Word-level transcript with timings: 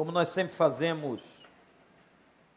Como 0.00 0.12
nós 0.12 0.30
sempre 0.30 0.54
fazemos, 0.54 1.42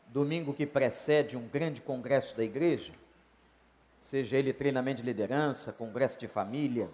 domingo 0.07 0.53
que 0.53 0.65
precede 0.65 1.35
um 1.35 1.45
grande 1.45 1.81
congresso 1.81 2.37
da 2.37 2.41
igreja, 2.41 2.93
seja 3.99 4.37
ele 4.37 4.53
treinamento 4.53 5.01
de 5.01 5.05
liderança, 5.05 5.73
congresso 5.73 6.17
de 6.17 6.25
família, 6.25 6.89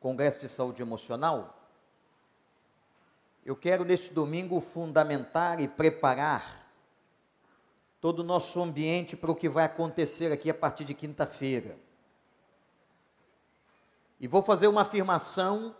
congresso 0.00 0.40
de 0.40 0.48
saúde 0.48 0.80
emocional, 0.80 1.70
eu 3.44 3.54
quero 3.54 3.84
neste 3.84 4.10
domingo 4.10 4.58
fundamentar 4.62 5.60
e 5.60 5.68
preparar 5.68 6.66
todo 8.00 8.20
o 8.20 8.24
nosso 8.24 8.58
ambiente 8.62 9.18
para 9.18 9.30
o 9.30 9.36
que 9.36 9.50
vai 9.50 9.66
acontecer 9.66 10.32
aqui 10.32 10.48
a 10.48 10.54
partir 10.54 10.86
de 10.86 10.94
quinta-feira. 10.94 11.76
E 14.18 14.26
vou 14.26 14.42
fazer 14.42 14.66
uma 14.66 14.80
afirmação 14.80 15.76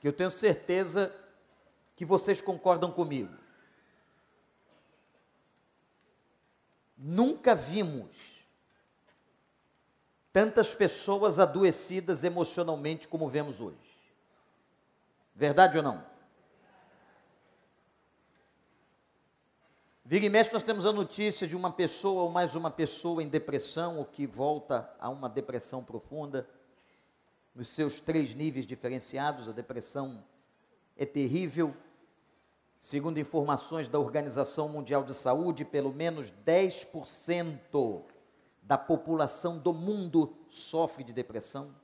que 0.00 0.06
eu 0.06 0.12
tenho 0.12 0.30
certeza 0.30 1.25
que 1.96 2.04
vocês 2.04 2.40
concordam 2.40 2.92
comigo. 2.92 3.34
Nunca 6.96 7.54
vimos 7.54 8.44
tantas 10.32 10.74
pessoas 10.74 11.38
adoecidas 11.38 12.22
emocionalmente 12.22 13.08
como 13.08 13.28
vemos 13.28 13.60
hoje. 13.60 13.78
Verdade 15.34 15.78
ou 15.78 15.82
não? 15.82 16.04
Vira 20.04 20.24
e 20.24 20.28
mexe, 20.28 20.52
nós 20.52 20.62
temos 20.62 20.86
a 20.86 20.92
notícia 20.92 21.48
de 21.48 21.56
uma 21.56 21.72
pessoa 21.72 22.22
ou 22.22 22.30
mais 22.30 22.54
uma 22.54 22.70
pessoa 22.70 23.22
em 23.22 23.28
depressão, 23.28 23.98
ou 23.98 24.04
que 24.04 24.26
volta 24.26 24.88
a 25.00 25.08
uma 25.08 25.28
depressão 25.28 25.82
profunda, 25.82 26.48
nos 27.54 27.70
seus 27.70 27.98
três 27.98 28.34
níveis 28.34 28.66
diferenciados. 28.66 29.48
A 29.48 29.52
depressão 29.52 30.22
é 30.96 31.04
terrível. 31.04 31.74
Segundo 32.86 33.18
informações 33.18 33.88
da 33.88 33.98
Organização 33.98 34.68
Mundial 34.68 35.02
de 35.02 35.12
Saúde, 35.12 35.64
pelo 35.64 35.92
menos 35.92 36.30
10% 36.46 38.04
da 38.62 38.78
população 38.78 39.58
do 39.58 39.74
mundo 39.74 40.36
sofre 40.48 41.02
de 41.02 41.12
depressão. 41.12 41.74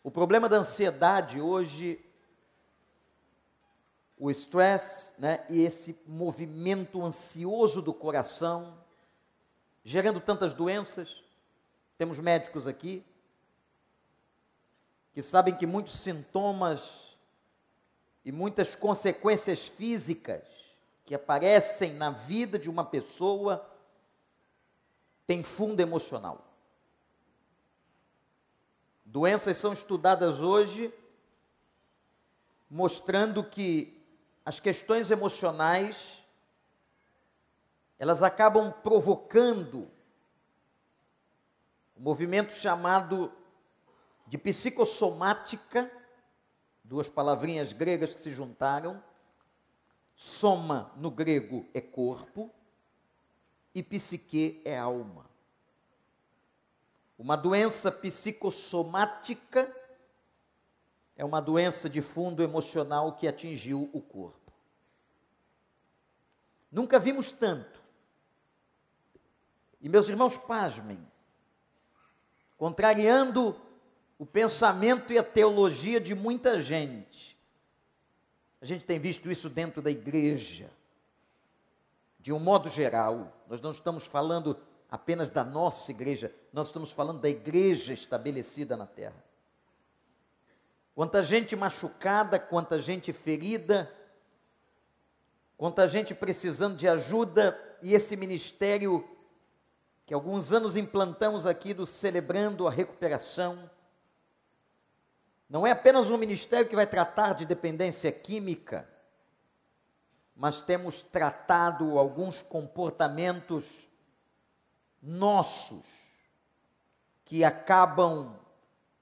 O 0.00 0.12
problema 0.12 0.48
da 0.48 0.58
ansiedade 0.58 1.40
hoje 1.40 2.08
o 4.16 4.30
estresse 4.30 5.10
né, 5.18 5.44
e 5.50 5.62
esse 5.62 6.00
movimento 6.06 7.04
ansioso 7.04 7.82
do 7.82 7.92
coração, 7.92 8.78
gerando 9.82 10.20
tantas 10.20 10.52
doenças. 10.52 11.20
Temos 11.98 12.20
médicos 12.20 12.68
aqui 12.68 13.04
que 15.12 15.20
sabem 15.20 15.56
que 15.56 15.66
muitos 15.66 15.98
sintomas 15.98 17.03
e 18.24 18.32
muitas 18.32 18.74
consequências 18.74 19.68
físicas 19.68 20.42
que 21.04 21.14
aparecem 21.14 21.94
na 21.94 22.10
vida 22.10 22.58
de 22.58 22.70
uma 22.70 22.84
pessoa 22.84 23.68
têm 25.26 25.42
fundo 25.42 25.80
emocional. 25.80 26.44
Doenças 29.04 29.58
são 29.58 29.72
estudadas 29.72 30.40
hoje 30.40 30.92
mostrando 32.70 33.44
que 33.44 34.02
as 34.44 34.58
questões 34.58 35.10
emocionais 35.10 36.22
elas 37.98 38.22
acabam 38.22 38.72
provocando 38.82 39.88
um 41.96 42.02
movimento 42.02 42.52
chamado 42.52 43.32
de 44.26 44.36
psicossomática, 44.36 45.90
duas 46.84 47.08
palavrinhas 47.08 47.72
gregas 47.72 48.14
que 48.14 48.20
se 48.20 48.30
juntaram. 48.30 49.02
Soma 50.14 50.92
no 50.96 51.10
grego 51.10 51.66
é 51.74 51.80
corpo 51.80 52.52
e 53.74 53.82
psique 53.82 54.62
é 54.64 54.78
alma. 54.78 55.28
Uma 57.18 57.36
doença 57.36 57.90
psicossomática 57.90 59.74
é 61.16 61.24
uma 61.24 61.40
doença 61.40 61.88
de 61.88 62.02
fundo 62.02 62.42
emocional 62.42 63.14
que 63.14 63.26
atingiu 63.26 63.88
o 63.92 64.00
corpo. 64.00 64.52
Nunca 66.70 66.98
vimos 66.98 67.32
tanto. 67.32 67.80
E 69.80 69.88
meus 69.88 70.08
irmãos, 70.08 70.36
pasmem, 70.36 70.98
contrariando 72.56 73.56
o 74.18 74.24
pensamento 74.24 75.12
e 75.12 75.18
a 75.18 75.22
teologia 75.22 76.00
de 76.00 76.14
muita 76.14 76.60
gente. 76.60 77.36
A 78.60 78.66
gente 78.66 78.84
tem 78.86 78.98
visto 78.98 79.30
isso 79.30 79.48
dentro 79.50 79.82
da 79.82 79.90
igreja. 79.90 80.70
De 82.18 82.32
um 82.32 82.38
modo 82.38 82.68
geral, 82.68 83.32
nós 83.48 83.60
não 83.60 83.70
estamos 83.70 84.06
falando 84.06 84.58
apenas 84.90 85.28
da 85.28 85.44
nossa 85.44 85.90
igreja, 85.90 86.32
nós 86.52 86.68
estamos 86.68 86.92
falando 86.92 87.20
da 87.20 87.28
igreja 87.28 87.92
estabelecida 87.92 88.76
na 88.76 88.86
terra. 88.86 89.22
Quanta 90.94 91.22
gente 91.22 91.56
machucada, 91.56 92.38
quanta 92.38 92.80
gente 92.80 93.12
ferida, 93.12 93.92
quanta 95.56 95.88
gente 95.88 96.14
precisando 96.14 96.76
de 96.76 96.88
ajuda, 96.88 97.60
e 97.82 97.92
esse 97.92 98.16
ministério 98.16 99.06
que 100.06 100.14
alguns 100.14 100.52
anos 100.52 100.76
implantamos 100.76 101.44
aqui 101.44 101.74
do 101.74 101.86
Celebrando 101.86 102.68
a 102.68 102.70
Recuperação, 102.70 103.70
não 105.54 105.64
é 105.64 105.70
apenas 105.70 106.10
um 106.10 106.18
ministério 106.18 106.68
que 106.68 106.74
vai 106.74 106.84
tratar 106.84 107.32
de 107.32 107.46
dependência 107.46 108.10
química, 108.10 108.88
mas 110.34 110.60
temos 110.60 111.00
tratado 111.00 111.96
alguns 111.96 112.42
comportamentos 112.42 113.88
nossos 115.00 115.86
que 117.24 117.44
acabam 117.44 118.36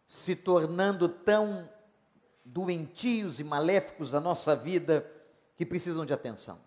se 0.07 0.37
tornando 0.37 1.09
tão 1.09 1.67
doentios 2.45 3.41
e 3.41 3.45
maléficos 3.45 4.11
da 4.11 4.21
nossa 4.21 4.55
vida 4.55 5.11
que 5.57 5.65
precisam 5.65 6.05
de 6.05 6.13
atenção. 6.13 6.61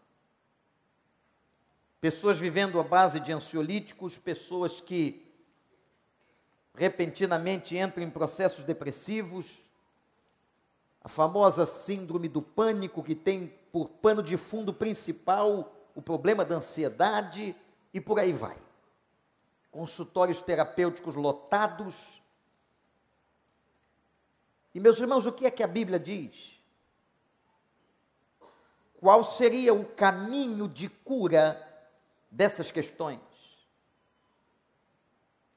Pessoas 2.01 2.39
vivendo 2.39 2.79
à 2.79 2.83
base 2.83 3.19
de 3.19 3.31
ansiolíticos, 3.31 4.17
pessoas 4.17 4.81
que 4.81 5.31
repentinamente 6.73 7.77
entram 7.77 8.03
em 8.03 8.09
processos 8.09 8.65
depressivos, 8.65 9.63
a 11.05 11.07
famosa 11.07 11.67
síndrome 11.67 12.27
do 12.27 12.41
pânico, 12.41 13.03
que 13.03 13.13
tem 13.13 13.47
por 13.71 13.87
pano 13.87 14.23
de 14.23 14.37
fundo 14.37 14.73
principal 14.73 15.71
o 15.93 16.01
problema 16.01 16.43
da 16.43 16.55
ansiedade, 16.55 17.55
e 17.93 18.01
por 18.01 18.19
aí 18.19 18.33
vai. 18.33 18.57
Consultórios 19.69 20.41
terapêuticos 20.41 21.15
lotados, 21.15 22.23
e 24.73 24.79
meus 24.79 24.99
irmãos, 24.99 25.27
o 25.27 25.31
que 25.31 25.45
é 25.45 25.51
que 25.51 25.61
a 25.61 25.67
Bíblia 25.67 25.99
diz? 25.99 26.59
Qual 28.99 29.23
seria 29.23 29.75
o 29.75 29.85
caminho 29.85 30.67
de 30.67 30.89
cura 30.89 31.61
dessas 32.31 32.71
questões? 32.71 33.21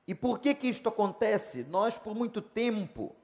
E 0.06 0.15
por 0.15 0.41
que 0.41 0.54
que 0.54 0.69
isto 0.69 0.91
acontece? 0.91 1.65
Nós, 1.65 1.98
por 1.98 2.15
muito 2.15 2.42
tempo, 2.42 3.16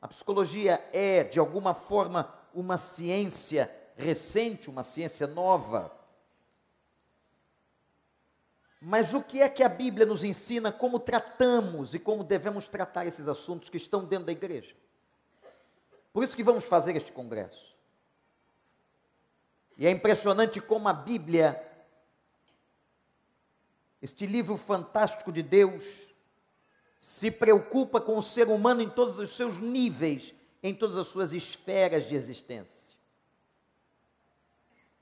a 0.00 0.08
psicologia 0.08 0.82
é, 0.92 1.24
de 1.24 1.38
alguma 1.38 1.74
forma, 1.74 2.32
uma 2.54 2.78
ciência 2.78 3.70
recente, 3.96 4.70
uma 4.70 4.82
ciência 4.82 5.26
nova. 5.26 5.94
Mas 8.80 9.12
o 9.12 9.22
que 9.22 9.42
é 9.42 9.48
que 9.48 9.62
a 9.62 9.68
Bíblia 9.68 10.06
nos 10.06 10.24
ensina 10.24 10.72
como 10.72 10.98
tratamos 10.98 11.94
e 11.94 11.98
como 11.98 12.24
devemos 12.24 12.66
tratar 12.66 13.04
esses 13.04 13.28
assuntos 13.28 13.68
que 13.68 13.76
estão 13.76 14.04
dentro 14.04 14.26
da 14.26 14.32
igreja? 14.32 14.74
Por 16.12 16.24
isso 16.24 16.34
que 16.34 16.42
vamos 16.42 16.64
fazer 16.64 16.96
este 16.96 17.12
congresso. 17.12 17.76
E 19.76 19.86
é 19.86 19.90
impressionante 19.90 20.60
como 20.60 20.88
a 20.88 20.94
Bíblia, 20.94 21.62
este 24.00 24.26
livro 24.26 24.56
fantástico 24.56 25.30
de 25.30 25.42
Deus, 25.42 26.09
se 27.00 27.32
preocupa 27.32 28.00
com 28.00 28.16
o 28.16 28.22
ser 28.22 28.46
humano 28.46 28.80
em 28.80 28.88
todos 28.88 29.18
os 29.18 29.34
seus 29.34 29.58
níveis, 29.58 30.32
em 30.62 30.72
todas 30.72 30.96
as 30.96 31.08
suas 31.08 31.32
esferas 31.32 32.06
de 32.06 32.14
existência. 32.14 32.96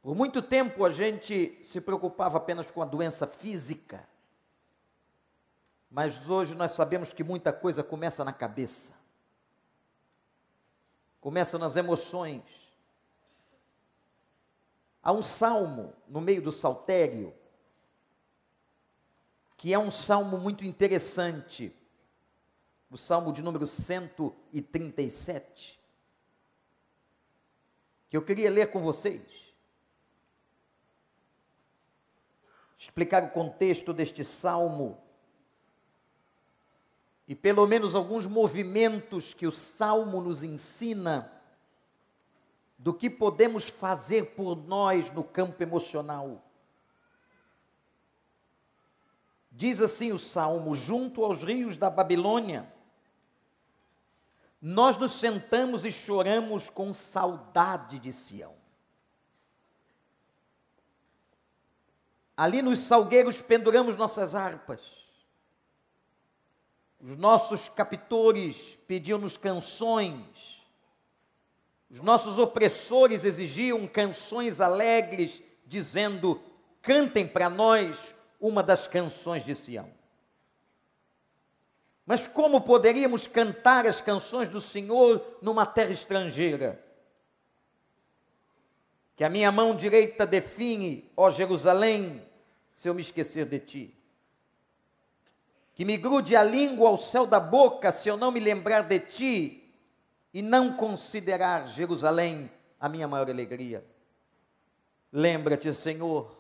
Por 0.01 0.15
muito 0.15 0.41
tempo 0.41 0.83
a 0.87 0.91
gente 0.91 1.59
se 1.61 1.83
preocupava 1.83 2.39
apenas 2.39 2.71
com 2.71 2.81
a 2.81 2.87
doença 2.87 3.27
física, 3.27 4.09
mas 5.91 6.31
hoje 6.31 6.55
nós 6.55 6.73
sabemos 6.73 7.13
que 7.13 7.23
muita 7.23 7.53
coisa 7.53 7.83
começa 7.83 8.25
na 8.25 8.33
cabeça 8.33 8.97
começa 11.21 11.59
nas 11.59 11.77
emoções. 11.77 12.43
Há 15.03 15.13
um 15.13 15.23
salmo 15.23 15.95
no 16.09 16.21
meio 16.21 16.43
do 16.43 16.53
saltério, 16.53 17.35
que 19.57 19.73
é 19.73 19.79
um 19.79 19.91
salmo 19.91 20.39
muito 20.39 20.65
interessante, 20.65 21.75
o 22.91 22.97
salmo 22.97 23.33
de 23.33 23.43
número 23.43 23.67
137. 23.67 25.79
que 28.09 28.17
eu 28.17 28.23
queria 28.23 28.51
ler 28.51 28.71
com 28.71 28.81
vocês. 28.81 29.53
Explicar 32.79 33.25
o 33.25 33.31
contexto 33.31 33.93
deste 33.93 34.25
salmo 34.25 34.99
e 37.27 37.35
pelo 37.35 37.67
menos 37.67 37.95
alguns 37.95 38.27
movimentos 38.27 39.35
que 39.35 39.47
o 39.47 39.53
salmo 39.53 40.23
nos 40.23 40.43
ensina 40.43 41.31
do 42.79 42.95
que 42.95 43.11
podemos 43.11 43.69
fazer 43.69 44.35
por 44.35 44.57
nós 44.57 45.13
no 45.13 45.23
campo 45.23 45.63
emocional. 45.63 46.43
Diz 49.51 49.79
assim 49.81 50.13
o 50.13 50.19
salmo: 50.19 50.75
junto 50.75 51.23
aos 51.23 51.43
rios 51.43 51.77
da 51.77 51.91
Babilônia, 51.91 52.73
nós 54.61 54.97
nos 54.97 55.13
sentamos 55.13 55.85
e 55.85 55.93
choramos 55.93 56.69
com 56.69 56.93
saudade 56.93 57.99
de 57.99 58.13
Sião. 58.13 58.57
Ali 62.37 62.63
nos 62.63 62.81
salgueiros 62.81 63.41
penduramos 63.41 63.97
nossas 63.97 64.35
harpas. 64.35 64.81
Os 67.01 67.17
nossos 67.17 67.69
captores 67.69 68.77
pediam-nos 68.87 69.37
canções. 69.37 70.63
Os 71.91 72.01
nossos 72.01 72.39
opressores 72.39 73.25
exigiam 73.25 73.87
canções 73.87 74.61
alegres, 74.61 75.43
dizendo: 75.67 76.41
cantem 76.83 77.27
para 77.27 77.49
nós 77.49 78.15
uma 78.41 78.63
das 78.63 78.87
canções 78.87 79.45
de 79.45 79.55
Sião. 79.55 79.98
Mas 82.09 82.27
como 82.27 82.63
poderíamos 82.63 83.27
cantar 83.27 83.87
as 83.87 84.01
canções 84.01 84.49
do 84.49 84.63
Senhor 84.63 85.23
numa 85.43 85.67
terra 85.67 85.93
estrangeira? 85.93 86.83
Que 89.15 89.23
a 89.23 89.29
minha 89.29 89.53
mão 89.53 89.77
direita 89.77 90.27
define, 90.27 91.13
ó 91.15 91.29
Jerusalém, 91.29 92.23
se 92.75 92.89
eu 92.89 92.95
me 92.95 93.03
esquecer 93.03 93.45
de 93.45 93.59
ti. 93.61 93.95
Que 95.75 95.85
me 95.85 95.99
grude 95.99 96.35
a 96.35 96.43
língua 96.43 96.89
ao 96.89 96.97
céu 96.97 97.27
da 97.27 97.39
boca 97.39 97.93
se 97.93 98.09
eu 98.09 98.17
não 98.17 98.31
me 98.31 98.41
lembrar 98.41 98.85
de 98.85 99.01
ti 99.01 99.75
e 100.33 100.41
não 100.41 100.79
considerar 100.79 101.69
Jerusalém 101.69 102.51
a 102.81 102.89
minha 102.89 103.07
maior 103.07 103.29
alegria. 103.29 103.85
Lembra-te, 105.13 105.75
Senhor, 105.75 106.35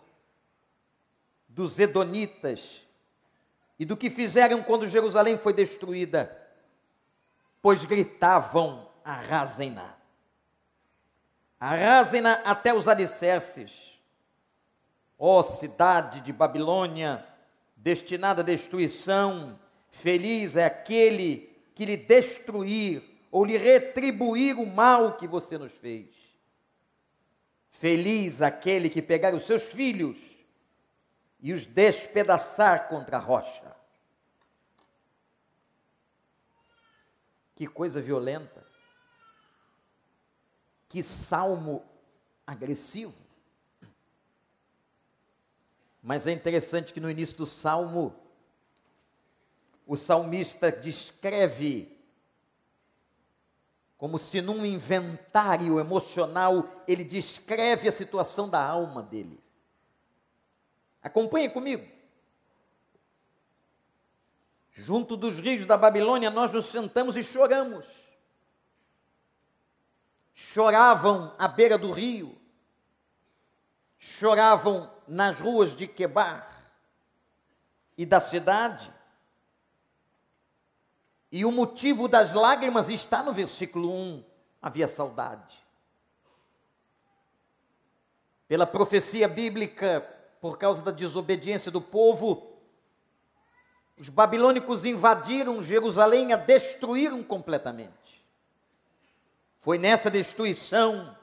dos 1.47 1.79
Edonitas 1.79 2.88
e 3.79 3.85
do 3.85 3.97
que 3.97 4.11
fizeram 4.11 4.63
quando 4.63 4.89
Jerusalém 4.89 5.39
foi 5.39 5.53
destruída, 5.53 6.37
pois 7.63 7.85
gritavam: 7.85 8.89
arrasem-na. 9.05 9.95
Arrasem-na 11.61 12.33
até 12.45 12.75
os 12.75 12.89
alicerces. 12.89 14.01
Ó 15.19 15.41
oh, 15.41 15.43
cidade 15.43 16.21
de 16.21 16.33
Babilônia, 16.33 17.25
destinada 17.77 18.43
à 18.43 18.45
destruição, 18.45 19.59
feliz 19.91 20.55
é 20.55 20.65
aquele 20.65 21.53
que 21.75 21.85
lhe 21.85 21.97
destruir 21.97 23.03
ou 23.31 23.45
lhe 23.45 23.57
retribuir 23.57 24.59
o 24.59 24.67
mal 24.67 25.17
que 25.17 25.27
você 25.27 25.59
nos 25.59 25.73
fez. 25.73 26.07
Feliz 27.69 28.41
aquele 28.41 28.89
que 28.89 29.03
pegar 29.03 29.35
os 29.35 29.45
seus 29.45 29.73
filhos 29.73 30.38
e 31.41 31.53
os 31.53 31.65
despedaçar 31.65 32.89
contra 32.89 33.17
a 33.17 33.21
rocha. 33.21 33.77
Que 37.55 37.67
coisa 37.67 38.01
violenta. 38.01 38.67
Que 40.89 41.03
salmo 41.03 41.85
agressivo. 42.47 43.15
Mas 46.03 46.27
é 46.27 46.33
interessante 46.33 46.93
que 46.93 47.01
no 47.01 47.11
início 47.11 47.37
do 47.37 47.47
salmo, 47.47 48.15
o 49.87 49.97
salmista 49.97 50.71
descreve 50.71 51.99
como 53.99 54.17
se 54.17 54.41
num 54.41 54.65
inventário 54.65 55.81
emocional 55.81 56.65
ele 56.87 57.03
descreve 57.03 57.89
a 57.89 57.93
situação 57.93 58.49
da 58.49 58.65
alma 58.65 59.03
dele. 59.03 59.43
Acompanhe 61.09 61.49
comigo. 61.49 61.91
Junto 64.71 65.17
dos 65.17 65.41
rios 65.41 65.65
da 65.65 65.77
Babilônia, 65.77 66.31
nós 66.31 66.53
nos 66.53 66.67
sentamos 66.67 67.17
e 67.17 67.25
choramos. 67.25 68.05
Choravam 70.35 71.35
à 71.39 71.49
beira 71.49 71.77
do 71.77 71.91
rio, 71.91 72.39
choravam 73.99 74.89
nas 75.09 75.41
ruas 75.41 75.75
de 75.75 75.89
Quebar 75.89 76.71
e 77.97 78.05
da 78.05 78.21
cidade. 78.21 78.93
E 81.33 81.45
o 81.45 81.51
motivo 81.51 82.07
das 82.07 82.35
lágrimas 82.35 82.91
está 82.91 83.23
no 83.23 83.33
versículo 83.33 83.93
1: 83.93 84.25
havia 84.61 84.87
saudade. 84.87 85.67
Pela 88.47 88.67
profecia 88.67 89.27
bíblica, 89.27 90.18
por 90.41 90.59
causa 90.59 90.83
da 90.83 90.91
desobediência 90.91 91.71
do 91.71 91.81
povo, 91.81 92.57
os 93.97 94.09
babilônicos 94.09 94.85
invadiram 94.85 95.63
Jerusalém, 95.63 96.33
a 96.33 96.37
destruíram 96.37 97.23
completamente. 97.23 98.25
Foi 99.61 99.77
nessa 99.77 100.11
destruição 100.11 101.17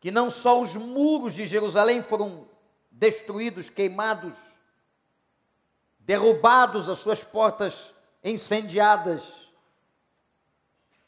que 0.00 0.10
não 0.10 0.28
só 0.28 0.60
os 0.60 0.76
muros 0.76 1.34
de 1.34 1.46
Jerusalém 1.46 2.02
foram 2.02 2.48
destruídos, 2.90 3.70
queimados, 3.70 4.36
derrubados, 6.00 6.88
as 6.88 6.98
suas 6.98 7.22
portas 7.22 7.94
incendiadas, 8.22 9.50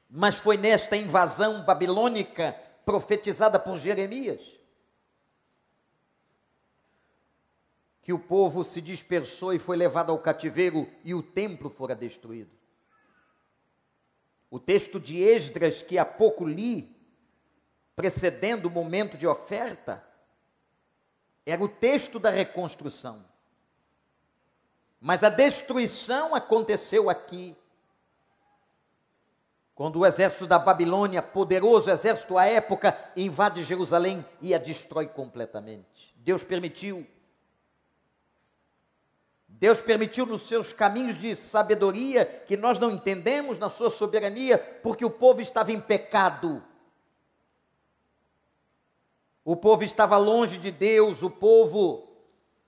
mas 0.08 0.36
foi 0.36 0.56
nesta 0.56 0.96
invasão 0.96 1.64
babilônica 1.64 2.56
profetizada 2.84 3.58
por 3.58 3.76
Jeremias 3.76 4.57
que 8.08 8.12
o 8.14 8.19
povo 8.19 8.64
se 8.64 8.81
dispersou 8.81 9.52
e 9.52 9.58
foi 9.58 9.76
levado 9.76 10.10
ao 10.10 10.19
cativeiro 10.19 10.90
e 11.05 11.12
o 11.12 11.22
templo 11.22 11.69
fora 11.69 11.94
destruído. 11.94 12.50
O 14.50 14.58
texto 14.58 14.99
de 14.99 15.20
Esdras, 15.20 15.82
que 15.82 15.99
há 15.99 16.06
pouco 16.06 16.46
li, 16.46 16.96
precedendo 17.94 18.66
o 18.66 18.70
momento 18.70 19.19
de 19.19 19.26
oferta, 19.26 20.02
era 21.44 21.62
o 21.62 21.68
texto 21.68 22.18
da 22.18 22.30
reconstrução. 22.30 23.23
Mas 24.99 25.23
a 25.23 25.28
destruição 25.28 26.35
aconteceu 26.35 27.11
aqui. 27.11 27.54
Quando 29.75 29.99
o 29.99 30.06
exército 30.06 30.47
da 30.47 30.59
Babilônia, 30.59 31.21
poderoso 31.21 31.90
exército 31.90 32.38
à 32.38 32.47
época, 32.47 32.99
invade 33.14 33.62
Jerusalém 33.62 34.25
e 34.40 34.54
a 34.54 34.59
destrói 34.59 35.09
completamente. 35.09 36.14
Deus 36.16 36.42
permitiu 36.42 37.06
Deus 39.58 39.80
permitiu 39.82 40.24
nos 40.24 40.42
seus 40.42 40.72
caminhos 40.72 41.18
de 41.18 41.34
sabedoria, 41.34 42.24
que 42.24 42.56
nós 42.56 42.78
não 42.78 42.92
entendemos, 42.92 43.58
na 43.58 43.68
sua 43.68 43.90
soberania, 43.90 44.56
porque 44.82 45.04
o 45.04 45.10
povo 45.10 45.40
estava 45.40 45.72
em 45.72 45.80
pecado. 45.80 46.62
O 49.44 49.56
povo 49.56 49.82
estava 49.82 50.16
longe 50.16 50.58
de 50.58 50.70
Deus, 50.70 51.22
o 51.22 51.30
povo 51.30 52.06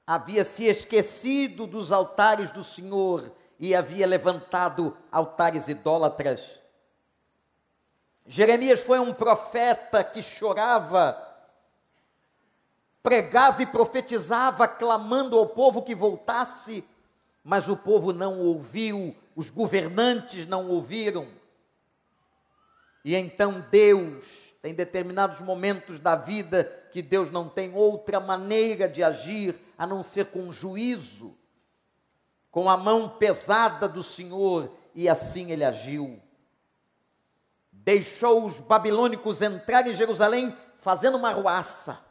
havia 0.04 0.44
se 0.44 0.64
esquecido 0.64 1.64
dos 1.64 1.92
altares 1.92 2.50
do 2.50 2.64
Senhor 2.64 3.30
e 3.56 3.72
havia 3.72 4.06
levantado 4.06 4.96
altares 5.12 5.68
idólatras. 5.68 6.58
Jeremias 8.26 8.82
foi 8.82 8.98
um 8.98 9.14
profeta 9.14 10.02
que 10.02 10.20
chorava 10.20 11.29
pregava 13.02 13.62
e 13.62 13.66
profetizava, 13.66 14.68
clamando 14.68 15.38
ao 15.38 15.46
povo 15.46 15.82
que 15.82 15.94
voltasse, 15.94 16.84
mas 17.42 17.68
o 17.68 17.76
povo 17.76 18.12
não 18.12 18.38
ouviu, 18.38 19.16
os 19.34 19.50
governantes 19.50 20.46
não 20.46 20.68
ouviram. 20.68 21.28
E 23.02 23.14
então 23.14 23.64
Deus, 23.70 24.54
tem 24.60 24.74
determinados 24.74 25.40
momentos 25.40 25.98
da 25.98 26.14
vida 26.14 26.64
que 26.92 27.00
Deus 27.00 27.30
não 27.30 27.48
tem 27.48 27.74
outra 27.74 28.20
maneira 28.20 28.86
de 28.88 29.02
agir 29.02 29.58
a 29.78 29.86
não 29.86 30.02
ser 30.02 30.26
com 30.26 30.52
juízo, 30.52 31.34
com 32.50 32.68
a 32.68 32.76
mão 32.76 33.08
pesada 33.08 33.88
do 33.88 34.02
Senhor, 34.02 34.70
e 34.94 35.08
assim 35.08 35.50
ele 35.50 35.64
agiu. 35.64 36.20
Deixou 37.72 38.44
os 38.44 38.60
babilônicos 38.60 39.40
entrar 39.40 39.86
em 39.86 39.94
Jerusalém 39.94 40.54
fazendo 40.76 41.16
uma 41.16 41.32
ruaça 41.32 42.09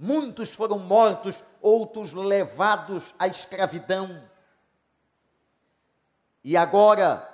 Muitos 0.00 0.54
foram 0.54 0.78
mortos, 0.78 1.42
outros 1.60 2.12
levados 2.12 3.12
à 3.18 3.26
escravidão. 3.26 4.30
E 6.44 6.56
agora, 6.56 7.28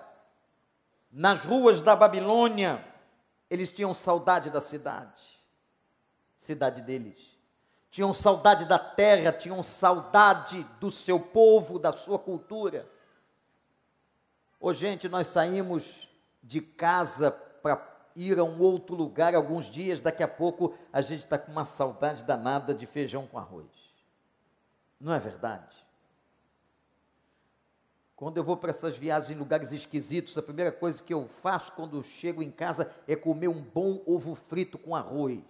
nas 1.12 1.44
ruas 1.44 1.83
da 1.83 1.94
Babilônia, 1.94 2.83
Eles 3.54 3.71
tinham 3.71 3.94
saudade 3.94 4.50
da 4.50 4.61
cidade, 4.61 5.23
cidade 6.38 6.83
deles. 6.83 7.38
Tinham 7.90 8.12
saudade 8.12 8.66
da 8.66 8.78
terra, 8.78 9.33
tinham 9.33 9.62
saudade 9.62 10.64
do 10.80 10.90
seu 10.90 11.21
povo, 11.21 11.78
da 11.78 11.92
sua 11.92 12.18
cultura. 12.18 12.90
Ô, 14.59 14.75
gente, 14.75 15.09
nós 15.09 15.28
saímos 15.28 16.09
de 16.42 16.61
casa 16.61 17.30
para 17.30 17.76
ir 18.14 18.38
a 18.38 18.44
um 18.44 18.61
outro 18.61 18.94
lugar 18.94 19.35
alguns 19.35 19.66
dias, 19.66 20.00
daqui 20.00 20.23
a 20.23 20.28
pouco 20.28 20.75
a 20.92 21.00
gente 21.00 21.21
está 21.21 21.38
com 21.38 21.50
uma 21.50 21.64
saudade 21.64 22.25
danada 22.25 22.75
de 22.75 22.87
feijão 22.87 23.26
com 23.26 23.38
arroz. 23.38 23.66
Não 25.00 25.12
é 25.12 25.18
verdade? 25.18 25.85
Quando 28.16 28.37
eu 28.37 28.44
vou 28.44 28.56
para 28.56 28.71
essas 28.71 28.97
viagens 28.97 29.30
em 29.30 29.38
lugares 29.38 29.73
esquisitos, 29.73 30.38
a 30.38 30.42
primeira 30.42 30.71
coisa 30.71 31.02
que 31.02 31.12
eu 31.12 31.26
faço 31.26 31.73
quando 31.73 32.02
chego 32.02 32.42
em 32.42 32.50
casa 32.50 32.90
é 33.09 33.16
comer 33.16 33.49
um 33.49 33.61
bom 33.61 34.00
ovo 34.06 34.35
frito 34.35 34.78
com 34.78 34.94
arroz. 34.94 35.42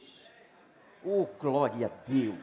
Oh, 1.04 1.26
glória 1.38 1.86
a 1.86 2.08
Deus! 2.10 2.34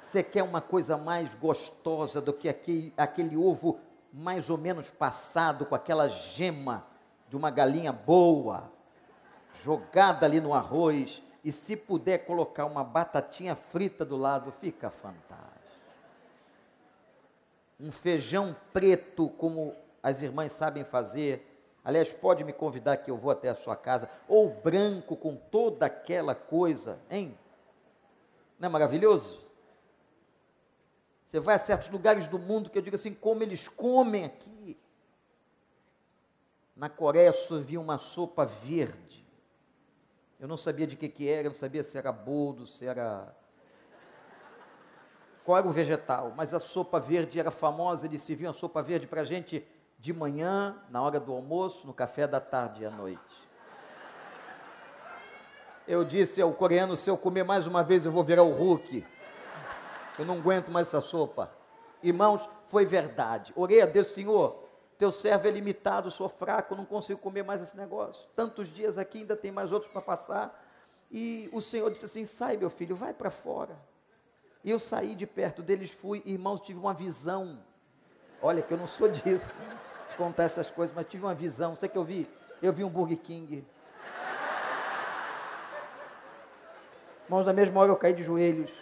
Você 0.00 0.22
quer 0.22 0.42
uma 0.42 0.60
coisa 0.60 0.96
mais 0.96 1.34
gostosa 1.34 2.20
do 2.20 2.32
que 2.32 2.48
aquele, 2.48 2.92
aquele 2.96 3.36
ovo 3.36 3.78
mais 4.12 4.48
ou 4.48 4.56
menos 4.56 4.88
passado 4.88 5.66
com 5.66 5.74
aquela 5.74 6.08
gema 6.08 6.86
de 7.28 7.36
uma 7.36 7.50
galinha 7.50 7.92
boa, 7.92 8.72
jogada 9.52 10.26
ali 10.26 10.40
no 10.40 10.54
arroz, 10.54 11.22
e 11.44 11.52
se 11.52 11.76
puder 11.76 12.18
colocar 12.26 12.66
uma 12.66 12.82
batatinha 12.82 13.54
frita 13.54 14.04
do 14.04 14.16
lado, 14.16 14.50
fica 14.50 14.90
fantástico 14.90 15.56
um 17.78 17.92
feijão 17.92 18.56
preto, 18.72 19.28
como 19.30 19.74
as 20.02 20.22
irmãs 20.22 20.52
sabem 20.52 20.84
fazer. 20.84 21.52
Aliás, 21.84 22.12
pode 22.12 22.42
me 22.42 22.52
convidar 22.52 22.96
que 22.96 23.10
eu 23.10 23.16
vou 23.16 23.30
até 23.30 23.48
a 23.48 23.54
sua 23.54 23.76
casa. 23.76 24.10
Ou 24.26 24.50
branco, 24.50 25.16
com 25.16 25.36
toda 25.36 25.86
aquela 25.86 26.34
coisa, 26.34 26.98
hein? 27.10 27.38
Não 28.58 28.68
é 28.68 28.72
maravilhoso? 28.72 29.46
Você 31.26 31.38
vai 31.38 31.56
a 31.56 31.58
certos 31.58 31.88
lugares 31.88 32.26
do 32.26 32.38
mundo 32.38 32.70
que 32.70 32.78
eu 32.78 32.82
digo 32.82 32.96
assim, 32.96 33.12
como 33.12 33.42
eles 33.42 33.68
comem 33.68 34.24
aqui. 34.24 34.76
Na 36.74 36.88
Coreia 36.88 37.32
só 37.32 37.56
havia 37.56 37.80
uma 37.80 37.98
sopa 37.98 38.44
verde. 38.44 39.25
Eu 40.38 40.46
não 40.46 40.56
sabia 40.56 40.86
de 40.86 40.96
que, 40.96 41.08
que 41.08 41.28
era, 41.28 41.44
não 41.44 41.54
sabia 41.54 41.82
se 41.82 41.96
era 41.96 42.12
boldo, 42.12 42.66
se 42.66 42.84
era 42.84 43.34
qual 45.44 45.58
era 45.58 45.66
o 45.66 45.70
vegetal, 45.70 46.32
mas 46.36 46.52
a 46.52 46.58
sopa 46.58 46.98
verde 46.98 47.38
era 47.38 47.52
famosa, 47.52 48.04
eles 48.04 48.20
serviam 48.20 48.50
a 48.50 48.54
sopa 48.54 48.82
verde 48.82 49.06
para 49.06 49.20
a 49.20 49.24
gente 49.24 49.64
de 49.96 50.12
manhã, 50.12 50.76
na 50.90 51.00
hora 51.00 51.20
do 51.20 51.32
almoço, 51.32 51.86
no 51.86 51.94
café 51.94 52.26
da 52.26 52.40
tarde 52.40 52.82
e 52.82 52.86
à 52.86 52.90
noite. 52.90 53.48
Eu 55.86 56.04
disse 56.04 56.42
ao 56.42 56.52
coreano, 56.52 56.96
se 56.96 57.08
eu 57.08 57.16
comer 57.16 57.44
mais 57.44 57.64
uma 57.64 57.84
vez 57.84 58.04
eu 58.04 58.10
vou 58.10 58.24
virar 58.24 58.42
o 58.42 58.50
Hulk. 58.50 59.06
Eu 60.18 60.24
não 60.24 60.34
aguento 60.38 60.70
mais 60.70 60.88
essa 60.88 61.00
sopa. 61.00 61.52
Irmãos, 62.02 62.48
foi 62.64 62.84
verdade. 62.84 63.52
Orei 63.54 63.80
a 63.80 63.86
Deus, 63.86 64.08
Senhor, 64.08 64.65
teu 64.98 65.12
servo 65.12 65.46
é 65.46 65.50
limitado, 65.50 66.10
sou 66.10 66.28
fraco, 66.28 66.74
não 66.74 66.84
consigo 66.84 67.20
comer 67.20 67.42
mais 67.42 67.60
esse 67.60 67.76
negócio. 67.76 68.28
Tantos 68.34 68.68
dias 68.68 68.96
aqui, 68.96 69.18
ainda 69.18 69.36
tem 69.36 69.52
mais 69.52 69.72
outros 69.72 69.92
para 69.92 70.00
passar. 70.00 70.64
E 71.10 71.48
o 71.52 71.60
Senhor 71.60 71.90
disse 71.90 72.04
assim: 72.04 72.24
sai, 72.24 72.56
meu 72.56 72.70
filho, 72.70 72.96
vai 72.96 73.12
para 73.12 73.30
fora. 73.30 73.76
E 74.64 74.70
eu 74.70 74.80
saí 74.80 75.14
de 75.14 75.26
perto 75.26 75.62
deles, 75.62 75.92
fui, 75.92 76.22
irmãos, 76.24 76.60
tive 76.60 76.78
uma 76.78 76.94
visão. 76.94 77.62
Olha, 78.42 78.62
que 78.62 78.72
eu 78.72 78.78
não 78.78 78.86
sou 78.86 79.08
disso, 79.08 79.54
de 80.08 80.16
contar 80.16 80.44
essas 80.44 80.70
coisas, 80.70 80.94
mas 80.94 81.06
tive 81.06 81.24
uma 81.24 81.34
visão. 81.34 81.76
Sabe 81.76 81.90
que 81.92 81.98
eu 81.98 82.04
vi? 82.04 82.28
Eu 82.62 82.72
vi 82.72 82.82
um 82.82 82.88
Burger 82.88 83.18
King. 83.18 83.66
Irmãos, 87.24 87.44
na 87.44 87.52
mesma 87.52 87.80
hora 87.80 87.90
eu 87.90 87.96
caí 87.96 88.14
de 88.14 88.22
joelhos. 88.22 88.72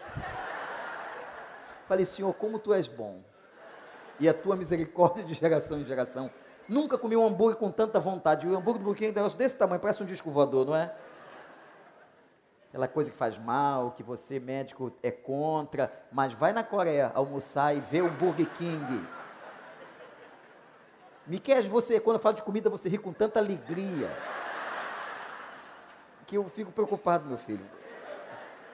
Falei, 1.88 2.06
Senhor, 2.06 2.32
como 2.34 2.58
tu 2.58 2.72
és 2.72 2.88
bom. 2.88 3.22
E 4.20 4.28
a 4.28 4.34
tua 4.34 4.56
misericórdia 4.56 5.24
de 5.24 5.34
geração 5.34 5.78
em 5.78 5.84
geração. 5.84 6.30
Nunca 6.68 6.96
comi 6.96 7.16
um 7.16 7.26
hambúrguer 7.26 7.58
com 7.58 7.70
tanta 7.70 8.00
vontade. 8.00 8.46
O 8.46 8.56
hambúrguer 8.56 8.82
do 8.82 8.94
King 8.94 9.08
é 9.08 9.10
um 9.10 9.14
negócio 9.14 9.38
desse 9.38 9.56
tamanho, 9.56 9.80
parece 9.80 10.02
um 10.02 10.06
disco 10.06 10.30
voador, 10.30 10.66
não 10.66 10.76
é? 10.76 10.94
aquela 12.74 12.88
coisa 12.88 13.08
que 13.08 13.16
faz 13.16 13.38
mal, 13.38 13.92
que 13.92 14.02
você, 14.02 14.40
médico, 14.40 14.92
é 15.00 15.08
contra, 15.08 15.92
mas 16.10 16.32
vai 16.32 16.52
na 16.52 16.64
Coreia 16.64 17.12
almoçar 17.14 17.72
e 17.72 17.80
vê 17.80 18.02
o 18.02 18.10
Burger 18.10 18.50
King. 18.54 19.06
Miquel, 21.24 21.62
você, 21.70 22.00
quando 22.00 22.16
eu 22.16 22.20
falo 22.20 22.34
de 22.34 22.42
comida, 22.42 22.68
você 22.68 22.88
ri 22.88 22.98
com 22.98 23.12
tanta 23.12 23.38
alegria. 23.38 24.10
Que 26.26 26.36
eu 26.36 26.48
fico 26.48 26.72
preocupado, 26.72 27.28
meu 27.28 27.38
filho. 27.38 27.64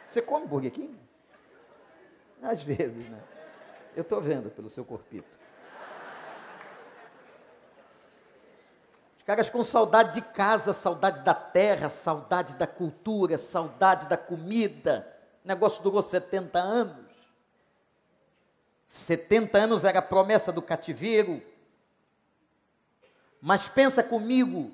Você 0.09 0.23
come 0.23 0.47
Burger 0.47 0.71
King? 0.71 0.99
Às 2.43 2.63
vezes, 2.63 3.07
né? 3.07 3.21
Eu 3.97 4.03
estou 4.03 4.21
vendo 4.21 4.51
pelo 4.51 4.69
seu 4.69 4.85
corpito. 4.85 5.39
caras 9.31 9.49
com 9.49 9.63
saudade 9.63 10.15
de 10.15 10.23
casa, 10.23 10.73
saudade 10.73 11.21
da 11.21 11.33
terra, 11.33 11.89
saudade 11.89 12.57
da 12.57 12.67
cultura, 12.67 13.39
saudade 13.39 14.09
da 14.09 14.17
comida. 14.17 15.07
O 15.45 15.47
negócio 15.47 15.81
durou 15.85 16.03
70 16.03 16.59
anos. 16.59 17.07
70 18.85 19.57
anos 19.57 19.85
era 19.85 20.01
a 20.01 20.03
promessa 20.03 20.51
do 20.51 20.61
cativeiro. 20.61 21.41
Mas 23.41 23.69
pensa 23.69 24.03
comigo 24.03 24.73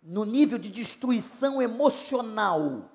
no 0.00 0.24
nível 0.24 0.56
de 0.56 0.70
destruição 0.70 1.60
emocional. 1.60 2.88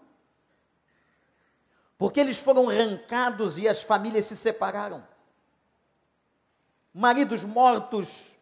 Porque 1.98 2.22
eles 2.22 2.40
foram 2.40 2.70
arrancados 2.70 3.58
e 3.58 3.68
as 3.68 3.84
famílias 3.84 4.28
se 4.28 4.38
separaram. 4.38 5.06
Maridos 6.94 7.44
mortos, 7.44 8.36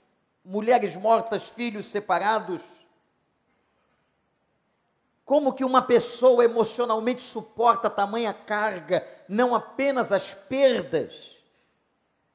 mulheres 0.44 0.96
mortas, 0.96 1.50
filhos 1.50 1.88
separados. 1.88 2.64
Como 5.24 5.54
que 5.54 5.64
uma 5.64 5.82
pessoa 5.82 6.44
emocionalmente 6.44 7.22
suporta 7.22 7.90
tamanha 7.90 8.34
carga, 8.34 9.06
não 9.28 9.54
apenas 9.54 10.12
as 10.12 10.34
perdas 10.34 11.38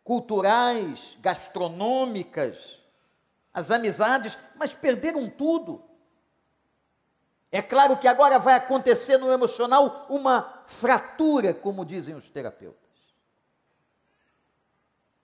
culturais, 0.05 1.19
gastronômicas, 1.21 2.81
as 3.53 3.71
amizades, 3.71 4.39
mas 4.55 4.73
perderam 4.73 5.29
tudo. 5.29 5.83
É 7.51 7.63
claro 7.63 7.97
que 7.97 8.07
agora 8.07 8.39
vai 8.39 8.55
acontecer 8.55 9.17
no 9.17 9.33
emocional 9.33 10.07
uma 10.11 10.63
fratura, 10.67 11.55
como 11.55 11.85
dizem 11.85 12.15
os 12.15 12.29
terapeutas. 12.29 12.84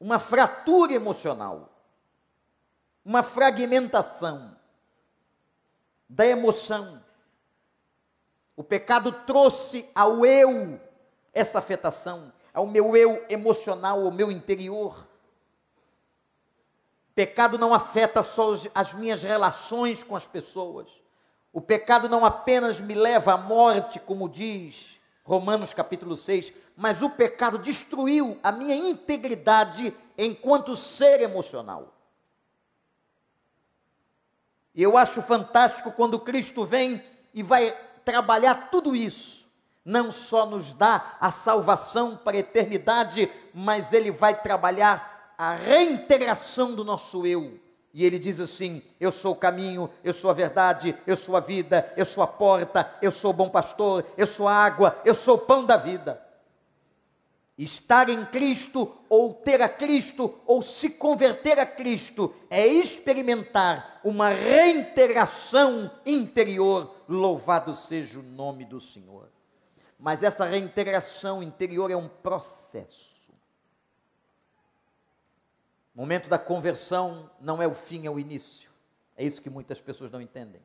Uma 0.00 0.18
fratura 0.18 0.92
emocional 0.94 1.70
uma 3.04 3.22
fragmentação 3.22 4.56
da 6.08 6.26
emoção. 6.26 7.02
O 8.56 8.62
pecado 8.62 9.10
trouxe 9.10 9.88
ao 9.94 10.24
eu 10.24 10.80
essa 11.32 11.58
afetação, 11.58 12.32
ao 12.52 12.66
meu 12.66 12.96
eu 12.96 13.24
emocional, 13.28 14.04
ao 14.04 14.10
meu 14.10 14.30
interior. 14.30 15.08
O 17.10 17.14
pecado 17.14 17.58
não 17.58 17.72
afeta 17.72 18.22
só 18.22 18.54
as 18.74 18.94
minhas 18.94 19.22
relações 19.22 20.04
com 20.04 20.14
as 20.14 20.26
pessoas. 20.26 20.88
O 21.52 21.60
pecado 21.60 22.08
não 22.08 22.24
apenas 22.24 22.80
me 22.80 22.94
leva 22.94 23.34
à 23.34 23.36
morte, 23.36 23.98
como 23.98 24.28
diz 24.28 24.99
Romanos 25.22 25.72
capítulo 25.72 26.16
6, 26.16 26.52
mas 26.76 27.02
o 27.02 27.10
pecado 27.10 27.58
destruiu 27.58 28.38
a 28.42 28.50
minha 28.50 28.74
integridade 28.74 29.94
enquanto 30.16 30.74
ser 30.74 31.20
emocional. 31.20 31.94
E 34.74 34.82
eu 34.82 34.96
acho 34.96 35.20
fantástico 35.22 35.92
quando 35.92 36.20
Cristo 36.20 36.64
vem 36.64 37.04
e 37.34 37.42
vai 37.42 37.76
trabalhar 38.04 38.70
tudo 38.70 38.94
isso. 38.94 39.48
Não 39.84 40.12
só 40.12 40.46
nos 40.46 40.74
dá 40.74 41.16
a 41.20 41.32
salvação 41.32 42.16
para 42.16 42.36
a 42.36 42.40
eternidade, 42.40 43.30
mas 43.54 43.92
ele 43.92 44.10
vai 44.10 44.40
trabalhar 44.40 45.34
a 45.36 45.54
reintegração 45.54 46.74
do 46.74 46.84
nosso 46.84 47.26
eu. 47.26 47.58
E 47.92 48.04
ele 48.04 48.18
diz 48.18 48.38
assim: 48.38 48.82
Eu 48.98 49.10
sou 49.10 49.32
o 49.32 49.36
caminho, 49.36 49.90
eu 50.04 50.14
sou 50.14 50.30
a 50.30 50.34
verdade, 50.34 50.96
eu 51.06 51.16
sou 51.16 51.36
a 51.36 51.40
vida, 51.40 51.92
eu 51.96 52.06
sou 52.06 52.22
a 52.22 52.26
porta, 52.26 52.92
eu 53.02 53.10
sou 53.10 53.30
o 53.30 53.34
bom 53.34 53.48
pastor, 53.48 54.04
eu 54.16 54.26
sou 54.26 54.46
a 54.46 54.54
água, 54.54 55.00
eu 55.04 55.14
sou 55.14 55.34
o 55.34 55.40
pão 55.40 55.64
da 55.64 55.76
vida. 55.76 56.20
Estar 57.58 58.08
em 58.08 58.24
Cristo, 58.24 58.90
ou 59.08 59.34
ter 59.34 59.60
a 59.60 59.68
Cristo, 59.68 60.34
ou 60.46 60.62
se 60.62 60.88
converter 60.88 61.58
a 61.58 61.66
Cristo, 61.66 62.34
é 62.48 62.66
experimentar 62.66 64.00
uma 64.02 64.30
reintegração 64.30 65.90
interior. 66.06 66.94
Louvado 67.06 67.76
seja 67.76 68.18
o 68.18 68.22
nome 68.22 68.64
do 68.64 68.80
Senhor. 68.80 69.28
Mas 69.98 70.22
essa 70.22 70.46
reintegração 70.46 71.42
interior 71.42 71.90
é 71.90 71.96
um 71.96 72.08
processo. 72.08 73.19
O 75.94 76.00
momento 76.00 76.28
da 76.28 76.38
conversão 76.38 77.30
não 77.40 77.60
é 77.60 77.66
o 77.66 77.74
fim, 77.74 78.06
é 78.06 78.10
o 78.10 78.18
início. 78.18 78.70
É 79.16 79.24
isso 79.24 79.42
que 79.42 79.50
muitas 79.50 79.80
pessoas 79.80 80.10
não 80.10 80.20
entendem. 80.20 80.62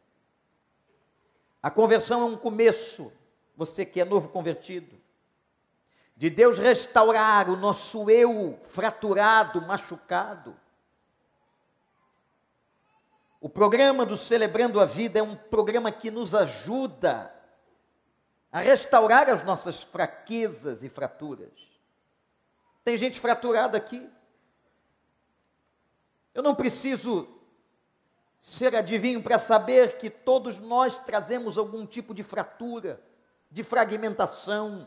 A 1.62 1.72
conversão 1.72 2.22
é 2.22 2.26
um 2.26 2.38
começo, 2.38 3.12
você 3.58 3.86
que 3.86 4.00
é 4.00 4.06
novo 4.06 4.30
convertido, 4.30 4.96
de 6.16 6.30
Deus 6.30 6.58
restaurar 6.58 7.50
o 7.50 7.56
nosso 7.58 8.10
eu 8.10 8.60
fraturado, 8.72 9.62
machucado. 9.62 10.56
O 13.42 13.50
programa 13.50 14.06
do 14.06 14.16
Celebrando 14.16 14.80
a 14.80 14.86
Vida 14.86 15.20
é 15.20 15.24
um 15.24 15.36
programa 15.36 15.92
que 15.92 16.10
nos 16.10 16.34
ajuda 16.34 17.34
a 18.52 18.60
restaurar 18.60 19.30
as 19.30 19.44
nossas 19.44 19.84
fraquezas 19.84 20.82
e 20.84 20.90
fraturas. 20.90 21.52
Tem 22.86 22.96
gente 22.98 23.20
fraturada 23.20 23.78
aqui. 23.78 24.10
Eu 26.36 26.44
não 26.44 26.54
preciso 26.54 27.26
ser 28.38 28.76
adivinho 28.76 29.24
para 29.24 29.40
saber 29.40 29.98
que 29.98 30.10
todos 30.10 30.60
nós 30.60 31.00
trazemos 31.00 31.58
algum 31.58 31.86
tipo 31.86 32.14
de 32.14 32.24
fratura, 32.24 33.02
de 33.50 33.64
fragmentação, 33.64 34.86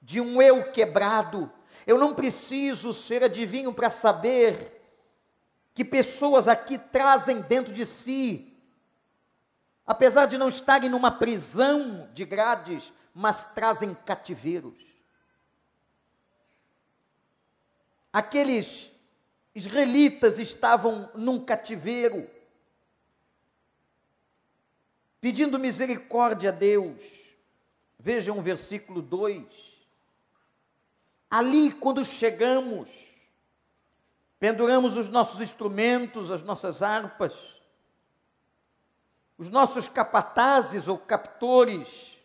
de 0.00 0.20
um 0.20 0.40
eu 0.40 0.70
quebrado. 0.70 1.52
Eu 1.84 1.98
não 1.98 2.14
preciso 2.14 2.94
ser 2.94 3.24
adivinho 3.24 3.74
para 3.74 3.90
saber 3.90 4.80
que 5.74 5.84
pessoas 5.84 6.46
aqui 6.46 6.78
trazem 6.78 7.42
dentro 7.42 7.72
de 7.74 7.84
si, 7.84 8.56
apesar 9.84 10.26
de 10.26 10.38
não 10.38 10.48
estarem 10.48 10.88
numa 10.88 11.10
prisão 11.10 12.08
de 12.12 12.24
grades, 12.24 12.92
mas 13.12 13.42
trazem 13.52 13.94
cativeiros. 13.94 14.80
Aqueles 18.12 18.96
israelitas 19.54 20.38
estavam 20.38 21.10
num 21.14 21.44
cativeiro, 21.44 22.28
pedindo 25.20 25.58
misericórdia 25.58 26.50
a 26.50 26.52
Deus. 26.52 27.28
Vejam 27.98 28.38
o 28.38 28.42
versículo 28.42 29.02
2. 29.02 29.44
Ali, 31.30 31.72
quando 31.72 32.04
chegamos, 32.04 32.90
penduramos 34.38 34.96
os 34.96 35.08
nossos 35.08 35.40
instrumentos, 35.40 36.30
as 36.30 36.42
nossas 36.42 36.80
harpas, 36.80 37.56
os 39.36 39.50
nossos 39.50 39.88
capatazes 39.88 40.88
ou 40.88 40.96
captores, 40.96 42.18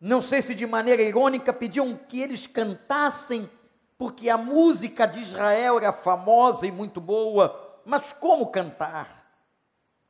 não 0.00 0.22
sei 0.22 0.40
se 0.40 0.54
de 0.54 0.66
maneira 0.66 1.02
irônica, 1.02 1.52
pediam 1.52 1.96
que 1.96 2.20
eles 2.20 2.46
cantassem 2.46 3.50
porque 3.98 4.30
a 4.30 4.38
música 4.38 5.06
de 5.06 5.18
Israel 5.18 5.76
era 5.78 5.92
famosa 5.92 6.64
e 6.64 6.70
muito 6.70 7.00
boa, 7.00 7.80
mas 7.84 8.12
como 8.12 8.46
cantar? 8.46 9.28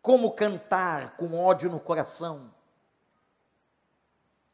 Como 0.03 0.31
cantar 0.33 1.17
com 1.17 1.43
ódio 1.43 1.71
no 1.71 1.81
coração? 1.81 2.53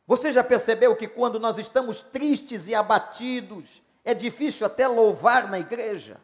Você 0.07 0.31
já 0.31 0.45
percebeu 0.45 0.95
que 0.95 1.09
quando 1.09 1.41
nós 1.41 1.59
estamos 1.59 2.01
tristes 2.01 2.69
e 2.69 2.75
abatidos, 2.75 3.83
é 4.05 4.15
difícil 4.15 4.67
até 4.67 4.87
louvar 4.87 5.51
na 5.51 5.59
igreja? 5.59 6.21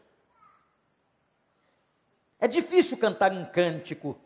É 2.38 2.46
difícil 2.46 2.96
cantar 2.96 3.32
um 3.32 3.44
cântico. 3.44 4.16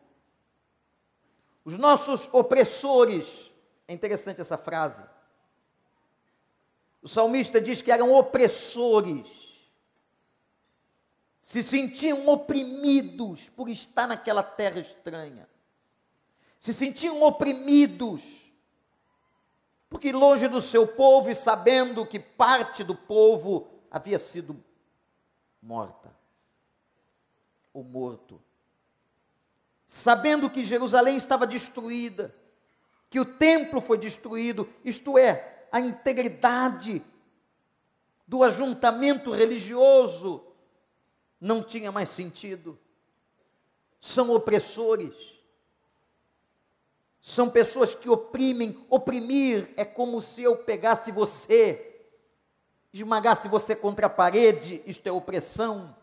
Os 1.65 1.79
nossos 1.79 2.29
opressores, 2.35 3.51
é 3.89 3.95
interessante 3.95 4.41
essa 4.41 4.59
frase, 4.59 5.03
o 7.05 7.09
salmista 7.09 7.61
diz 7.61 7.83
que 7.83 7.93
eram 7.93 8.15
opressores, 8.15 9.27
se 11.39 11.63
sentiam 11.63 12.27
oprimidos 12.27 13.51
por 13.51 13.69
estar 13.69 14.09
naquela 14.09 14.43
terra 14.43 14.81
estranha, 14.81 15.47
se 16.59 16.73
sentiam 16.73 17.23
oprimidos, 17.23 18.51
porque 19.91 20.13
longe 20.13 20.49
do 20.49 20.63
seu 20.63 20.87
povo 20.87 21.29
e 21.29 21.35
sabendo 21.35 22.07
que 22.07 22.19
parte 22.19 22.83
do 22.83 22.95
povo 22.95 23.69
havia 23.91 24.19
sido 24.19 24.65
morta 25.61 26.11
ou 27.75 27.85
morto, 27.85 28.43
sabendo 29.87 30.49
que 30.49 30.65
Jerusalém 30.65 31.19
estava 31.19 31.47
destruída, 31.47 32.35
que 33.11 33.21
o 33.21 33.27
templo 33.27 33.83
foi 33.83 33.99
destruído, 33.99 34.67
isto 34.83 35.19
é, 35.19 35.54
a 35.75 35.81
integridade 35.81 37.03
do 38.25 38.45
ajuntamento 38.45 39.33
religioso 39.33 40.47
não 41.41 41.65
tinha 41.65 41.91
mais 41.91 42.11
sentido. 42.11 42.79
São 44.01 44.31
opressores. 44.31 45.37
São 47.21 47.51
pessoas 47.51 47.93
que 47.93 48.09
oprimem. 48.09 48.87
Oprimir 48.89 49.69
é 49.77 49.85
como 49.85 50.23
se 50.23 50.45
eu 50.45 50.59
pegasse 50.59 51.11
você, 51.11 52.07
esmagasse 52.93 53.49
você 53.49 53.75
contra 53.75 54.07
a 54.07 54.11
parede, 54.11 54.81
isto 54.87 55.05
é 55.09 55.11
opressão. 55.11 55.97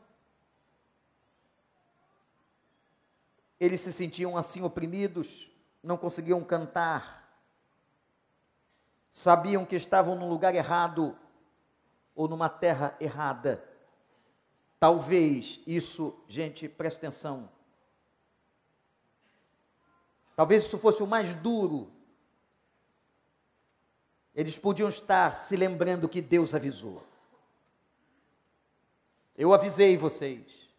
Eles 3.58 3.80
se 3.80 3.94
sentiam 3.94 4.36
assim 4.36 4.62
oprimidos, 4.64 5.50
não 5.82 5.96
conseguiam 5.96 6.44
cantar 6.44 7.21
sabiam 9.12 9.66
que 9.66 9.76
estavam 9.76 10.16
num 10.16 10.30
lugar 10.30 10.56
errado 10.56 11.18
ou 12.16 12.28
numa 12.28 12.50
terra 12.50 12.96
errada. 13.00 13.64
Talvez 14.80 15.60
isso, 15.68 16.18
gente, 16.28 16.68
preste 16.68 16.98
atenção. 16.98 17.50
Talvez 20.36 20.64
isso 20.64 20.80
fosse 20.80 21.04
o 21.04 21.08
mais 21.08 21.34
duro. 21.34 21.92
Eles 24.34 24.58
podiam 24.58 24.90
estar 24.90 25.38
se 25.38 25.56
lembrando 25.56 26.10
que 26.10 26.22
Deus 26.22 26.56
avisou. 26.56 27.06
Eu 29.38 29.54
avisei 29.54 29.98
vocês. 29.98 30.70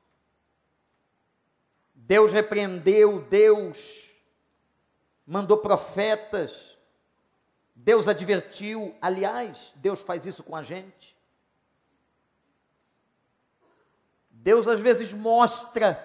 Deus 1.95 2.33
repreendeu, 2.33 3.23
Deus 3.23 4.11
mandou 5.27 5.59
profetas 5.59 6.72
Deus 7.85 8.07
advertiu, 8.07 8.95
aliás, 9.03 9.73
Deus 9.75 10.03
faz 10.03 10.25
isso 10.25 10.45
com 10.45 10.55
a 10.55 10.62
gente. 10.62 11.16
Deus 14.31 14.68
às 14.68 14.79
vezes 14.79 15.12
mostra 15.12 16.01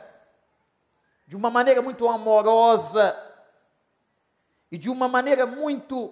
de 1.28 1.36
uma 1.36 1.52
maneira 1.52 1.80
muito 1.80 2.10
amorosa 2.10 3.16
e 4.72 4.78
de 4.78 4.90
uma 4.90 5.08
maneira 5.08 5.46
muito 5.46 6.12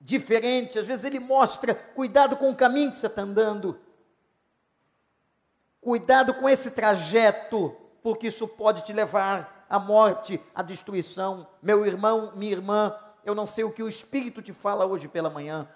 diferente. 0.00 0.80
Às 0.80 0.86
vezes 0.88 1.04
ele 1.04 1.20
mostra, 1.20 1.76
cuidado 1.76 2.36
com 2.36 2.50
o 2.50 2.56
caminho 2.56 2.90
que 2.90 2.96
você 2.96 3.06
está 3.06 3.22
andando. 3.22 3.80
Cuidado 5.80 6.34
com 6.34 6.48
esse 6.48 6.72
trajeto, 6.72 7.70
porque 8.02 8.26
isso 8.26 8.48
pode 8.48 8.82
te 8.82 8.92
levar 8.92 9.64
à 9.70 9.78
morte, 9.78 10.42
à 10.52 10.60
destruição. 10.60 11.46
Meu 11.62 11.86
irmão, 11.86 12.32
minha 12.34 12.50
irmã, 12.50 12.98
eu 13.24 13.34
não 13.34 13.46
sei 13.46 13.64
o 13.64 13.72
que 13.72 13.82
o 13.82 13.88
Espírito 13.88 14.42
te 14.42 14.52
fala 14.52 14.84
hoje 14.86 15.08
pela 15.08 15.30
manhã, 15.30 15.68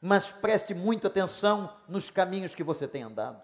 mas 0.00 0.30
preste 0.30 0.74
muita 0.74 1.08
atenção 1.08 1.74
nos 1.88 2.10
caminhos 2.10 2.54
que 2.54 2.62
você 2.62 2.88
tem 2.88 3.02
andado. 3.02 3.42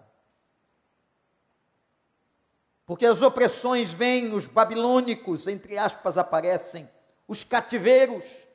Porque 2.86 3.04
as 3.04 3.20
opressões 3.20 3.92
vêm, 3.92 4.32
os 4.32 4.46
babilônicos, 4.46 5.46
entre 5.46 5.76
aspas, 5.76 6.16
aparecem, 6.16 6.88
os 7.26 7.42
cativeiros. 7.42 8.46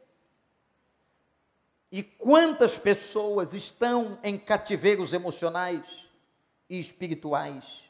E 1.91 2.01
quantas 2.01 2.77
pessoas 2.77 3.53
estão 3.53 4.17
em 4.23 4.37
cativeiros 4.37 5.11
emocionais 5.11 6.07
e 6.69 6.79
espirituais? 6.79 7.83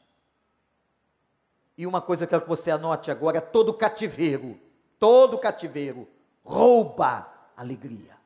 E 1.78 1.86
uma 1.86 2.02
coisa 2.02 2.26
que 2.26 2.34
eu 2.34 2.40
quero 2.40 2.42
que 2.42 2.48
você 2.48 2.72
anote 2.72 3.10
agora: 3.10 3.40
todo 3.40 3.72
cativeiro, 3.72 4.60
todo 4.98 5.38
cativeiro 5.38 6.08
rouba 6.44 7.26
alegria. 7.56 8.16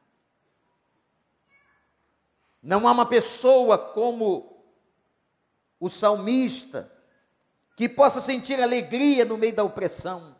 Não 2.63 2.89
há 2.89 2.93
uma 2.93 3.07
pessoa 3.07 3.79
como 3.79 4.57
o 5.79 5.89
salmista 5.89 6.91
que 7.77 7.89
possa 7.89 8.21
sentir 8.21 8.61
alegria 8.61 9.25
no 9.25 9.37
meio 9.37 9.55
da 9.55 9.63
opressão. 9.63 10.35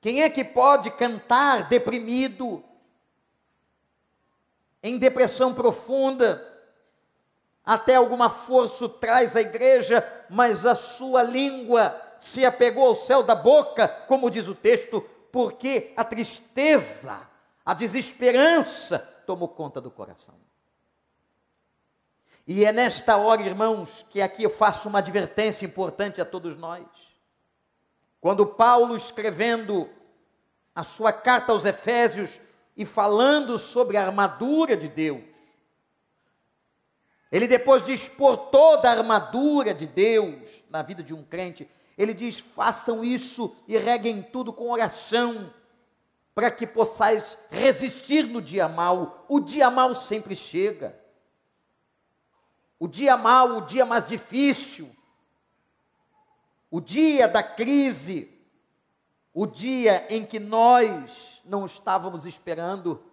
Quem 0.00 0.22
é 0.22 0.30
que 0.30 0.44
pode 0.44 0.90
cantar 0.92 1.68
deprimido, 1.68 2.64
em 4.82 4.98
depressão 4.98 5.52
profunda? 5.52 6.46
Até 7.62 7.96
alguma 7.96 8.30
força 8.30 8.88
traz 8.88 9.36
à 9.36 9.42
igreja, 9.42 10.02
mas 10.30 10.64
a 10.64 10.74
sua 10.74 11.22
língua 11.22 12.00
se 12.18 12.46
apegou 12.46 12.86
ao 12.86 12.94
céu 12.94 13.22
da 13.22 13.34
boca, 13.34 13.86
como 13.86 14.30
diz 14.30 14.48
o 14.48 14.54
texto, 14.54 15.04
porque 15.32 15.92
a 15.96 16.04
tristeza, 16.04 17.28
a 17.64 17.74
desesperança 17.74 18.98
tomou 19.26 19.48
conta 19.48 19.80
do 19.80 19.90
coração. 19.90 20.34
E 22.46 22.64
é 22.64 22.72
nesta 22.72 23.16
hora, 23.16 23.42
irmãos, 23.42 24.04
que 24.10 24.20
aqui 24.20 24.42
eu 24.42 24.50
faço 24.50 24.88
uma 24.88 24.98
advertência 24.98 25.64
importante 25.64 26.20
a 26.20 26.24
todos 26.24 26.56
nós. 26.56 26.84
Quando 28.20 28.44
Paulo, 28.44 28.96
escrevendo 28.96 29.88
a 30.74 30.82
sua 30.82 31.12
carta 31.12 31.52
aos 31.52 31.64
Efésios 31.64 32.40
e 32.76 32.84
falando 32.84 33.58
sobre 33.58 33.96
a 33.96 34.04
armadura 34.04 34.76
de 34.76 34.88
Deus, 34.88 35.22
ele, 37.30 37.46
depois 37.46 37.84
de 37.84 37.92
expor 37.92 38.36
toda 38.50 38.88
a 38.88 38.92
armadura 38.92 39.72
de 39.72 39.86
Deus 39.86 40.64
na 40.68 40.82
vida 40.82 41.02
de 41.02 41.14
um 41.14 41.22
crente, 41.22 41.70
ele 42.00 42.14
diz: 42.14 42.40
façam 42.40 43.04
isso 43.04 43.54
e 43.68 43.76
reguem 43.76 44.22
tudo 44.22 44.54
com 44.54 44.70
oração, 44.70 45.52
para 46.34 46.50
que 46.50 46.66
possais 46.66 47.36
resistir 47.50 48.22
no 48.22 48.40
dia 48.40 48.66
mal. 48.66 49.26
O 49.28 49.38
dia 49.38 49.70
mal 49.70 49.94
sempre 49.94 50.34
chega. 50.34 50.98
O 52.78 52.88
dia 52.88 53.18
mal, 53.18 53.58
o 53.58 53.60
dia 53.60 53.84
mais 53.84 54.06
difícil, 54.06 54.90
o 56.70 56.80
dia 56.80 57.28
da 57.28 57.42
crise, 57.42 58.34
o 59.34 59.46
dia 59.46 60.06
em 60.08 60.24
que 60.24 60.40
nós 60.40 61.42
não 61.44 61.66
estávamos 61.66 62.24
esperando. 62.24 63.04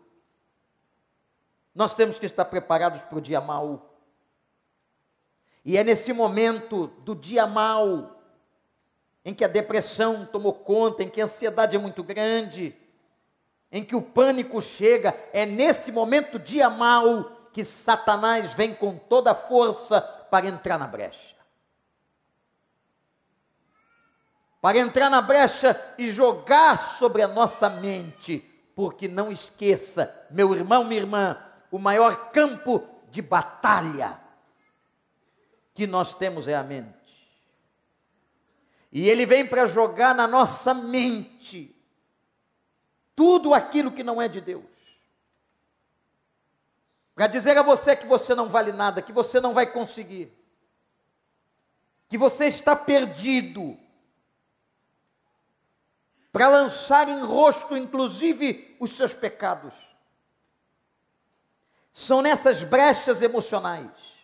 Nós 1.75 1.93
temos 1.93 2.17
que 2.17 2.25
estar 2.25 2.45
preparados 2.45 3.01
para 3.01 3.17
o 3.17 3.21
dia 3.21 3.41
mal. 3.41 3.99
E 5.65 5.77
é 5.77 5.83
nesse 5.83 6.13
momento 6.13 6.87
do 6.87 7.13
dia 7.13 7.45
mal, 7.45 8.16
em 9.27 9.33
que 9.33 9.43
a 9.43 9.49
depressão 9.49 10.25
tomou 10.25 10.53
conta, 10.53 11.03
em 11.03 11.09
que 11.09 11.19
a 11.19 11.25
ansiedade 11.25 11.75
é 11.75 11.79
muito 11.79 12.01
grande, 12.01 12.73
em 13.69 13.83
que 13.83 13.93
o 13.93 14.01
pânico 14.01 14.61
chega, 14.61 15.13
é 15.33 15.45
nesse 15.45 15.91
momento 15.91 16.39
dia 16.39 16.69
mal 16.69 17.25
que 17.51 17.61
Satanás 17.61 18.53
vem 18.53 18.73
com 18.73 18.97
toda 18.97 19.31
a 19.31 19.35
força 19.35 19.99
para 19.99 20.47
entrar 20.47 20.79
na 20.79 20.87
brecha. 20.87 21.35
Para 24.61 24.77
entrar 24.77 25.09
na 25.09 25.21
brecha 25.21 25.77
e 25.97 26.07
jogar 26.07 26.77
sobre 26.77 27.21
a 27.21 27.27
nossa 27.27 27.69
mente, 27.69 28.39
porque 28.73 29.09
não 29.09 29.29
esqueça, 29.29 30.25
meu 30.31 30.55
irmão, 30.55 30.85
minha 30.85 31.01
irmã, 31.01 31.37
o 31.69 31.77
maior 31.77 32.31
campo 32.31 32.81
de 33.11 33.21
batalha 33.21 34.21
que 35.73 35.85
nós 35.85 36.13
temos 36.13 36.47
é 36.47 36.55
a 36.55 36.63
mente. 36.63 36.96
E 38.97 39.07
ele 39.07 39.27
vem 39.27 39.45
para 39.45 39.67
jogar 39.67 40.15
na 40.15 40.25
nossa 40.25 40.73
mente 40.73 41.79
tudo 43.15 43.53
aquilo 43.53 43.91
que 43.91 44.01
não 44.01 44.19
é 44.19 44.27
de 44.27 44.41
Deus. 44.41 44.65
Para 47.13 47.27
dizer 47.27 47.55
a 47.55 47.61
você 47.61 47.95
que 47.95 48.07
você 48.07 48.33
não 48.33 48.49
vale 48.49 48.71
nada, 48.71 48.99
que 48.99 49.13
você 49.13 49.39
não 49.39 49.53
vai 49.53 49.71
conseguir, 49.71 50.35
que 52.09 52.17
você 52.17 52.47
está 52.47 52.75
perdido, 52.75 53.77
para 56.31 56.47
lançar 56.47 57.07
em 57.07 57.19
rosto, 57.19 57.77
inclusive, 57.77 58.75
os 58.79 58.93
seus 58.93 59.13
pecados. 59.13 59.75
São 61.93 62.23
nessas 62.23 62.63
brechas 62.63 63.21
emocionais 63.21 64.16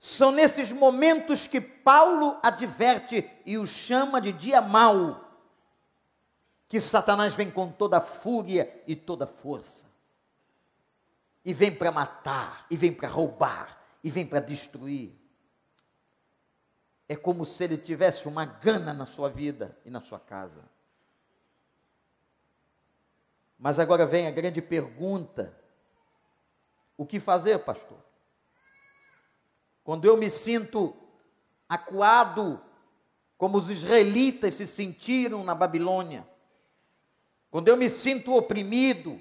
são 0.00 0.32
nesses 0.32 0.72
momentos 0.72 1.46
que 1.46 1.60
Paulo 1.60 2.40
adverte 2.42 3.30
e 3.44 3.58
o 3.58 3.66
chama 3.66 4.18
de 4.18 4.32
dia 4.32 4.62
mau, 4.62 5.28
que 6.66 6.80
Satanás 6.80 7.34
vem 7.34 7.50
com 7.50 7.70
toda 7.70 8.00
fúria 8.00 8.82
e 8.86 8.96
toda 8.96 9.26
força. 9.26 9.84
E 11.44 11.52
vem 11.52 11.74
para 11.74 11.92
matar, 11.92 12.66
e 12.70 12.76
vem 12.78 12.94
para 12.94 13.08
roubar, 13.08 13.78
e 14.02 14.10
vem 14.10 14.26
para 14.26 14.40
destruir. 14.40 15.12
É 17.06 17.14
como 17.14 17.44
se 17.44 17.64
ele 17.64 17.76
tivesse 17.76 18.26
uma 18.26 18.46
gana 18.46 18.94
na 18.94 19.04
sua 19.04 19.28
vida 19.28 19.76
e 19.84 19.90
na 19.90 20.00
sua 20.00 20.18
casa. 20.18 20.64
Mas 23.58 23.78
agora 23.78 24.06
vem 24.06 24.26
a 24.26 24.30
grande 24.30 24.62
pergunta: 24.62 25.54
o 26.96 27.04
que 27.04 27.20
fazer, 27.20 27.58
pastor? 27.58 28.09
Quando 29.90 30.04
eu 30.04 30.16
me 30.16 30.30
sinto 30.30 30.94
acuado, 31.68 32.62
como 33.36 33.58
os 33.58 33.68
israelitas 33.68 34.54
se 34.54 34.64
sentiram 34.64 35.42
na 35.42 35.52
Babilônia, 35.52 36.24
quando 37.50 37.66
eu 37.66 37.76
me 37.76 37.88
sinto 37.88 38.32
oprimido, 38.32 39.20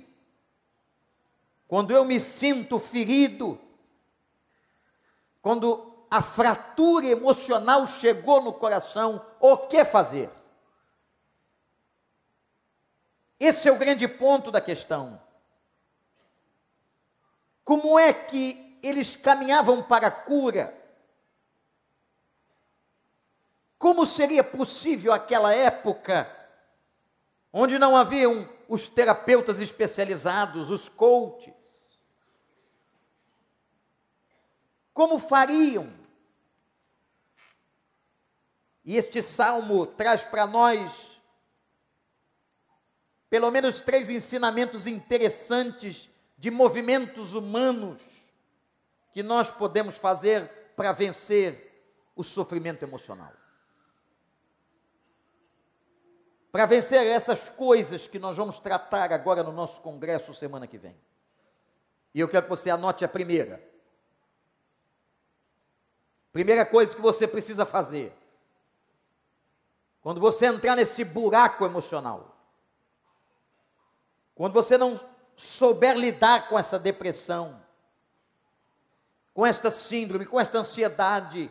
quando 1.68 1.90
eu 1.90 2.06
me 2.06 2.20
sinto 2.20 2.78
ferido, 2.78 3.60
quando 5.42 6.06
a 6.08 6.22
fratura 6.22 7.08
emocional 7.08 7.88
chegou 7.88 8.40
no 8.40 8.54
coração, 8.54 9.26
o 9.40 9.58
que 9.58 9.84
fazer? 9.84 10.30
Esse 13.40 13.68
é 13.68 13.72
o 13.72 13.80
grande 13.80 14.08
ponto 14.08 14.52
da 14.52 14.62
questão. 14.62 15.20
Como 17.66 17.98
é 17.98 18.14
que 18.14 18.69
eles 18.82 19.16
caminhavam 19.16 19.84
para 19.84 20.08
a 20.08 20.12
cura. 20.12 20.76
Como 23.78 24.06
seria 24.06 24.44
possível 24.44 25.14
aquela 25.14 25.54
época, 25.54 26.30
onde 27.52 27.80
não 27.80 27.96
haviam 27.96 28.48
os 28.68 28.90
terapeutas 28.90 29.60
especializados, 29.60 30.70
os 30.70 30.90
coaches? 30.90 31.54
Como 34.94 35.18
fariam? 35.18 35.98
E 38.84 38.98
este 38.98 39.22
salmo 39.22 39.86
traz 39.86 40.26
para 40.26 40.46
nós 40.46 41.22
pelo 43.30 43.52
menos 43.52 43.80
três 43.80 44.10
ensinamentos 44.10 44.88
interessantes 44.88 46.10
de 46.38 46.50
movimentos 46.50 47.34
humanos 47.34 48.29
que 49.12 49.24
nós 49.24 49.52
podemos 49.52 49.98
fazer 49.98 50.48
para 50.76 50.92
vencer 50.92 51.70
o 52.16 52.24
sofrimento 52.24 52.84
emocional. 52.84 53.34
Para 56.52 56.66
vencer 56.66 57.06
essas 57.06 57.48
coisas 57.50 58.08
que 58.08 58.18
nós 58.18 58.36
vamos 58.36 58.60
tratar 58.60 59.12
agora 59.14 59.44
no 59.44 59.52
nosso 59.52 59.82
congresso 59.82 60.34
semana 60.34 60.68
que 60.68 60.78
vem. 60.78 61.00
E 62.14 62.20
eu 62.20 62.28
quero 62.28 62.44
que 62.44 62.50
você 62.50 62.70
anote 62.70 63.06
a 63.06 63.08
primeira. 63.08 63.64
Primeira 66.32 66.66
coisa 66.66 66.96
que 66.96 67.02
você 67.02 67.28
precisa 67.28 67.66
fazer. 67.66 68.16
Quando 70.02 70.22
você 70.22 70.46
entrar 70.46 70.76
nesse 70.76 71.04
buraco 71.04 71.66
emocional, 71.66 72.36
quando 74.34 74.54
você 74.54 74.78
não 74.78 75.00
souber 75.36 75.98
lidar 75.98 76.48
com 76.48 76.58
essa 76.58 76.80
depressão, 76.80 77.62
com 79.40 79.48
esta 79.48 79.72
síndrome, 79.72 80.26
com 80.26 80.38
esta 80.38 80.58
ansiedade, 80.58 81.50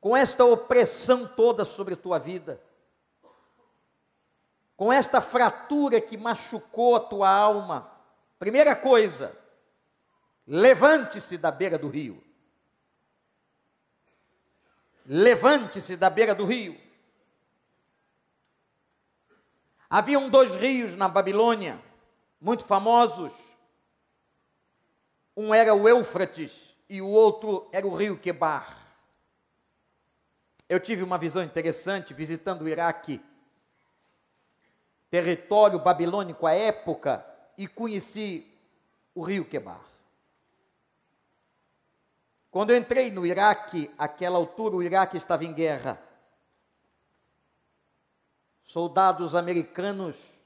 com 0.00 0.16
esta 0.16 0.46
opressão 0.46 1.28
toda 1.28 1.62
sobre 1.62 1.92
a 1.92 1.96
tua 1.98 2.18
vida, 2.18 2.58
com 4.74 4.90
esta 4.90 5.20
fratura 5.20 6.00
que 6.00 6.16
machucou 6.16 6.96
a 6.96 7.00
tua 7.00 7.28
alma. 7.28 7.92
Primeira 8.38 8.74
coisa, 8.74 9.38
levante-se 10.46 11.36
da 11.36 11.50
beira 11.50 11.78
do 11.78 11.88
rio. 11.90 12.24
Levante-se 15.04 15.98
da 15.98 16.08
beira 16.08 16.34
do 16.34 16.46
rio. 16.46 16.80
Haviam 19.90 20.30
dois 20.30 20.54
rios 20.54 20.96
na 20.96 21.10
Babilônia, 21.10 21.78
muito 22.40 22.64
famosos 22.64 23.51
um 25.36 25.54
era 25.54 25.74
o 25.74 25.88
Eufrates 25.88 26.74
e 26.88 27.00
o 27.00 27.08
outro 27.08 27.68
era 27.72 27.86
o 27.86 27.94
rio 27.94 28.18
Quebar. 28.18 28.78
Eu 30.68 30.80
tive 30.80 31.02
uma 31.02 31.18
visão 31.18 31.42
interessante 31.42 32.14
visitando 32.14 32.62
o 32.62 32.68
Iraque, 32.68 33.20
território 35.10 35.78
babilônico 35.78 36.46
à 36.46 36.52
época, 36.52 37.26
e 37.56 37.68
conheci 37.68 38.50
o 39.14 39.22
rio 39.22 39.44
Quebar. 39.44 39.80
Quando 42.50 42.70
eu 42.70 42.76
entrei 42.76 43.10
no 43.10 43.26
Iraque, 43.26 43.90
àquela 43.96 44.36
altura 44.36 44.76
o 44.76 44.82
Iraque 44.82 45.16
estava 45.16 45.44
em 45.44 45.54
guerra. 45.54 45.98
Soldados 48.62 49.34
americanos 49.34 50.38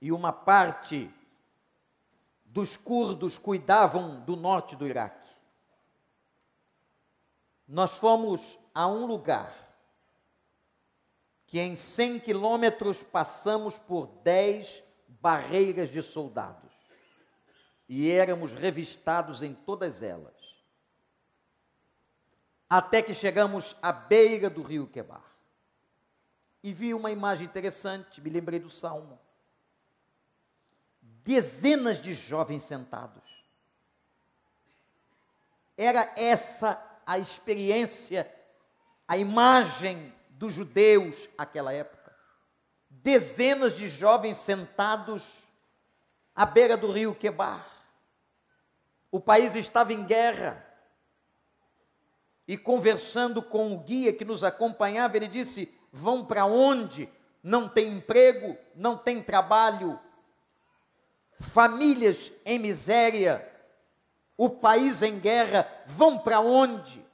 e 0.00 0.12
uma 0.12 0.32
parte 0.32 1.10
dos 2.56 2.74
curdos 2.74 3.36
cuidavam 3.36 4.20
do 4.20 4.34
norte 4.34 4.74
do 4.76 4.88
Iraque. 4.88 5.28
Nós 7.68 7.98
fomos 7.98 8.58
a 8.74 8.88
um 8.88 9.04
lugar 9.04 9.54
que 11.46 11.60
em 11.60 11.74
100 11.74 12.20
quilômetros 12.20 13.02
passamos 13.02 13.78
por 13.78 14.06
10 14.22 14.82
barreiras 15.20 15.90
de 15.90 16.02
soldados 16.02 16.72
e 17.86 18.10
éramos 18.10 18.54
revistados 18.54 19.42
em 19.42 19.52
todas 19.52 20.02
elas. 20.02 20.34
até 22.70 23.02
que 23.02 23.12
chegamos 23.12 23.76
à 23.82 23.92
beira 23.92 24.48
do 24.48 24.62
rio 24.62 24.86
Quebar. 24.86 25.22
E 26.64 26.72
vi 26.72 26.94
uma 26.94 27.12
imagem 27.12 27.46
interessante, 27.46 28.20
me 28.20 28.30
lembrei 28.30 28.58
do 28.58 28.70
Salmo. 28.70 29.20
Dezenas 31.26 32.00
de 32.00 32.14
jovens 32.14 32.62
sentados. 32.62 33.20
Era 35.76 36.14
essa 36.16 36.80
a 37.04 37.18
experiência, 37.18 38.32
a 39.08 39.18
imagem 39.18 40.14
dos 40.30 40.52
judeus 40.52 41.28
naquela 41.36 41.72
época. 41.72 42.16
Dezenas 42.88 43.74
de 43.74 43.88
jovens 43.88 44.36
sentados 44.36 45.42
à 46.32 46.46
beira 46.46 46.76
do 46.76 46.92
rio 46.92 47.12
Quebar. 47.12 47.66
O 49.10 49.18
país 49.18 49.56
estava 49.56 49.92
em 49.92 50.04
guerra 50.04 50.64
e 52.46 52.56
conversando 52.56 53.42
com 53.42 53.74
o 53.74 53.80
guia 53.80 54.12
que 54.12 54.24
nos 54.24 54.44
acompanhava, 54.44 55.16
ele 55.16 55.26
disse: 55.26 55.76
Vão 55.92 56.24
para 56.24 56.46
onde? 56.46 57.08
Não 57.42 57.68
tem 57.68 57.88
emprego, 57.94 58.56
não 58.76 58.96
tem 58.96 59.20
trabalho, 59.20 59.98
famílias 61.40 62.32
em 62.44 62.58
miséria, 62.58 63.52
o 64.36 64.50
país 64.50 65.02
em 65.02 65.18
guerra, 65.18 65.70
vão 65.86 66.18
para 66.18 66.40
onde? 66.40 67.04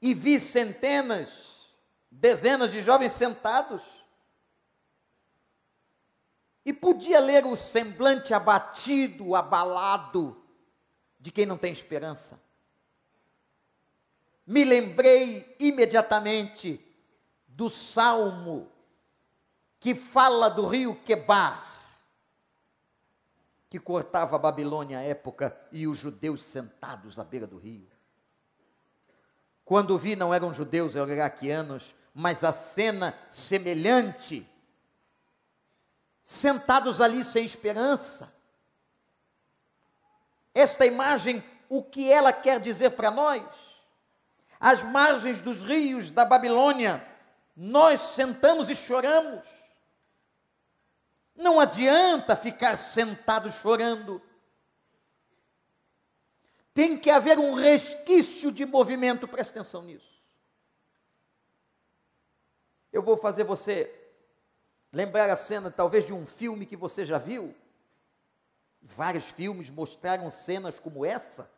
E 0.00 0.14
vi 0.14 0.38
centenas, 0.38 1.68
dezenas 2.10 2.72
de 2.72 2.80
jovens 2.80 3.12
sentados, 3.12 4.04
e 6.64 6.72
podia 6.72 7.20
ler 7.20 7.44
o 7.44 7.56
semblante 7.56 8.32
abatido, 8.32 9.34
abalado, 9.34 10.42
de 11.20 11.30
quem 11.30 11.44
não 11.44 11.58
tem 11.58 11.72
esperança. 11.72 12.40
Me 14.46 14.64
lembrei 14.64 15.56
imediatamente 15.58 16.80
do 17.46 17.70
salmo 17.70 18.70
que 19.84 19.94
fala 19.94 20.48
do 20.48 20.66
rio 20.66 20.94
Quebar, 20.94 21.70
que 23.68 23.78
cortava 23.78 24.34
a 24.34 24.38
Babilônia 24.38 24.98
à 24.98 25.02
época 25.02 25.54
e 25.70 25.86
os 25.86 25.98
judeus 25.98 26.42
sentados 26.42 27.18
à 27.18 27.22
beira 27.22 27.46
do 27.46 27.58
rio. 27.58 27.86
Quando 29.62 29.98
vi, 29.98 30.16
não 30.16 30.32
eram 30.32 30.54
judeus, 30.54 30.96
eram 30.96 31.12
iraquianos, 31.12 31.94
mas 32.14 32.42
a 32.42 32.50
cena 32.50 33.14
semelhante, 33.28 34.48
sentados 36.22 37.02
ali 37.02 37.22
sem 37.22 37.44
esperança, 37.44 38.34
esta 40.54 40.86
imagem, 40.86 41.44
o 41.68 41.82
que 41.82 42.10
ela 42.10 42.32
quer 42.32 42.58
dizer 42.58 42.92
para 42.92 43.10
nós? 43.10 43.44
Às 44.58 44.82
margens 44.82 45.42
dos 45.42 45.62
rios 45.62 46.08
da 46.08 46.24
Babilônia, 46.24 47.06
nós 47.54 48.00
sentamos 48.00 48.70
e 48.70 48.74
choramos. 48.74 49.63
Não 51.34 51.58
adianta 51.58 52.36
ficar 52.36 52.76
sentado 52.76 53.50
chorando. 53.50 54.22
Tem 56.72 56.98
que 56.98 57.10
haver 57.10 57.38
um 57.38 57.54
resquício 57.54 58.50
de 58.52 58.64
movimento, 58.64 59.28
preste 59.28 59.50
atenção 59.50 59.82
nisso. 59.82 60.14
Eu 62.92 63.02
vou 63.02 63.16
fazer 63.16 63.44
você 63.44 63.92
lembrar 64.92 65.28
a 65.28 65.36
cena, 65.36 65.70
talvez, 65.70 66.04
de 66.04 66.12
um 66.12 66.24
filme 66.24 66.66
que 66.66 66.76
você 66.76 67.04
já 67.04 67.18
viu. 67.18 67.54
Vários 68.80 69.30
filmes 69.30 69.70
mostraram 69.70 70.30
cenas 70.30 70.78
como 70.78 71.04
essa, 71.04 71.50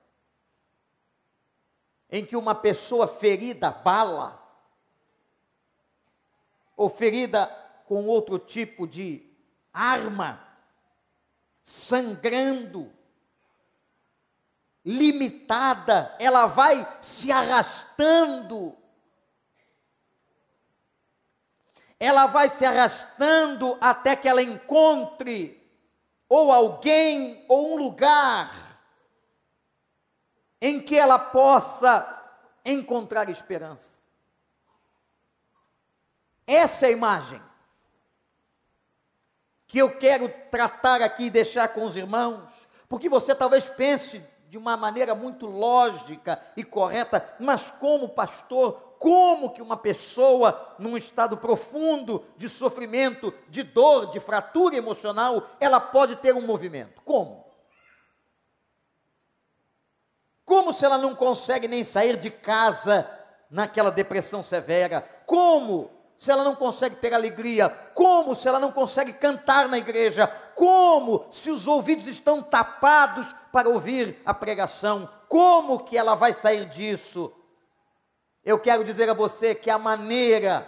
em 2.10 2.24
que 2.24 2.36
uma 2.36 2.54
pessoa 2.54 3.06
ferida 3.08 3.70
bala, 3.70 4.42
ou 6.76 6.88
ferida 6.88 7.46
com 7.86 8.06
outro 8.06 8.38
tipo 8.38 8.86
de 8.86 9.25
arma, 9.76 10.40
sangrando, 11.62 12.90
limitada, 14.82 16.16
ela 16.18 16.46
vai 16.46 16.86
se 17.02 17.30
arrastando. 17.30 18.74
Ela 22.00 22.26
vai 22.26 22.48
se 22.48 22.64
arrastando 22.64 23.76
até 23.80 24.16
que 24.16 24.28
ela 24.28 24.42
encontre 24.42 25.62
ou 26.28 26.50
alguém, 26.50 27.44
ou 27.48 27.74
um 27.74 27.76
lugar 27.76 28.80
em 30.60 30.80
que 30.80 30.98
ela 30.98 31.18
possa 31.18 32.12
encontrar 32.64 33.28
esperança. 33.28 33.94
Essa 36.46 36.86
é 36.86 36.88
a 36.88 36.92
imagem 36.92 37.42
que 39.66 39.78
eu 39.78 39.96
quero 39.96 40.28
tratar 40.50 41.02
aqui 41.02 41.24
e 41.24 41.30
deixar 41.30 41.68
com 41.68 41.84
os 41.84 41.96
irmãos, 41.96 42.66
porque 42.88 43.08
você 43.08 43.34
talvez 43.34 43.68
pense 43.68 44.22
de 44.48 44.56
uma 44.56 44.76
maneira 44.76 45.14
muito 45.14 45.46
lógica 45.46 46.40
e 46.56 46.62
correta, 46.62 47.34
mas 47.38 47.70
como 47.70 48.08
pastor, 48.08 48.94
como 48.98 49.50
que 49.50 49.60
uma 49.60 49.76
pessoa 49.76 50.74
num 50.78 50.96
estado 50.96 51.36
profundo 51.36 52.24
de 52.36 52.48
sofrimento, 52.48 53.34
de 53.48 53.62
dor, 53.62 54.10
de 54.10 54.20
fratura 54.20 54.76
emocional, 54.76 55.50
ela 55.60 55.80
pode 55.80 56.16
ter 56.16 56.34
um 56.34 56.40
movimento? 56.40 57.02
Como? 57.02 57.44
Como 60.44 60.72
se 60.72 60.84
ela 60.84 60.96
não 60.96 61.14
consegue 61.14 61.66
nem 61.66 61.82
sair 61.82 62.16
de 62.16 62.30
casa 62.30 63.10
naquela 63.50 63.90
depressão 63.90 64.44
severa? 64.44 65.00
Como 65.26 65.90
se 66.16 66.30
ela 66.30 66.42
não 66.42 66.54
consegue 66.54 66.96
ter 66.96 67.12
alegria? 67.12 67.68
Como 67.68 68.34
se 68.34 68.48
ela 68.48 68.58
não 68.58 68.72
consegue 68.72 69.12
cantar 69.12 69.68
na 69.68 69.78
igreja? 69.78 70.26
Como 70.54 71.26
se 71.30 71.50
os 71.50 71.66
ouvidos 71.66 72.06
estão 72.06 72.42
tapados 72.42 73.34
para 73.52 73.68
ouvir 73.68 74.20
a 74.24 74.32
pregação? 74.32 75.08
Como 75.28 75.84
que 75.84 75.96
ela 75.96 76.14
vai 76.14 76.32
sair 76.32 76.66
disso? 76.66 77.32
Eu 78.44 78.58
quero 78.58 78.84
dizer 78.84 79.10
a 79.10 79.14
você 79.14 79.54
que 79.54 79.68
a 79.68 79.78
maneira 79.78 80.66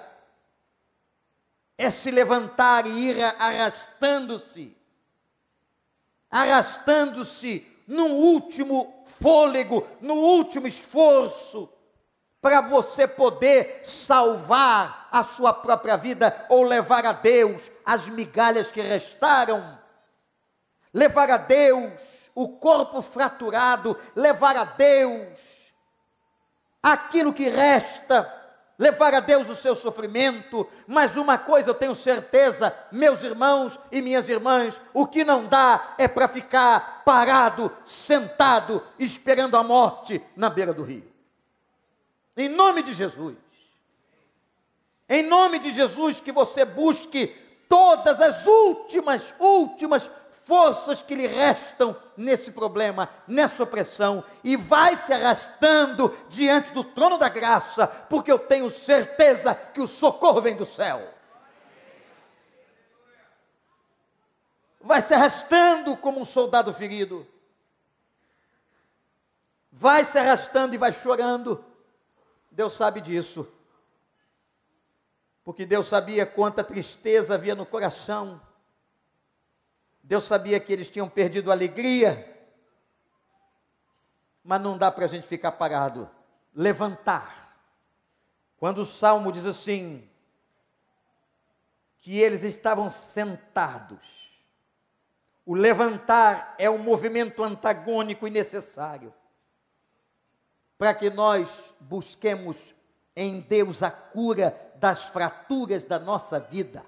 é 1.79 1.91
se 1.91 2.11
levantar 2.11 2.87
e 2.87 3.11
ir 3.11 3.23
arrastando-se, 3.23 4.77
arrastando-se 6.29 7.67
no 7.87 8.07
último 8.07 9.05
fôlego, 9.07 9.87
no 10.01 10.15
último 10.15 10.67
esforço, 10.67 11.73
para 12.41 12.61
você 12.61 13.07
poder 13.07 13.81
salvar 13.85 15.09
a 15.11 15.23
sua 15.23 15.53
própria 15.53 15.97
vida 15.97 16.47
ou 16.49 16.63
levar 16.63 17.05
a 17.05 17.13
Deus 17.13 17.71
as 17.85 18.09
migalhas 18.09 18.71
que 18.71 18.81
restaram, 18.81 19.79
levar 20.93 21.31
a 21.31 21.37
Deus 21.37 22.31
o 22.35 22.49
corpo 22.49 23.03
fraturado, 23.03 23.97
levar 24.15 24.57
a 24.57 24.65
Deus 24.65 25.73
aquilo 26.83 27.33
que 27.33 27.49
resta, 27.49 28.33
levar 28.79 29.13
a 29.13 29.21
Deus 29.21 29.49
o 29.49 29.55
seu 29.55 29.75
sofrimento, 29.75 30.69
mas 30.87 31.17
uma 31.17 31.37
coisa 31.37 31.71
eu 31.71 31.75
tenho 31.75 31.95
certeza, 31.95 32.73
meus 32.93 33.25
irmãos 33.25 33.79
e 33.91 34.01
minhas 34.01 34.29
irmãs, 34.29 34.81
o 34.95 35.07
que 35.07 35.25
não 35.25 35.47
dá 35.47 35.95
é 35.99 36.07
para 36.07 36.29
ficar 36.29 37.03
parado, 37.05 37.77
sentado, 37.85 38.81
esperando 38.99 39.57
a 39.57 39.65
morte 39.65 40.25
na 40.37 40.49
beira 40.49 40.73
do 40.73 40.85
rio. 40.85 41.08
Em 42.39 42.49
nome 42.49 42.85
de 42.85 42.93
Jesus. 42.93 43.37
Em 45.09 45.25
nome 45.25 45.59
de 45.59 45.71
Jesus, 45.71 46.21
que 46.21 46.31
você 46.31 46.65
busque 46.65 47.35
todas 47.69 48.21
as 48.21 48.47
últimas, 48.47 49.35
últimas 49.41 50.09
forças 50.45 51.03
que 51.03 51.17
lhe 51.17 51.27
restam 51.27 51.97
nesse 52.17 52.53
problema, 52.53 53.11
nessa 53.27 53.65
opressão, 53.65 54.25
e 54.45 54.57
vai 54.57 54.95
se 54.95 55.13
arrastando 55.13 56.17
diante 56.29 56.71
do 56.73 56.85
trono 56.85 57.19
da 57.19 57.29
graça, 57.29 57.89
porque 57.89 58.31
eu 58.31 58.39
tenho 58.39 58.71
certeza 58.71 59.53
que 59.55 59.81
o 59.81 59.89
socorro 59.89 60.41
vem 60.41 60.57
do 60.57 60.65
céu. 60.65 61.13
Vai 64.81 65.03
se 65.03 65.13
arrastando 65.13 65.97
como 65.97 66.21
um 66.21 66.25
soldado 66.25 66.73
ferido, 66.73 67.27
vai 69.73 70.05
se 70.05 70.17
arrastando 70.17 70.73
e 70.73 70.79
vai 70.79 70.93
chorando. 70.93 71.68
Deus 72.59 72.73
sabe 72.75 73.01
disso, 73.01 73.51
porque 75.45 75.65
Deus 75.65 75.87
sabia 75.87 76.27
quanta 76.27 76.63
tristeza 76.63 77.35
havia 77.35 77.55
no 77.55 77.65
coração 77.65 78.41
Deus 80.09 80.25
sabia 80.25 80.59
que 80.59 80.73
eles 80.73 80.89
tinham 80.89 81.07
perdido 81.07 81.51
a 81.51 81.55
alegria, 81.55 82.35
mas 84.43 84.59
não 84.59 84.79
dá 84.79 84.91
para 84.91 85.05
a 85.05 85.07
gente 85.07 85.29
ficar 85.29 85.53
parado. 85.53 86.09
Levantar. 86.55 87.55
Quando 88.57 88.79
o 88.79 88.87
salmo 88.87 89.31
diz 89.31 89.45
assim, 89.45 90.09
que 91.99 92.19
eles 92.19 92.43
estavam 92.43 92.89
sentados. 92.89 94.31
O 95.45 95.55
levantar 95.55 96.55
é 96.57 96.71
um 96.71 96.79
movimento 96.79 97.45
antagônico 97.45 98.27
e 98.27 98.31
necessário. 98.31 99.13
Para 100.79 100.95
que 100.95 101.11
nós 101.11 101.75
busquemos 101.81 102.75
em 103.15 103.41
Deus 103.41 103.83
a 103.83 103.91
cura 103.91 104.57
das 104.77 105.05
fraturas 105.05 105.83
da 105.83 105.99
nossa 105.99 106.39
vida, 106.39 106.85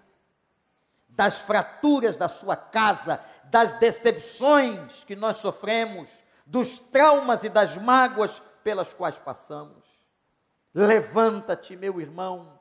das 1.08 1.38
fraturas 1.38 2.16
da 2.16 2.28
sua 2.28 2.54
casa, 2.54 3.20
das 3.44 3.72
decepções 3.74 5.04
que 5.04 5.16
nós 5.16 5.38
sofremos, 5.38 6.22
dos 6.46 6.78
traumas 6.78 7.42
e 7.42 7.48
das 7.48 7.76
mágoas 7.76 8.40
pelas 8.62 8.94
quais 8.94 9.18
passamos. 9.18 9.84
Levanta-te, 10.72 11.76
meu 11.76 12.00
irmão, 12.00 12.58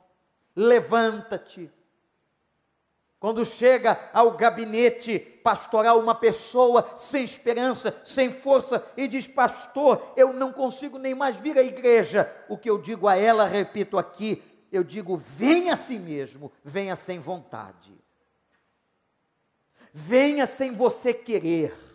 levanta-te. 0.54 1.70
Quando 3.20 3.44
chega 3.44 4.00
ao 4.14 4.34
gabinete 4.34 5.18
pastoral 5.18 6.00
uma 6.00 6.14
pessoa 6.14 6.94
sem 6.96 7.22
esperança, 7.22 8.00
sem 8.02 8.32
força, 8.32 8.82
e 8.96 9.06
diz: 9.06 9.28
Pastor, 9.28 10.14
eu 10.16 10.32
não 10.32 10.54
consigo 10.54 10.98
nem 10.98 11.14
mais 11.14 11.36
vir 11.36 11.58
à 11.58 11.62
igreja. 11.62 12.34
O 12.48 12.56
que 12.56 12.70
eu 12.70 12.78
digo 12.78 13.06
a 13.06 13.16
ela, 13.16 13.46
repito 13.46 13.98
aqui, 13.98 14.42
eu 14.72 14.82
digo: 14.82 15.18
venha 15.18 15.74
a 15.74 15.76
si 15.76 15.98
mesmo, 15.98 16.50
venha 16.64 16.96
sem 16.96 17.18
vontade. 17.18 17.92
Venha 19.92 20.46
sem 20.46 20.72
você 20.72 21.12
querer 21.12 21.89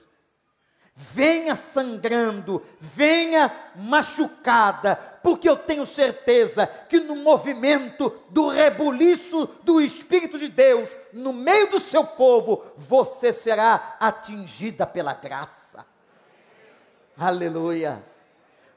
venha 0.95 1.57
sangrando, 1.57 2.63
venha 2.79 3.53
machucada, 3.75 4.95
porque 5.21 5.49
eu 5.49 5.57
tenho 5.57 5.85
certeza 5.85 6.65
que 6.65 7.01
no 7.01 7.17
movimento 7.17 8.13
do 8.29 8.47
rebuliço 8.47 9.45
do 9.63 9.81
Espírito 9.81 10.39
de 10.39 10.47
Deus, 10.47 10.95
no 11.11 11.33
meio 11.33 11.69
do 11.69 11.81
seu 11.81 12.05
povo, 12.05 12.63
você 12.77 13.33
será 13.33 13.97
atingida 13.99 14.87
pela 14.87 15.13
graça. 15.13 15.85
Aleluia. 17.17 18.01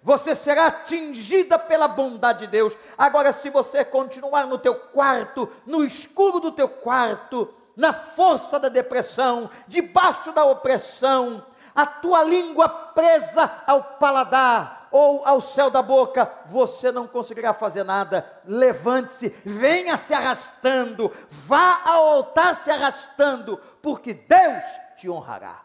Você 0.03 0.35
será 0.35 0.67
atingida 0.67 1.57
pela 1.59 1.87
bondade 1.87 2.41
de 2.41 2.47
Deus. 2.49 2.77
Agora, 2.97 3.33
se 3.33 3.49
você 3.51 3.85
continuar 3.85 4.47
no 4.47 4.59
teu 4.59 4.75
quarto, 4.75 5.49
no 5.67 5.85
escuro 5.85 6.41
do 6.41 6.51
teu 6.51 6.69
quarto, 6.69 7.53
na 7.77 7.93
força 7.93 8.59
da 8.59 8.69
depressão, 8.69 9.49
debaixo 9.69 10.33
da 10.33 10.45
opressão, 10.45 11.45
a 11.79 11.87
tua 11.87 12.25
língua 12.25 12.69
presa 12.69 13.63
ao 13.65 13.99
paladar 13.99 14.89
ou 14.91 15.25
ao 15.25 15.41
céu 15.41 15.71
da 15.71 15.81
boca, 15.81 16.27
você 16.45 16.91
não 16.91 17.07
conseguirá 17.07 17.55
fazer 17.55 17.85
nada. 17.85 18.43
Levante-se, 18.45 19.29
venha 19.45 19.97
se 19.97 20.13
arrastando, 20.13 21.09
vá 21.31 21.81
ao 21.85 22.09
altar 22.09 22.57
se 22.57 22.69
arrastando, 22.69 23.59
porque 23.81 24.13
Deus 24.13 24.65
te 24.97 25.09
honrará. 25.09 25.65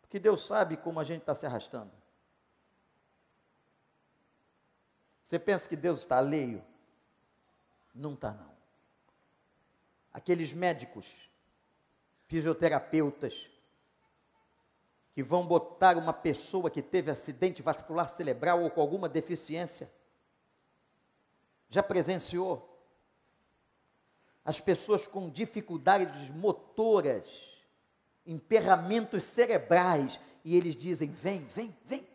Porque 0.00 0.18
Deus 0.18 0.46
sabe 0.46 0.78
como 0.78 1.00
a 1.00 1.04
gente 1.04 1.20
está 1.20 1.34
se 1.34 1.44
arrastando. 1.44 1.92
Você 5.22 5.38
pensa 5.38 5.68
que 5.68 5.76
Deus 5.76 5.98
está 5.98 6.16
alheio? 6.16 6.64
Não 7.94 8.14
está, 8.14 8.30
não. 8.32 8.52
Aqueles 10.14 10.54
médicos 10.54 11.30
fisioterapeutas 12.32 13.50
que 15.12 15.22
vão 15.22 15.46
botar 15.46 15.98
uma 15.98 16.14
pessoa 16.14 16.70
que 16.70 16.80
teve 16.80 17.10
acidente 17.10 17.60
vascular 17.60 18.08
cerebral 18.08 18.62
ou 18.62 18.70
com 18.70 18.80
alguma 18.80 19.06
deficiência. 19.06 19.92
Já 21.68 21.82
presenciou? 21.82 22.66
As 24.42 24.58
pessoas 24.62 25.06
com 25.06 25.28
dificuldades 25.28 26.30
motoras, 26.30 27.50
emperramentos 28.26 29.24
cerebrais, 29.24 30.18
e 30.42 30.56
eles 30.56 30.74
dizem: 30.74 31.10
vem, 31.10 31.44
vem, 31.48 31.76
vem. 31.84 32.08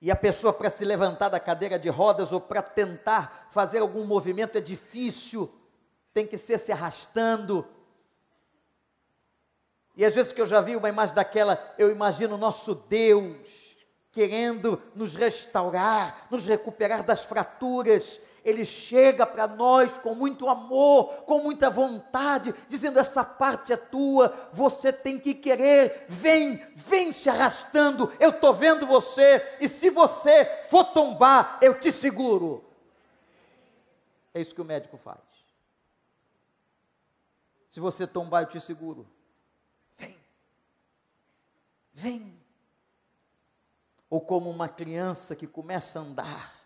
E 0.00 0.10
a 0.10 0.16
pessoa, 0.16 0.50
para 0.50 0.70
se 0.70 0.82
levantar 0.86 1.28
da 1.28 1.38
cadeira 1.38 1.78
de 1.78 1.90
rodas 1.90 2.32
ou 2.32 2.40
para 2.40 2.62
tentar 2.62 3.50
fazer 3.50 3.80
algum 3.80 4.06
movimento, 4.06 4.56
é 4.56 4.62
difícil 4.62 5.59
tem 6.12 6.26
que 6.26 6.38
ser 6.38 6.58
se 6.58 6.72
arrastando. 6.72 7.66
E 9.96 10.04
às 10.04 10.14
vezes 10.14 10.32
que 10.32 10.40
eu 10.40 10.46
já 10.46 10.60
vi 10.60 10.76
uma 10.76 10.88
imagem 10.88 11.14
daquela, 11.14 11.74
eu 11.78 11.90
imagino 11.90 12.34
o 12.34 12.38
nosso 12.38 12.74
Deus 12.74 13.70
querendo 14.12 14.80
nos 14.94 15.14
restaurar, 15.14 16.26
nos 16.30 16.46
recuperar 16.46 17.04
das 17.04 17.24
fraturas. 17.24 18.20
Ele 18.42 18.64
chega 18.64 19.26
para 19.26 19.46
nós 19.46 19.98
com 19.98 20.14
muito 20.14 20.48
amor, 20.48 21.24
com 21.24 21.40
muita 21.40 21.68
vontade, 21.68 22.54
dizendo: 22.68 22.98
essa 22.98 23.22
parte 23.22 23.72
é 23.72 23.76
tua, 23.76 24.32
você 24.52 24.92
tem 24.92 25.18
que 25.18 25.34
querer, 25.34 26.06
vem, 26.08 26.56
vem 26.74 27.12
se 27.12 27.28
arrastando, 27.28 28.10
eu 28.18 28.30
estou 28.30 28.54
vendo 28.54 28.86
você, 28.86 29.56
e 29.60 29.68
se 29.68 29.90
você 29.90 30.46
for 30.70 30.84
tombar, 30.84 31.58
eu 31.60 31.78
te 31.78 31.92
seguro. 31.92 32.64
É 34.32 34.40
isso 34.40 34.54
que 34.54 34.62
o 34.62 34.64
médico 34.64 34.96
faz. 34.96 35.29
Se 37.70 37.78
você 37.78 38.04
tombar, 38.04 38.42
eu 38.42 38.48
te 38.48 38.60
seguro. 38.60 39.06
Vem. 39.96 40.18
Vem. 41.92 42.42
Ou 44.10 44.20
como 44.20 44.50
uma 44.50 44.68
criança 44.68 45.36
que 45.36 45.46
começa 45.46 46.00
a 46.00 46.02
andar. 46.02 46.60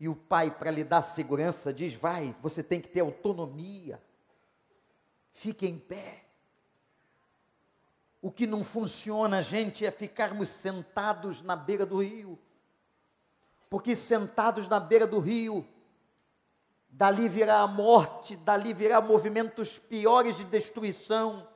E 0.00 0.08
o 0.08 0.16
pai, 0.16 0.50
para 0.50 0.70
lhe 0.70 0.82
dar 0.82 1.02
segurança, 1.02 1.70
diz: 1.70 1.92
vai, 1.92 2.34
você 2.40 2.62
tem 2.62 2.80
que 2.80 2.88
ter 2.88 3.00
autonomia. 3.00 4.02
Fique 5.32 5.66
em 5.66 5.78
pé. 5.78 6.24
O 8.22 8.30
que 8.30 8.46
não 8.46 8.64
funciona, 8.64 9.42
gente, 9.42 9.84
é 9.84 9.90
ficarmos 9.90 10.48
sentados 10.48 11.42
na 11.42 11.54
beira 11.54 11.84
do 11.84 12.02
rio. 12.02 12.38
Porque 13.68 13.94
sentados 13.94 14.66
na 14.66 14.80
beira 14.80 15.06
do 15.06 15.18
rio, 15.18 15.68
dali 16.90 17.28
virá 17.28 17.60
a 17.60 17.66
morte, 17.66 18.36
dali 18.36 18.74
virá 18.74 19.00
movimentos 19.00 19.78
piores 19.78 20.36
de 20.36 20.44
destruição, 20.44 21.46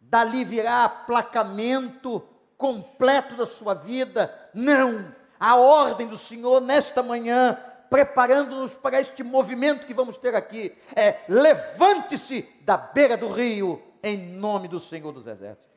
dali 0.00 0.44
virá 0.44 0.84
aplacamento 0.84 2.20
completo 2.56 3.36
da 3.36 3.46
sua 3.46 3.74
vida. 3.74 4.50
Não! 4.52 5.14
A 5.38 5.56
ordem 5.56 6.06
do 6.06 6.16
Senhor 6.16 6.60
nesta 6.60 7.02
manhã, 7.02 7.58
preparando-nos 7.90 8.76
para 8.76 9.00
este 9.00 9.22
movimento 9.22 9.86
que 9.86 9.94
vamos 9.94 10.16
ter 10.16 10.34
aqui, 10.34 10.76
é: 10.94 11.24
levante-se 11.28 12.42
da 12.62 12.76
beira 12.76 13.16
do 13.16 13.28
rio, 13.28 13.82
em 14.02 14.16
nome 14.36 14.68
do 14.68 14.80
Senhor 14.80 15.12
dos 15.12 15.26
Exércitos. 15.26 15.74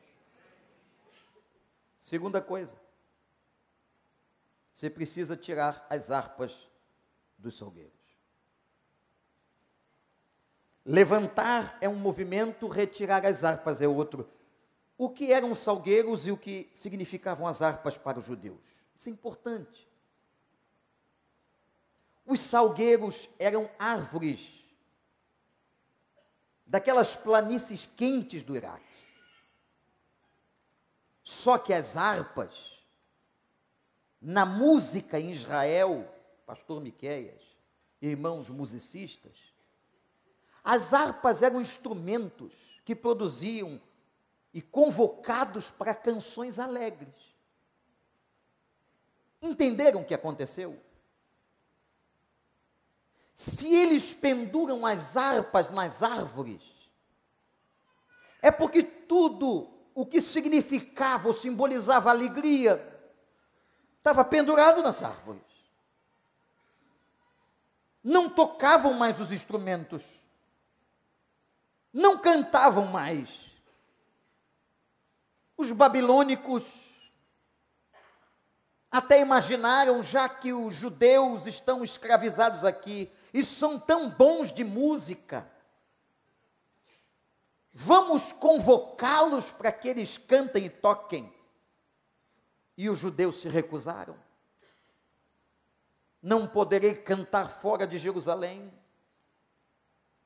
Segunda 1.98 2.40
coisa, 2.40 2.76
você 4.72 4.88
precisa 4.88 5.36
tirar 5.36 5.86
as 5.90 6.10
harpas 6.10 6.68
dos 7.36 7.58
salgueiros. 7.58 7.97
Levantar 10.90 11.76
é 11.82 11.88
um 11.88 11.96
movimento, 11.96 12.66
retirar 12.66 13.26
as 13.26 13.44
harpas 13.44 13.82
é 13.82 13.86
outro. 13.86 14.26
O 14.96 15.10
que 15.10 15.30
eram 15.30 15.52
os 15.52 15.58
salgueiros 15.58 16.26
e 16.26 16.30
o 16.30 16.36
que 16.38 16.70
significavam 16.72 17.46
as 17.46 17.60
harpas 17.60 17.98
para 17.98 18.18
os 18.18 18.24
judeus? 18.24 18.86
Isso 18.96 19.10
é 19.10 19.12
importante. 19.12 19.86
Os 22.24 22.40
salgueiros 22.40 23.28
eram 23.38 23.68
árvores 23.78 24.64
daquelas 26.66 27.14
planícies 27.14 27.86
quentes 27.86 28.42
do 28.42 28.56
Iraque. 28.56 29.06
Só 31.22 31.58
que 31.58 31.74
as 31.74 31.98
harpas, 31.98 32.82
na 34.22 34.46
música 34.46 35.20
em 35.20 35.32
Israel, 35.32 36.10
pastor 36.46 36.80
Miqueias, 36.80 37.42
irmãos 38.00 38.48
musicistas, 38.48 39.47
as 40.68 40.92
harpas 40.92 41.40
eram 41.40 41.62
instrumentos 41.62 42.78
que 42.84 42.94
produziam 42.94 43.80
e 44.52 44.60
convocados 44.60 45.70
para 45.70 45.94
canções 45.94 46.58
alegres. 46.58 47.14
Entenderam 49.40 50.02
o 50.02 50.04
que 50.04 50.12
aconteceu? 50.12 50.78
Se 53.34 53.74
eles 53.74 54.12
penduram 54.12 54.84
as 54.84 55.16
harpas 55.16 55.70
nas 55.70 56.02
árvores, 56.02 56.70
é 58.42 58.50
porque 58.50 58.82
tudo 58.82 59.70
o 59.94 60.04
que 60.04 60.20
significava 60.20 61.28
ou 61.28 61.32
simbolizava 61.32 62.10
alegria 62.10 62.76
estava 63.96 64.22
pendurado 64.22 64.82
nas 64.82 65.02
árvores. 65.02 65.40
Não 68.04 68.28
tocavam 68.28 68.92
mais 68.92 69.18
os 69.18 69.32
instrumentos 69.32 70.27
não 71.92 72.18
cantavam 72.18 72.86
mais. 72.86 73.46
Os 75.56 75.72
babilônicos 75.72 76.88
até 78.90 79.20
imaginaram, 79.20 80.02
já 80.02 80.28
que 80.28 80.52
os 80.52 80.74
judeus 80.74 81.46
estão 81.46 81.84
escravizados 81.84 82.64
aqui 82.64 83.10
e 83.34 83.44
são 83.44 83.78
tão 83.78 84.08
bons 84.08 84.52
de 84.52 84.64
música, 84.64 85.46
Vamos 87.80 88.32
convocá-los 88.32 89.52
para 89.52 89.70
que 89.70 89.86
eles 89.86 90.18
cantem 90.18 90.66
e 90.66 90.68
toquem. 90.68 91.32
E 92.76 92.90
os 92.90 92.98
judeus 92.98 93.40
se 93.40 93.48
recusaram. 93.48 94.16
Não 96.20 96.48
poderei 96.48 96.92
cantar 96.96 97.48
fora 97.48 97.86
de 97.86 97.96
Jerusalém. 97.96 98.76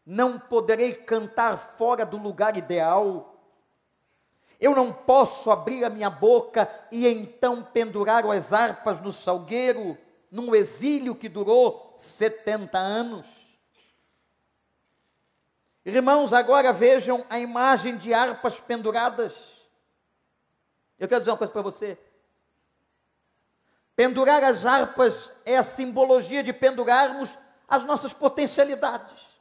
Não 0.05 0.39
poderei 0.39 0.95
cantar 0.95 1.57
fora 1.77 2.05
do 2.05 2.17
lugar 2.17 2.57
ideal. 2.57 3.41
Eu 4.61 4.75
não 4.75 4.93
posso 4.93 5.51
abrir 5.51 5.85
a 5.85 5.91
minha 5.91 6.11
boca 6.11 6.69
e 6.91 7.07
então 7.07 7.63
pendurar 7.63 8.25
as 8.27 8.53
harpas 8.53 9.01
no 9.01 9.13
salgueiro, 9.13 9.97
num 10.31 10.55
exílio 10.55 11.15
que 11.15 11.29
durou 11.29 11.95
70 11.97 12.79
anos. 12.79 13.27
Irmãos, 15.85 16.33
agora 16.33 16.73
vejam 16.73 17.27
a 17.29 17.41
imagem 17.41 17.97
de 17.97 18.15
harpas 18.15 18.61
penduradas. 18.61 19.67
Eu 20.99 21.09
quero 21.09 21.21
dizer 21.21 21.33
uma 21.33 21.39
coisa 21.39 21.53
para 21.53 21.63
você. 21.63 21.99
Pendurar 23.97 24.45
as 24.45 24.65
harpas 24.65 25.33
é 25.45 25.57
a 25.57 25.65
simbologia 25.65 26.43
de 26.43 26.53
pendurarmos 26.53 27.37
as 27.69 27.83
nossas 27.83 28.13
potencialidades. 28.13 29.32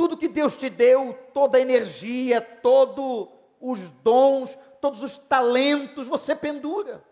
Tudo 0.00 0.16
que 0.16 0.28
Deus 0.28 0.56
te 0.56 0.70
deu, 0.70 1.12
toda 1.34 1.58
a 1.58 1.60
energia, 1.60 2.40
todos 2.40 3.28
os 3.60 3.90
dons, 3.90 4.56
todos 4.80 5.02
os 5.02 5.18
talentos, 5.18 6.08
você 6.08 6.34
pendura. 6.34 7.04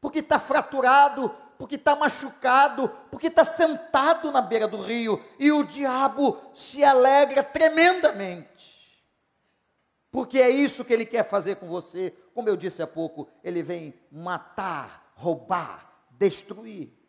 Porque 0.00 0.20
está 0.20 0.38
fraturado, 0.38 1.28
porque 1.58 1.74
está 1.74 1.94
machucado, 1.94 2.88
porque 3.10 3.26
está 3.26 3.44
sentado 3.44 4.32
na 4.32 4.40
beira 4.40 4.66
do 4.66 4.80
rio, 4.80 5.22
e 5.38 5.52
o 5.52 5.62
diabo 5.62 6.38
se 6.54 6.82
alegra 6.82 7.42
tremendamente. 7.42 9.04
Porque 10.10 10.40
é 10.40 10.48
isso 10.48 10.86
que 10.86 10.94
ele 10.94 11.04
quer 11.04 11.22
fazer 11.22 11.56
com 11.56 11.68
você. 11.68 12.16
Como 12.32 12.48
eu 12.48 12.56
disse 12.56 12.82
há 12.82 12.86
pouco, 12.86 13.28
ele 13.44 13.62
vem 13.62 13.92
matar, 14.10 15.12
roubar, 15.16 16.02
destruir. 16.12 17.01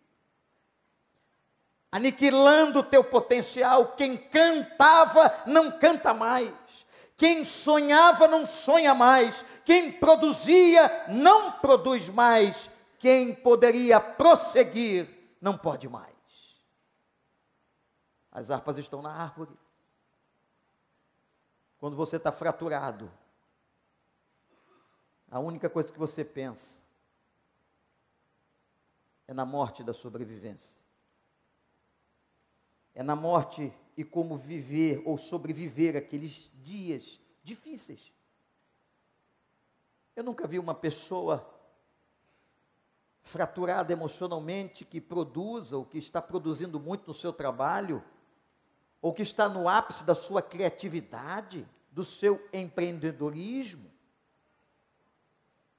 Aniquilando 1.93 2.79
o 2.79 2.83
teu 2.83 3.03
potencial, 3.03 3.89
quem 3.89 4.17
cantava 4.17 5.43
não 5.45 5.69
canta 5.69 6.11
mais. 6.11 6.51
Quem 7.15 7.45
sonhava 7.45 8.27
não 8.27 8.47
sonha 8.47 8.95
mais, 8.95 9.45
quem 9.63 9.91
produzia 9.91 11.05
não 11.07 11.51
produz 11.51 12.09
mais, 12.09 12.67
quem 12.97 13.35
poderia 13.35 13.99
prosseguir 13.99 15.07
não 15.39 15.55
pode 15.55 15.87
mais. 15.87 16.09
As 18.31 18.49
harpas 18.49 18.79
estão 18.79 18.99
na 18.99 19.13
árvore. 19.13 19.55
Quando 21.77 21.95
você 21.95 22.15
está 22.15 22.31
fraturado, 22.31 23.11
a 25.29 25.39
única 25.39 25.69
coisa 25.69 25.93
que 25.93 25.99
você 25.99 26.25
pensa 26.25 26.79
é 29.27 29.33
na 29.33 29.45
morte 29.45 29.83
da 29.83 29.93
sobrevivência. 29.93 30.82
É 32.93 33.01
na 33.01 33.15
morte 33.15 33.73
e 33.97 34.03
como 34.03 34.37
viver 34.37 35.01
ou 35.05 35.17
sobreviver 35.17 35.95
aqueles 35.95 36.51
dias 36.63 37.19
difíceis. 37.43 38.11
Eu 40.15 40.23
nunca 40.23 40.47
vi 40.47 40.59
uma 40.59 40.75
pessoa 40.75 41.49
fraturada 43.23 43.91
emocionalmente, 43.91 44.85
que 44.85 44.99
produza 44.99 45.77
ou 45.77 45.85
que 45.85 45.97
está 45.97 46.21
produzindo 46.21 46.79
muito 46.79 47.07
no 47.07 47.13
seu 47.13 47.31
trabalho, 47.31 48.03
ou 49.01 49.13
que 49.13 49.21
está 49.23 49.49
no 49.49 49.67
ápice 49.67 50.03
da 50.03 50.13
sua 50.13 50.41
criatividade, 50.41 51.67
do 51.91 52.03
seu 52.03 52.47
empreendedorismo. 52.51 53.91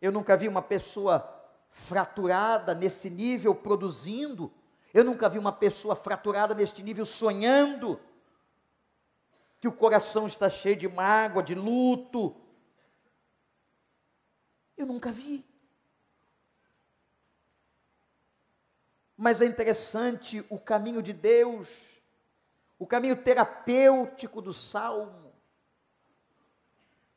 Eu 0.01 0.11
nunca 0.11 0.37
vi 0.37 0.49
uma 0.49 0.63
pessoa 0.63 1.31
fraturada 1.71 2.75
nesse 2.75 3.11
nível 3.11 3.55
produzindo, 3.55 4.51
eu 4.95 5.03
nunca 5.03 5.29
vi 5.29 5.41
uma 5.41 5.51
pessoa 5.51 5.97
fraturada 5.97 6.55
neste 6.55 6.81
nível 6.81 7.05
sonhando, 7.05 8.01
que 9.61 9.67
o 9.67 9.73
coração 9.73 10.25
está 10.25 10.49
cheio 10.49 10.77
de 10.77 10.89
mágoa, 10.89 11.43
de 11.43 11.53
luto. 11.53 12.41
Eu 14.77 14.87
nunca 14.87 15.11
vi. 15.11 15.45
Mas 19.17 19.41
é 19.41 19.47
interessante 19.47 20.47
o 20.49 20.61
caminho 20.61 21.03
de 21.03 21.13
Deus, 21.13 22.01
o 22.79 22.87
caminho 22.87 23.17
terapêutico 23.17 24.41
do 24.41 24.55
salmo. 24.55 25.35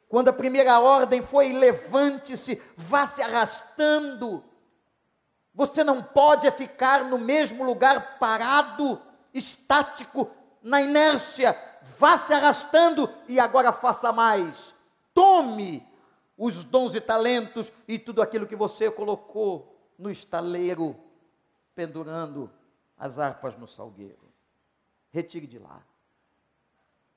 Quando 0.09 0.29
a 0.29 0.33
primeira 0.33 0.79
ordem 0.79 1.21
foi 1.21 1.53
levante-se, 1.53 2.59
vá 2.75 3.05
se 3.05 3.21
arrastando. 3.21 4.43
Você 5.57 5.83
não 5.83 6.03
pode 6.03 6.49
ficar 6.51 7.03
no 7.05 7.17
mesmo 7.17 7.63
lugar 7.63 8.19
parado, 8.19 9.01
estático, 9.33 10.29
na 10.61 10.83
inércia. 10.83 11.59
Vá 11.97 12.15
se 12.15 12.31
arrastando 12.31 13.09
e 13.27 13.39
agora 13.39 13.73
faça 13.73 14.13
mais. 14.13 14.75
Tome 15.15 15.83
os 16.37 16.63
dons 16.63 16.93
e 16.93 17.01
talentos 17.01 17.73
e 17.87 17.97
tudo 17.97 18.21
aquilo 18.21 18.45
que 18.45 18.55
você 18.55 18.91
colocou 18.91 19.75
no 19.97 20.11
estaleiro 20.11 20.95
pendurando 21.73 22.51
as 22.95 23.17
harpas 23.17 23.57
no 23.57 23.67
salgueiro. 23.67 24.31
Retire 25.09 25.47
de 25.47 25.57
lá. 25.57 25.81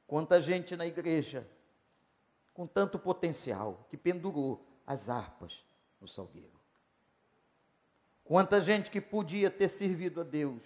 Quanta 0.06 0.40
gente 0.40 0.74
na 0.76 0.86
igreja 0.86 1.46
com 2.54 2.66
tanto 2.66 2.98
potencial 2.98 3.84
que 3.90 3.98
pendurou 3.98 4.66
as 4.86 5.10
harpas 5.10 5.62
no 6.00 6.08
salgueiro. 6.08 6.59
Quanta 8.30 8.60
gente 8.60 8.92
que 8.92 9.00
podia 9.00 9.50
ter 9.50 9.68
servido 9.68 10.20
a 10.20 10.22
Deus 10.22 10.62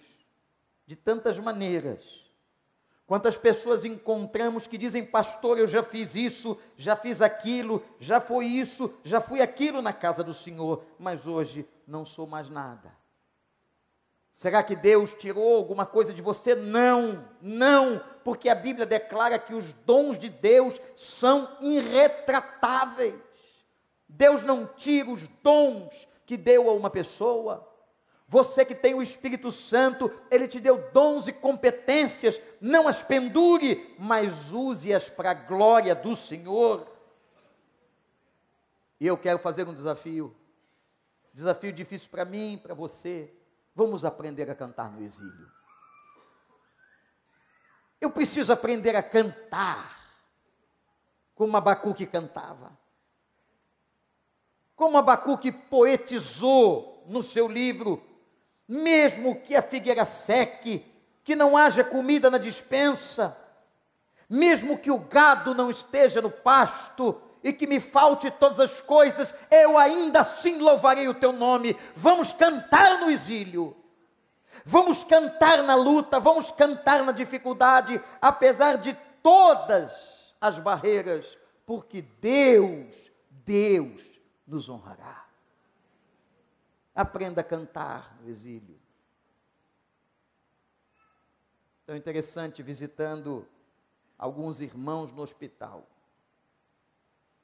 de 0.85 0.95
tantas 0.95 1.39
maneiras. 1.39 2.23
Quantas 3.07 3.39
pessoas 3.39 3.83
encontramos 3.83 4.67
que 4.67 4.77
dizem, 4.77 5.03
pastor, 5.03 5.57
eu 5.57 5.65
já 5.65 5.81
fiz 5.81 6.13
isso, 6.13 6.59
já 6.77 6.95
fiz 6.95 7.23
aquilo, 7.23 7.83
já 7.99 8.19
foi 8.19 8.45
isso, 8.45 8.93
já 9.03 9.19
fui 9.19 9.41
aquilo 9.41 9.81
na 9.81 9.91
casa 9.91 10.23
do 10.23 10.31
Senhor, 10.31 10.85
mas 10.99 11.25
hoje 11.25 11.67
não 11.87 12.05
sou 12.05 12.27
mais 12.27 12.49
nada. 12.49 12.95
Será 14.31 14.61
que 14.61 14.75
Deus 14.75 15.15
tirou 15.15 15.55
alguma 15.55 15.87
coisa 15.87 16.13
de 16.13 16.21
você? 16.21 16.53
Não, 16.53 17.27
não, 17.41 17.99
porque 18.23 18.47
a 18.47 18.53
Bíblia 18.53 18.85
declara 18.85 19.39
que 19.39 19.55
os 19.55 19.73
dons 19.73 20.19
de 20.19 20.29
Deus 20.29 20.79
são 20.95 21.57
irretratáveis. 21.59 23.15
Deus 24.07 24.43
não 24.43 24.67
tira 24.67 25.09
os 25.09 25.27
dons 25.41 26.07
que 26.25 26.37
deu 26.37 26.69
a 26.69 26.73
uma 26.73 26.89
pessoa. 26.89 27.71
Você 28.27 28.65
que 28.65 28.73
tem 28.73 28.95
o 28.95 29.01
Espírito 29.01 29.51
Santo, 29.51 30.11
ele 30.31 30.47
te 30.47 30.59
deu 30.59 30.89
dons 30.91 31.27
e 31.27 31.33
competências, 31.33 32.41
não 32.59 32.87
as 32.87 33.03
pendure, 33.03 33.95
mas 33.99 34.51
use-as 34.51 35.09
para 35.09 35.31
a 35.31 35.35
glória 35.35 35.93
do 35.93 36.15
Senhor. 36.15 36.87
E 38.99 39.05
eu 39.05 39.17
quero 39.17 39.39
fazer 39.39 39.67
um 39.67 39.73
desafio, 39.73 40.35
desafio 41.33 41.71
difícil 41.71 42.09
para 42.09 42.25
mim, 42.25 42.59
para 42.61 42.73
você 42.73 43.31
Vamos 43.75 44.05
aprender 44.05 44.49
a 44.49 44.55
cantar 44.55 44.89
no 44.89 45.03
exílio. 45.03 45.51
Eu 47.99 48.09
preciso 48.09 48.53
aprender 48.53 48.95
a 48.95 49.03
cantar 49.03 50.15
como 51.35 51.57
Abacuque 51.57 52.05
cantava. 52.05 52.71
Como 54.75 54.97
Abacuque 54.97 55.51
poetizou 55.51 57.03
no 57.07 57.21
seu 57.21 57.47
livro, 57.47 58.03
mesmo 58.67 59.35
que 59.35 59.55
a 59.55 59.61
figueira 59.61 60.05
seque, 60.05 60.85
que 61.23 61.35
não 61.35 61.55
haja 61.55 61.83
comida 61.83 62.29
na 62.29 62.37
dispensa, 62.37 63.37
mesmo 64.29 64.77
que 64.77 64.91
o 64.91 64.97
gado 64.97 65.53
não 65.53 65.69
esteja 65.69 66.21
no 66.21 66.29
pasto, 66.29 67.21
e 67.45 67.53
que 67.53 67.67
me 67.67 67.79
falte 67.79 68.31
todas 68.31 68.59
as 68.59 68.81
coisas, 68.81 69.31
eu 69.51 69.77
ainda 69.77 70.21
assim 70.21 70.57
louvarei 70.57 71.07
o 71.07 71.13
teu 71.13 71.31
nome. 71.31 71.77
Vamos 71.95 72.33
cantar 72.33 72.99
no 72.99 73.11
exílio. 73.11 73.77
Vamos 74.65 75.03
cantar 75.03 75.61
na 75.61 75.75
luta, 75.75 76.19
vamos 76.19 76.51
cantar 76.51 77.03
na 77.03 77.11
dificuldade, 77.11 78.01
apesar 78.19 78.77
de 78.77 78.97
todas 79.21 80.33
as 80.41 80.57
barreiras, 80.57 81.37
porque 81.67 82.01
Deus, 82.19 83.11
Deus 83.29 84.14
nos 84.45 84.69
honrará. 84.69 85.27
Aprenda 86.93 87.41
a 87.41 87.43
cantar 87.43 88.17
no 88.21 88.29
exílio. 88.29 88.79
Tão 91.85 91.95
interessante 91.95 92.63
visitando 92.63 93.47
alguns 94.17 94.59
irmãos 94.59 95.11
no 95.11 95.21
hospital. 95.21 95.87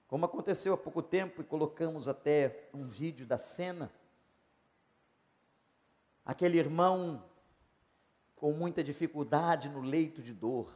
Como 0.08 0.26
aconteceu 0.26 0.74
há 0.74 0.78
pouco 0.78 1.02
tempo 1.02 1.41
e 1.41 1.45
colocamos 1.45 2.08
até 2.08 2.70
um 2.74 2.86
vídeo 2.86 3.26
da 3.26 3.38
cena, 3.38 3.91
aquele 6.26 6.58
irmão 6.58 7.24
com 8.36 8.52
muita 8.52 8.84
dificuldade 8.84 9.70
no 9.70 9.82
leito 9.82 10.22
de 10.22 10.34
dor, 10.34 10.70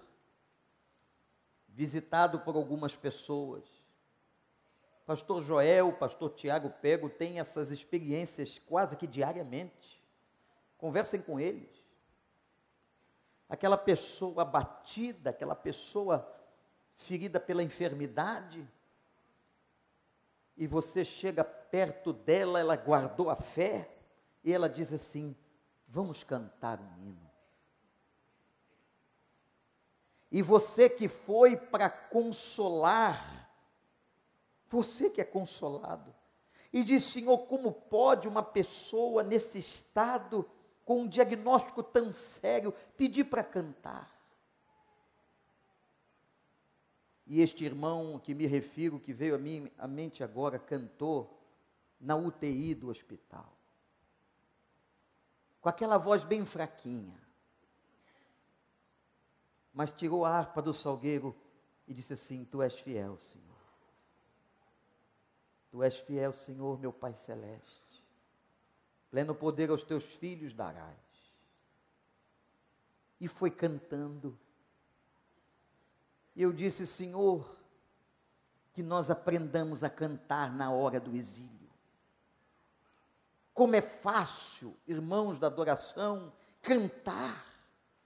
visitado 1.67 2.39
por 2.41 2.55
algumas 2.55 2.95
pessoas. 2.95 3.63
Pastor 5.05 5.41
Joel, 5.41 5.93
pastor 5.93 6.31
Tiago 6.31 6.69
Pego 6.69 7.09
têm 7.09 7.39
essas 7.39 7.69
experiências 7.69 8.59
quase 8.65 8.97
que 8.97 9.05
diariamente. 9.05 10.03
Conversem 10.77 11.21
com 11.21 11.39
eles. 11.39 11.69
Aquela 13.47 13.77
pessoa 13.77 14.41
abatida, 14.41 15.29
aquela 15.29 15.55
pessoa 15.55 16.27
ferida 16.95 17.39
pela 17.39 17.61
enfermidade, 17.61 18.67
e 20.57 20.65
você 20.65 21.03
chega 21.03 21.43
perto 21.43 22.13
dela, 22.13 22.59
ela 22.59 22.75
guardou 22.75 23.29
a 23.29 23.35
fé, 23.35 23.91
e 24.43 24.53
ela 24.53 24.69
diz 24.69 24.93
assim: 24.93 25.35
Vamos 25.87 26.23
cantar 26.23 26.79
um 26.79 26.97
hino. 26.97 27.31
E 30.31 30.41
você 30.41 30.89
que 30.89 31.07
foi 31.07 31.55
para 31.55 31.89
consolar, 31.89 33.44
você 34.69 35.09
que 35.09 35.21
é 35.21 35.25
consolado, 35.25 36.13
e 36.73 36.83
diz: 36.83 37.03
Senhor, 37.03 37.37
como 37.39 37.71
pode 37.71 38.27
uma 38.27 38.43
pessoa 38.43 39.23
nesse 39.23 39.59
estado, 39.59 40.45
com 40.83 41.01
um 41.01 41.07
diagnóstico 41.07 41.81
tão 41.81 42.11
sério, 42.11 42.73
pedir 42.97 43.23
para 43.25 43.43
cantar? 43.43 44.13
E 47.25 47.41
este 47.41 47.65
irmão 47.65 48.19
que 48.19 48.35
me 48.35 48.45
refiro, 48.45 48.99
que 48.99 49.13
veio 49.13 49.35
a 49.35 49.37
mim 49.37 49.71
à 49.77 49.87
mente 49.87 50.23
agora, 50.23 50.59
cantou 50.59 51.41
na 51.99 52.15
UTI 52.15 52.75
do 52.75 52.89
hospital. 52.89 53.51
Com 55.59 55.69
aquela 55.69 55.97
voz 55.97 56.23
bem 56.23 56.45
fraquinha. 56.45 57.19
Mas 59.73 59.91
tirou 59.91 60.23
a 60.23 60.29
harpa 60.29 60.61
do 60.61 60.73
salgueiro 60.73 61.35
e 61.87 61.93
disse 61.93 62.13
assim: 62.13 62.45
Tu 62.45 62.61
és 62.61 62.79
fiel, 62.79 63.17
Senhor. 63.17 63.54
Tu 65.75 65.83
és 65.83 65.99
fiel, 65.99 66.31
Senhor, 66.31 66.79
meu 66.79 66.93
Pai 66.93 67.13
celeste. 67.13 68.01
Pleno 69.11 69.35
poder 69.35 69.69
aos 69.69 69.83
teus 69.83 70.05
filhos 70.05 70.53
darás. 70.53 70.95
E 73.19 73.27
foi 73.27 73.51
cantando 73.51 74.39
e 76.33 76.41
eu 76.41 76.53
disse, 76.53 76.87
Senhor, 76.87 77.45
que 78.73 78.81
nós 78.81 79.09
aprendamos 79.09 79.83
a 79.83 79.89
cantar 79.89 80.53
na 80.53 80.71
hora 80.71 80.97
do 80.97 81.13
exílio. 81.13 81.51
Como 83.53 83.75
é 83.75 83.81
fácil, 83.81 84.75
irmãos 84.87 85.37
da 85.37 85.47
adoração, 85.47 86.31
cantar. 86.61 87.45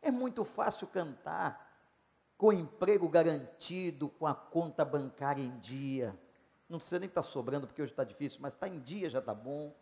É 0.01 0.09
muito 0.09 0.43
fácil 0.43 0.87
cantar 0.87 1.67
com 2.35 2.51
emprego 2.51 3.07
garantido, 3.07 4.09
com 4.09 4.25
a 4.25 4.33
conta 4.33 4.83
bancária 4.83 5.43
em 5.43 5.59
dia. 5.59 6.17
Não 6.69 6.77
precisa 6.77 6.99
nem 6.99 7.09
estar 7.09 7.23
tá 7.23 7.27
sobrando, 7.27 7.65
porque 7.65 7.81
hoje 7.81 7.91
está 7.91 8.03
difícil, 8.03 8.39
mas 8.41 8.53
está 8.53 8.67
em 8.67 8.79
dia 8.79 9.09
já 9.09 9.19
está 9.19 9.33
bom. 9.33 9.75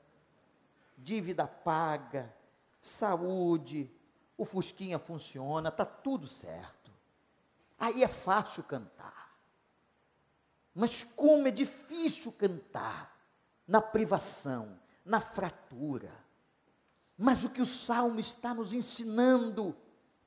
Dívida 0.98 1.46
paga, 1.46 2.34
saúde, 2.80 3.92
o 4.38 4.46
Fusquinha 4.46 4.98
funciona, 4.98 5.70
está 5.70 5.86
tudo 5.86 6.28
certo. 6.28 6.92
Aí 7.78 8.04
é 8.04 8.08
fácil 8.08 8.64
cantar. 8.64 9.36
Mas 10.74 11.04
como 11.04 11.48
é 11.48 11.52
difícil 11.52 12.32
cantar 12.32 13.16
na 13.68 13.82
privação, 13.82 14.80
na 15.04 15.20
fratura. 15.20 16.12
Mas 17.18 17.44
o 17.44 17.50
que 17.50 17.62
o 17.62 17.66
salmo 17.66 18.20
está 18.20 18.54
nos 18.54 18.74
ensinando 18.74 19.76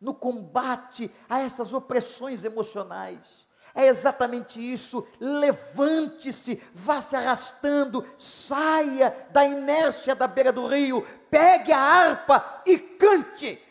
no 0.01 0.15
combate 0.15 1.11
a 1.29 1.41
essas 1.41 1.73
opressões 1.73 2.45
emocionais 2.45 3.47
é 3.75 3.87
exatamente 3.87 4.61
isso. 4.61 5.07
Levante-se, 5.19 6.63
vá 6.75 7.01
se 7.01 7.17
arrastando, 7.17 8.05
saia 8.17 9.29
da 9.31 9.45
inércia 9.45 10.15
da 10.15 10.27
beira 10.27 10.53
do 10.53 10.67
rio, 10.67 11.07
pegue 11.31 11.73
a 11.73 11.79
harpa 11.79 12.63
e 12.67 12.79
cante 12.79 13.71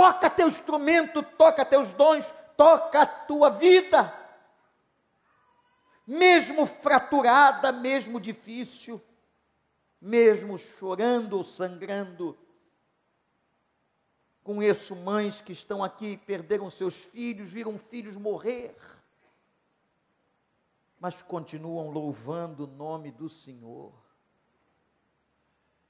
toca 0.00 0.30
teu 0.30 0.48
instrumento, 0.48 1.22
toca 1.22 1.62
teus 1.62 1.92
dons, 1.92 2.32
toca 2.56 3.02
a 3.02 3.06
tua 3.06 3.50
vida. 3.50 4.10
Mesmo 6.06 6.64
fraturada, 6.64 7.70
mesmo 7.70 8.18
difícil, 8.18 8.98
mesmo 10.00 10.56
chorando 10.56 11.36
ou 11.36 11.44
sangrando. 11.44 12.34
Conheço 14.52 14.96
mães 14.96 15.40
que 15.40 15.52
estão 15.52 15.84
aqui, 15.84 16.16
perderam 16.16 16.68
seus 16.68 16.96
filhos, 16.96 17.52
viram 17.52 17.78
filhos 17.78 18.16
morrer, 18.16 18.74
mas 20.98 21.22
continuam 21.22 21.88
louvando 21.92 22.64
o 22.64 22.66
nome 22.66 23.12
do 23.12 23.28
Senhor. 23.28 23.92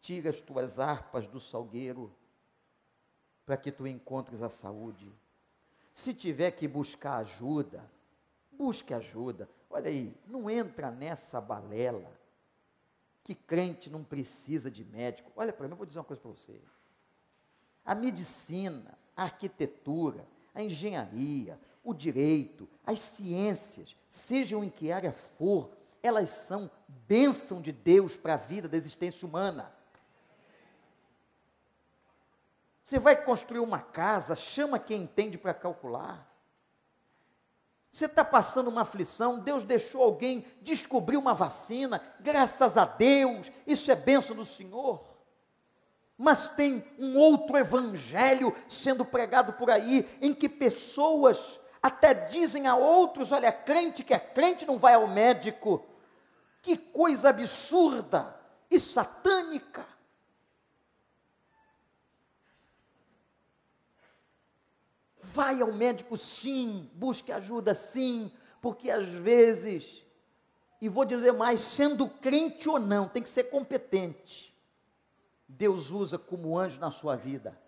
Tira 0.02 0.28
as 0.28 0.42
tuas 0.42 0.78
harpas 0.78 1.26
do 1.26 1.40
salgueiro 1.40 2.14
para 3.46 3.56
que 3.56 3.72
tu 3.72 3.86
encontres 3.86 4.42
a 4.42 4.50
saúde. 4.50 5.10
Se 5.90 6.12
tiver 6.12 6.50
que 6.50 6.68
buscar 6.68 7.16
ajuda, 7.16 7.90
busque 8.52 8.92
ajuda. 8.92 9.48
Olha 9.70 9.88
aí, 9.88 10.14
não 10.26 10.50
entra 10.50 10.90
nessa 10.90 11.40
balela 11.40 12.12
que 13.24 13.34
crente 13.34 13.88
não 13.88 14.04
precisa 14.04 14.70
de 14.70 14.84
médico. 14.84 15.32
Olha 15.34 15.50
para 15.50 15.66
mim, 15.66 15.72
eu 15.72 15.78
vou 15.78 15.86
dizer 15.86 15.98
uma 15.98 16.04
coisa 16.04 16.20
para 16.20 16.30
você. 16.30 16.60
A 17.84 17.94
medicina, 17.94 18.98
a 19.16 19.24
arquitetura, 19.24 20.26
a 20.54 20.62
engenharia, 20.62 21.58
o 21.82 21.94
direito, 21.94 22.68
as 22.86 22.98
ciências, 23.00 23.96
sejam 24.08 24.62
em 24.62 24.70
que 24.70 24.92
área 24.92 25.12
for, 25.38 25.70
elas 26.02 26.30
são 26.30 26.70
bênção 26.88 27.60
de 27.60 27.72
Deus 27.72 28.16
para 28.16 28.34
a 28.34 28.38
vida 28.38 28.68
da 28.68 28.76
existência 28.76 29.26
humana. 29.26 29.72
Você 32.82 32.98
vai 32.98 33.22
construir 33.22 33.60
uma 33.60 33.80
casa, 33.80 34.34
chama 34.34 34.78
quem 34.78 35.02
entende 35.02 35.38
para 35.38 35.54
calcular. 35.54 36.28
Você 37.90 38.06
está 38.06 38.24
passando 38.24 38.68
uma 38.68 38.82
aflição, 38.82 39.40
Deus 39.40 39.64
deixou 39.64 40.02
alguém 40.02 40.44
descobrir 40.62 41.16
uma 41.16 41.34
vacina, 41.34 42.00
graças 42.20 42.76
a 42.76 42.84
Deus, 42.84 43.50
isso 43.66 43.90
é 43.90 43.96
bênção 43.96 44.34
do 44.36 44.44
Senhor. 44.44 45.04
Mas 46.22 46.50
tem 46.50 46.84
um 46.98 47.16
outro 47.16 47.56
evangelho 47.56 48.54
sendo 48.68 49.06
pregado 49.06 49.54
por 49.54 49.70
aí, 49.70 50.06
em 50.20 50.34
que 50.34 50.50
pessoas 50.50 51.58
até 51.82 52.12
dizem 52.12 52.66
a 52.66 52.76
outros: 52.76 53.32
olha, 53.32 53.50
crente 53.50 54.04
que 54.04 54.12
é 54.12 54.18
crente 54.18 54.66
não 54.66 54.76
vai 54.76 54.92
ao 54.92 55.08
médico. 55.08 55.82
Que 56.60 56.76
coisa 56.76 57.30
absurda 57.30 58.38
e 58.70 58.78
satânica. 58.78 59.86
Vai 65.22 65.62
ao 65.62 65.72
médico 65.72 66.18
sim, 66.18 66.90
busque 66.92 67.32
ajuda 67.32 67.74
sim, 67.74 68.30
porque 68.60 68.90
às 68.90 69.06
vezes, 69.06 70.04
e 70.82 70.88
vou 70.90 71.06
dizer 71.06 71.32
mais, 71.32 71.62
sendo 71.62 72.06
crente 72.06 72.68
ou 72.68 72.78
não, 72.78 73.08
tem 73.08 73.22
que 73.22 73.28
ser 73.30 73.44
competente. 73.44 74.49
Deus 75.56 75.90
usa 75.90 76.18
como 76.18 76.58
anjo 76.58 76.78
na 76.78 76.90
sua 76.90 77.16
vida. 77.16 77.58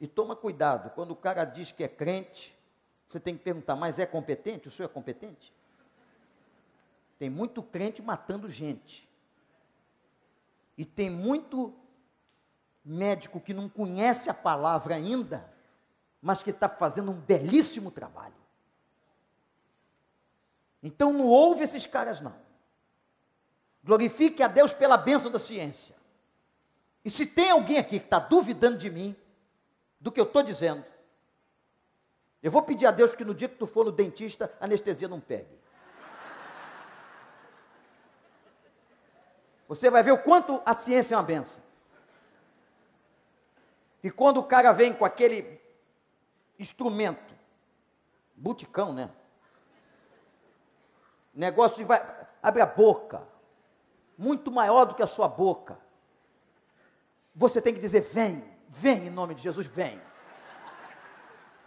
E 0.00 0.06
toma 0.06 0.36
cuidado, 0.36 0.90
quando 0.90 1.12
o 1.12 1.16
cara 1.16 1.44
diz 1.44 1.72
que 1.72 1.82
é 1.82 1.88
crente, 1.88 2.54
você 3.06 3.18
tem 3.18 3.36
que 3.36 3.42
perguntar, 3.42 3.74
mas 3.76 3.98
é 3.98 4.04
competente? 4.04 4.68
O 4.68 4.70
senhor 4.70 4.88
é 4.88 4.92
competente? 4.92 5.52
Tem 7.18 7.30
muito 7.30 7.62
crente 7.62 8.02
matando 8.02 8.46
gente. 8.48 9.08
E 10.76 10.84
tem 10.84 11.08
muito 11.08 11.74
médico 12.84 13.40
que 13.40 13.54
não 13.54 13.68
conhece 13.68 14.28
a 14.28 14.34
palavra 14.34 14.94
ainda, 14.94 15.50
mas 16.20 16.42
que 16.42 16.50
está 16.50 16.68
fazendo 16.68 17.10
um 17.10 17.20
belíssimo 17.20 17.90
trabalho. 17.90 18.34
Então 20.82 21.12
não 21.12 21.26
ouve 21.26 21.64
esses 21.64 21.86
caras, 21.86 22.20
não. 22.20 22.43
Glorifique 23.84 24.42
a 24.42 24.48
Deus 24.48 24.72
pela 24.72 24.96
bênção 24.96 25.30
da 25.30 25.38
ciência. 25.38 25.94
E 27.04 27.10
se 27.10 27.26
tem 27.26 27.50
alguém 27.50 27.78
aqui 27.78 28.00
que 28.00 28.06
está 28.06 28.18
duvidando 28.18 28.78
de 28.78 28.88
mim, 28.90 29.14
do 30.00 30.10
que 30.10 30.18
eu 30.18 30.24
estou 30.24 30.42
dizendo, 30.42 30.84
eu 32.42 32.50
vou 32.50 32.62
pedir 32.62 32.86
a 32.86 32.90
Deus 32.90 33.14
que 33.14 33.24
no 33.24 33.34
dia 33.34 33.48
que 33.48 33.56
tu 33.56 33.66
for 33.66 33.84
no 33.84 33.92
dentista, 33.92 34.50
anestesia 34.58 35.06
não 35.06 35.20
pegue. 35.20 35.58
Você 39.68 39.90
vai 39.90 40.02
ver 40.02 40.12
o 40.12 40.18
quanto 40.18 40.62
a 40.64 40.74
ciência 40.74 41.14
é 41.14 41.18
uma 41.18 41.24
benção. 41.24 41.62
E 44.02 44.10
quando 44.10 44.38
o 44.38 44.44
cara 44.44 44.72
vem 44.72 44.94
com 44.94 45.04
aquele 45.04 45.60
instrumento, 46.58 47.34
buticão, 48.34 48.92
né? 48.92 49.10
Negócio 51.34 51.78
de 51.78 51.84
vai, 51.84 52.26
abre 52.42 52.62
a 52.62 52.66
boca, 52.66 53.26
muito 54.16 54.50
maior 54.50 54.84
do 54.84 54.94
que 54.94 55.02
a 55.02 55.06
sua 55.06 55.28
boca. 55.28 55.78
Você 57.34 57.60
tem 57.60 57.74
que 57.74 57.80
dizer: 57.80 58.00
vem, 58.00 58.44
vem 58.68 59.06
em 59.06 59.10
nome 59.10 59.34
de 59.34 59.42
Jesus, 59.42 59.66
vem. 59.66 60.00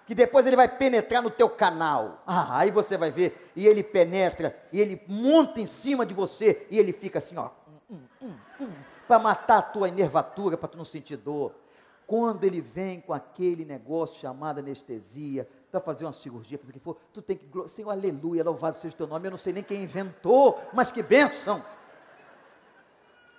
que 0.05 0.15
depois 0.15 0.45
ele 0.45 0.55
vai 0.55 0.69
penetrar 0.69 1.21
no 1.21 1.29
teu 1.29 1.49
canal. 1.49 2.23
Ah, 2.25 2.59
aí 2.59 2.71
você 2.71 2.95
vai 2.97 3.11
ver, 3.11 3.51
e 3.55 3.67
ele 3.67 3.83
penetra, 3.83 4.57
e 4.71 4.79
ele 4.79 5.01
monta 5.07 5.59
em 5.59 5.67
cima 5.67 6.05
de 6.05 6.13
você, 6.13 6.65
e 6.71 6.79
ele 6.79 6.93
fica 6.93 7.19
assim, 7.19 7.37
ó, 7.37 7.49
hum, 7.89 7.99
hum, 8.21 8.33
hum, 8.61 8.73
para 9.05 9.19
matar 9.19 9.57
a 9.57 9.61
tua 9.61 9.89
enervatura, 9.89 10.57
para 10.57 10.69
tu 10.69 10.77
não 10.77 10.85
sentir 10.85 11.17
dor. 11.17 11.53
Quando 12.05 12.45
ele 12.45 12.61
vem 12.61 13.01
com 13.01 13.13
aquele 13.13 13.65
negócio 13.65 14.21
chamado 14.21 14.59
anestesia, 14.59 15.45
para 15.69 15.81
fazer 15.81 16.05
uma 16.05 16.13
cirurgia, 16.13 16.57
fazer 16.57 16.71
o 16.71 16.73
que 16.73 16.79
for, 16.79 16.97
tu 17.11 17.21
tem 17.21 17.35
que, 17.35 17.45
Senhor, 17.67 17.91
aleluia, 17.91 18.45
louvado 18.45 18.77
seja 18.77 18.95
o 18.95 18.97
teu 18.97 19.07
nome, 19.07 19.27
eu 19.27 19.31
não 19.31 19.37
sei 19.37 19.51
nem 19.51 19.61
quem 19.61 19.83
inventou, 19.83 20.57
mas 20.73 20.89
que 20.89 21.03
bênção. 21.03 21.63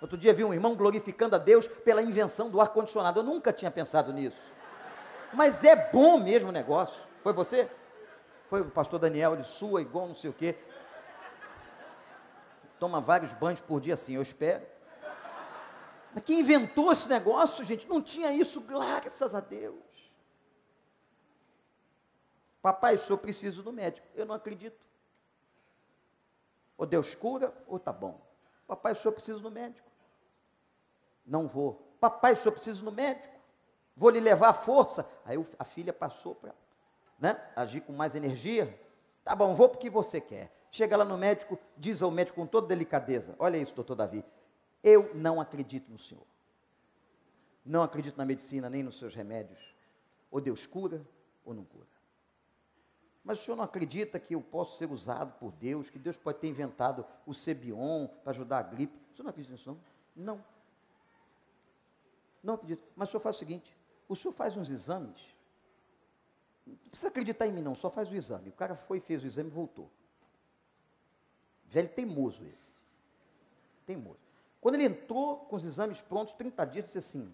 Outro 0.01 0.17
dia 0.17 0.33
vi 0.33 0.43
um 0.43 0.53
irmão 0.53 0.75
glorificando 0.75 1.35
a 1.35 1.39
Deus 1.39 1.67
pela 1.67 2.01
invenção 2.01 2.49
do 2.49 2.61
ar-condicionado, 2.61 3.19
eu 3.19 3.23
nunca 3.23 3.51
tinha 3.51 3.69
pensado 3.69 4.13
nisso. 4.13 4.39
Mas 5.33 5.63
é 5.63 5.75
bom 5.91 6.17
mesmo 6.19 6.49
o 6.49 6.51
negócio. 6.53 7.03
Foi 7.21 7.33
você? 7.33 7.69
Foi 8.49 8.61
o 8.61 8.71
pastor 8.71 8.99
Daniel, 8.99 9.35
de 9.35 9.45
sua, 9.45 9.81
igual 9.81 10.07
não 10.07 10.15
sei 10.15 10.29
o 10.29 10.33
quê. 10.33 10.57
Toma 12.79 13.01
vários 13.01 13.33
banhos 13.33 13.59
por 13.59 13.81
dia 13.81 13.93
assim, 13.93 14.15
eu 14.15 14.21
espero. 14.21 14.65
Mas 16.13 16.23
quem 16.23 16.39
inventou 16.39 16.91
esse 16.91 17.07
negócio, 17.09 17.63
gente, 17.63 17.87
não 17.87 18.01
tinha 18.01 18.31
isso, 18.31 18.61
graças 18.61 19.35
a 19.35 19.41
Deus. 19.41 19.75
Papai, 22.61 22.95
o 22.95 22.99
senhor 22.99 23.19
precisa 23.19 23.61
do 23.61 23.71
médico. 23.71 24.07
Eu 24.15 24.25
não 24.25 24.33
acredito. 24.33 24.79
Ou 26.77 26.85
Deus 26.85 27.13
cura, 27.13 27.53
ou 27.67 27.77
tá 27.77 27.91
bom. 27.91 28.19
Papai, 28.65 28.93
o 28.93 28.95
senhor 28.95 29.13
precisa 29.13 29.39
do 29.39 29.51
médico. 29.51 29.88
Não 31.29 31.47
vou. 31.47 31.81
Papai, 32.01 32.33
o 32.33 32.35
senhor 32.35 32.51
precisa 32.51 32.83
do 32.83 32.91
médico 32.91 33.39
vou 33.99 34.09
lhe 34.09 34.21
levar 34.21 34.49
a 34.49 34.53
força. 34.53 35.07
Aí 35.25 35.35
a 35.59 35.63
filha 35.65 35.91
passou 35.91 36.33
para 36.33 36.55
né, 37.19 37.39
agir 37.55 37.81
com 37.81 37.91
mais 37.91 38.15
energia. 38.15 38.79
Tá 39.23 39.35
bom, 39.35 39.53
vou 39.53 39.67
porque 39.67 39.89
você 39.89 40.21
quer. 40.21 40.49
Chega 40.71 40.95
lá 40.95 41.03
no 41.03 41.17
médico, 41.17 41.59
diz 41.75 42.01
ao 42.01 42.09
médico 42.09 42.39
com 42.39 42.47
toda 42.47 42.67
delicadeza: 42.67 43.35
Olha 43.37 43.57
isso, 43.57 43.75
doutor 43.75 43.95
Davi, 43.95 44.23
eu 44.81 45.13
não 45.13 45.41
acredito 45.41 45.91
no 45.91 45.99
senhor. 45.99 46.23
Não 47.65 47.83
acredito 47.83 48.17
na 48.17 48.25
medicina 48.25 48.69
nem 48.69 48.81
nos 48.81 48.97
seus 48.97 49.13
remédios. 49.13 49.75
Ou 50.31 50.39
Deus 50.39 50.65
cura 50.65 51.05
ou 51.43 51.53
não 51.53 51.65
cura. 51.65 51.87
Mas 53.23 53.41
o 53.41 53.43
senhor 53.43 53.57
não 53.57 53.63
acredita 53.65 54.17
que 54.17 54.33
eu 54.33 54.41
posso 54.41 54.77
ser 54.77 54.89
usado 54.89 55.33
por 55.39 55.51
Deus, 55.51 55.89
que 55.89 55.99
Deus 55.99 56.17
pode 56.17 56.39
ter 56.39 56.47
inventado 56.47 57.05
o 57.27 57.33
Cebion 57.33 58.07
para 58.23 58.31
ajudar 58.31 58.59
a 58.59 58.63
gripe? 58.63 58.97
O 59.11 59.15
senhor 59.15 59.25
não 59.25 59.29
acredita 59.31 59.51
nisso, 59.51 59.69
não? 59.69 59.79
Não. 60.15 60.43
Não 62.43 62.55
acredito. 62.55 62.83
Mas 62.95 63.09
o 63.09 63.11
senhor 63.11 63.21
faz 63.21 63.35
o 63.35 63.39
seguinte: 63.39 63.75
o 64.07 64.15
senhor 64.15 64.33
faz 64.33 64.55
uns 64.55 64.69
exames. 64.69 65.33
Não 66.65 66.75
precisa 66.89 67.07
acreditar 67.07 67.47
em 67.47 67.51
mim, 67.51 67.61
não, 67.61 67.73
só 67.73 67.89
faz 67.89 68.11
o 68.11 68.15
exame. 68.15 68.49
O 68.49 68.53
cara 68.53 68.75
foi, 68.75 68.99
fez 68.99 69.23
o 69.23 69.27
exame 69.27 69.49
e 69.49 69.53
voltou. 69.53 69.89
Velho 71.65 71.89
teimoso 71.89 72.45
esse. 72.45 72.73
Teimoso. 73.85 74.19
Quando 74.59 74.75
ele 74.75 74.85
entrou 74.85 75.37
com 75.45 75.55
os 75.55 75.63
exames 75.63 76.01
prontos, 76.01 76.33
30 76.33 76.65
dias, 76.65 76.85
disse 76.85 76.97
assim: 76.97 77.33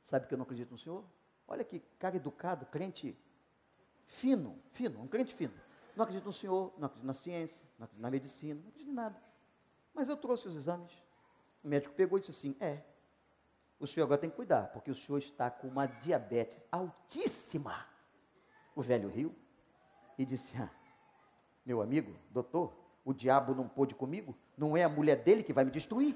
Sabe 0.00 0.26
que 0.26 0.34
eu 0.34 0.38
não 0.38 0.44
acredito 0.44 0.70
no 0.70 0.78
senhor? 0.78 1.04
Olha 1.46 1.64
que 1.64 1.80
cara 1.98 2.16
educado, 2.16 2.66
crente 2.66 3.18
fino, 4.06 4.58
fino, 4.72 5.00
um 5.00 5.08
crente 5.08 5.34
fino. 5.34 5.54
Não 5.96 6.04
acredito 6.04 6.26
no 6.26 6.32
senhor, 6.32 6.72
não 6.78 6.86
acredito 6.86 7.06
na 7.06 7.14
ciência, 7.14 7.66
não 7.78 7.84
acredito 7.84 8.02
na 8.02 8.10
medicina, 8.10 8.60
não 8.60 8.68
acredito 8.68 8.90
em 8.90 8.94
nada. 8.94 9.22
Mas 9.92 10.08
eu 10.08 10.16
trouxe 10.16 10.48
os 10.48 10.56
exames. 10.56 10.92
O 11.62 11.68
médico 11.68 11.94
pegou 11.94 12.18
e 12.18 12.20
disse 12.20 12.30
assim: 12.30 12.56
É, 12.60 12.82
o 13.80 13.86
senhor 13.86 14.04
agora 14.04 14.20
tem 14.20 14.28
que 14.28 14.36
cuidar, 14.36 14.68
porque 14.68 14.90
o 14.90 14.94
senhor 14.94 15.18
está 15.18 15.50
com 15.50 15.66
uma 15.66 15.86
diabetes 15.86 16.66
altíssima. 16.70 17.86
O 18.76 18.82
velho 18.82 19.08
riu 19.08 19.34
e 20.18 20.24
disse: 20.26 20.54
ah, 20.60 20.68
Meu 21.64 21.80
amigo, 21.80 22.14
doutor, 22.30 22.74
o 23.04 23.14
diabo 23.14 23.54
não 23.54 23.66
pôde 23.66 23.94
comigo, 23.94 24.36
não 24.56 24.76
é 24.76 24.84
a 24.84 24.88
mulher 24.88 25.16
dele 25.16 25.42
que 25.42 25.52
vai 25.52 25.64
me 25.64 25.70
destruir. 25.70 26.14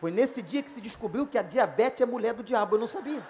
Foi 0.00 0.12
nesse 0.12 0.40
dia 0.40 0.62
que 0.62 0.70
se 0.70 0.80
descobriu 0.80 1.26
que 1.26 1.36
a 1.36 1.42
diabetes 1.42 2.00
é 2.00 2.06
mulher 2.06 2.32
do 2.32 2.44
diabo, 2.44 2.76
eu 2.76 2.80
não 2.80 2.86
sabia. 2.86 3.20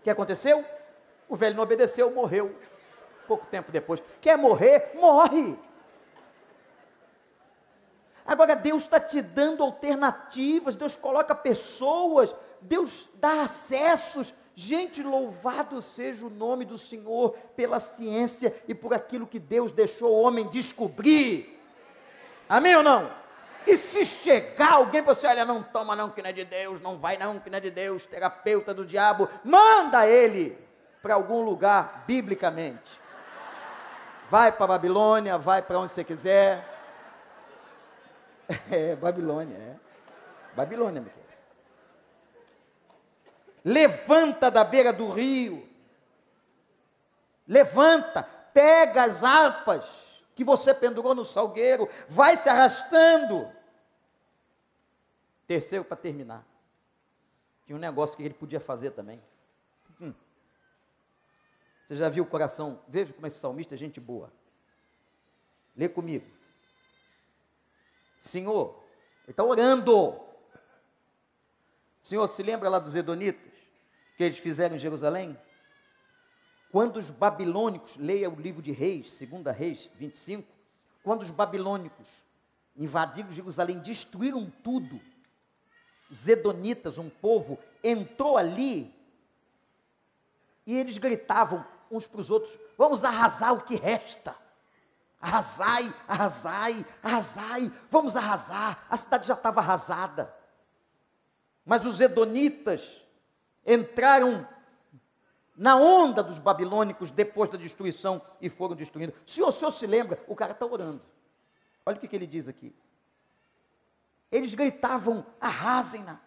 O 0.00 0.02
que 0.02 0.10
aconteceu? 0.10 0.64
O 1.28 1.36
velho 1.36 1.56
não 1.56 1.62
obedeceu, 1.62 2.10
morreu. 2.10 2.56
Pouco 3.26 3.46
tempo 3.46 3.72
depois. 3.72 4.02
Quer 4.20 4.36
morrer? 4.36 4.92
Morre. 4.94 5.58
Agora, 8.26 8.56
Deus 8.56 8.84
está 8.84 8.98
te 8.98 9.20
dando 9.20 9.62
alternativas, 9.62 10.74
Deus 10.74 10.96
coloca 10.96 11.34
pessoas, 11.34 12.34
Deus 12.60 13.06
dá 13.16 13.42
acessos. 13.42 14.32
Gente, 14.54 15.02
louvado 15.02 15.82
seja 15.82 16.24
o 16.24 16.30
nome 16.30 16.64
do 16.64 16.78
Senhor 16.78 17.32
pela 17.54 17.80
ciência 17.80 18.54
e 18.66 18.74
por 18.74 18.94
aquilo 18.94 19.26
que 19.26 19.38
Deus 19.38 19.72
deixou 19.72 20.10
o 20.10 20.22
homem 20.22 20.48
descobrir. 20.48 21.60
Amém 22.48 22.74
ou 22.76 22.82
não? 22.82 23.10
E 23.66 23.76
se 23.76 24.04
chegar 24.04 24.72
alguém 24.72 25.02
para 25.02 25.14
você, 25.14 25.26
olha, 25.26 25.44
não 25.44 25.62
toma 25.62 25.96
não 25.96 26.10
que 26.10 26.22
não 26.22 26.30
é 26.30 26.32
de 26.32 26.44
Deus, 26.44 26.80
não 26.80 26.98
vai 26.98 27.16
não 27.16 27.38
que 27.38 27.50
não 27.50 27.58
é 27.58 27.60
de 27.60 27.70
Deus, 27.70 28.06
terapeuta 28.06 28.72
do 28.72 28.86
diabo, 28.86 29.28
manda 29.42 30.06
ele 30.06 30.56
para 31.02 31.14
algum 31.14 31.42
lugar 31.42 32.04
biblicamente. 32.06 33.00
Vai 34.30 34.52
para 34.52 34.66
Babilônia, 34.66 35.36
vai 35.36 35.60
para 35.62 35.78
onde 35.78 35.92
você 35.92 36.04
quiser 36.04 36.73
É, 38.70 38.94
Babilônia, 38.96 39.56
é. 39.56 39.76
Babilônia, 40.54 41.02
querido. 41.02 41.24
Levanta 43.64 44.50
da 44.50 44.62
beira 44.62 44.92
do 44.92 45.10
rio. 45.10 45.66
Levanta, 47.46 48.22
pega 48.22 49.04
as 49.04 49.24
harpas 49.24 50.04
que 50.34 50.44
você 50.44 50.74
pendurou 50.74 51.14
no 51.14 51.24
salgueiro, 51.24 51.88
vai 52.08 52.36
se 52.36 52.48
arrastando. 52.48 53.50
Terceiro, 55.46 55.84
para 55.84 55.96
terminar. 55.96 56.44
Tinha 57.64 57.76
um 57.76 57.80
negócio 57.80 58.16
que 58.16 58.22
ele 58.22 58.34
podia 58.34 58.60
fazer 58.60 58.90
também. 58.90 59.22
Hum. 60.00 60.12
Você 61.84 61.96
já 61.96 62.08
viu 62.08 62.24
o 62.24 62.26
coração? 62.26 62.82
Veja 62.88 63.12
como 63.12 63.26
esse 63.26 63.38
salmista 63.38 63.74
é 63.74 63.78
gente 63.78 64.00
boa. 64.00 64.32
Lê 65.76 65.88
comigo. 65.88 66.26
Senhor, 68.16 68.82
ele 69.24 69.32
está 69.32 69.44
orando. 69.44 70.20
Senhor, 72.02 72.26
se 72.28 72.42
lembra 72.42 72.68
lá 72.68 72.78
dos 72.78 72.94
Edonitas, 72.94 73.52
que 74.16 74.24
eles 74.24 74.38
fizeram 74.38 74.76
em 74.76 74.78
Jerusalém? 74.78 75.38
Quando 76.70 76.96
os 76.96 77.10
babilônicos, 77.10 77.96
leia 77.96 78.28
o 78.28 78.34
livro 78.34 78.60
de 78.60 78.72
Reis, 78.72 79.12
segunda 79.12 79.52
Reis 79.52 79.88
25, 79.96 80.46
quando 81.02 81.22
os 81.22 81.30
babilônicos 81.30 82.24
invadiram 82.76 83.30
Jerusalém, 83.30 83.78
destruíram 83.78 84.50
tudo, 84.62 85.00
os 86.10 86.26
Edonitas, 86.26 86.98
um 86.98 87.08
povo, 87.08 87.58
entrou 87.82 88.36
ali 88.36 88.94
e 90.66 90.76
eles 90.76 90.98
gritavam 90.98 91.64
uns 91.90 92.06
para 92.06 92.20
os 92.20 92.30
outros: 92.30 92.58
vamos 92.76 93.04
arrasar 93.04 93.52
o 93.52 93.62
que 93.62 93.76
resta. 93.76 94.36
Arrasai, 95.24 95.94
arrasai, 96.06 96.86
arrasai, 97.02 97.72
vamos 97.90 98.14
arrasar. 98.14 98.84
A 98.90 98.96
cidade 98.98 99.26
já 99.26 99.32
estava 99.32 99.58
arrasada. 99.58 100.34
Mas 101.64 101.86
os 101.86 101.98
edonitas 101.98 103.02
entraram 103.66 104.46
na 105.56 105.76
onda 105.76 106.22
dos 106.22 106.38
babilônicos 106.38 107.10
depois 107.10 107.48
da 107.48 107.56
destruição 107.56 108.20
e 108.38 108.50
foram 108.50 108.76
destruindo. 108.76 109.14
Se 109.26 109.42
o 109.42 109.50
senhor 109.50 109.70
se 109.70 109.86
lembra, 109.86 110.22
o 110.28 110.36
cara 110.36 110.52
está 110.52 110.66
orando. 110.66 111.00
Olha 111.86 111.96
o 111.96 112.00
que, 112.00 112.06
que 112.06 112.16
ele 112.16 112.26
diz 112.26 112.46
aqui. 112.46 112.76
Eles 114.30 114.52
gritavam: 114.54 115.24
arrasem-na. 115.40 116.20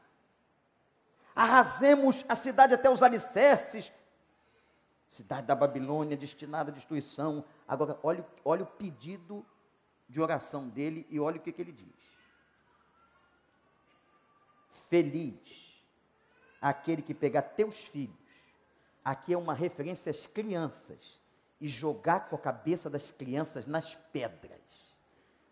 Arrasemos 1.35 2.25
a 2.27 2.35
cidade 2.35 2.73
até 2.73 2.89
os 2.89 3.03
alicerces, 3.03 3.93
cidade 5.07 5.47
da 5.47 5.55
Babilônia 5.55 6.17
destinada 6.17 6.71
à 6.71 6.73
destruição. 6.73 7.43
Agora, 7.67 7.99
olha, 8.03 8.27
olha 8.43 8.63
o 8.63 8.67
pedido 8.67 9.45
de 10.07 10.21
oração 10.21 10.67
dele 10.67 11.05
e 11.09 11.19
olha 11.19 11.37
o 11.37 11.41
que, 11.41 11.51
que 11.51 11.61
ele 11.61 11.71
diz. 11.71 11.95
Feliz 14.89 15.67
aquele 16.61 17.01
que 17.01 17.13
pegar 17.13 17.41
teus 17.41 17.85
filhos, 17.85 18.15
aqui 19.03 19.33
é 19.33 19.37
uma 19.37 19.53
referência 19.53 20.09
às 20.09 20.25
crianças, 20.25 21.19
e 21.59 21.67
jogar 21.67 22.29
com 22.29 22.35
a 22.35 22.39
cabeça 22.39 22.89
das 22.89 23.09
crianças 23.09 23.65
nas 23.65 23.95
pedras. 23.95 24.93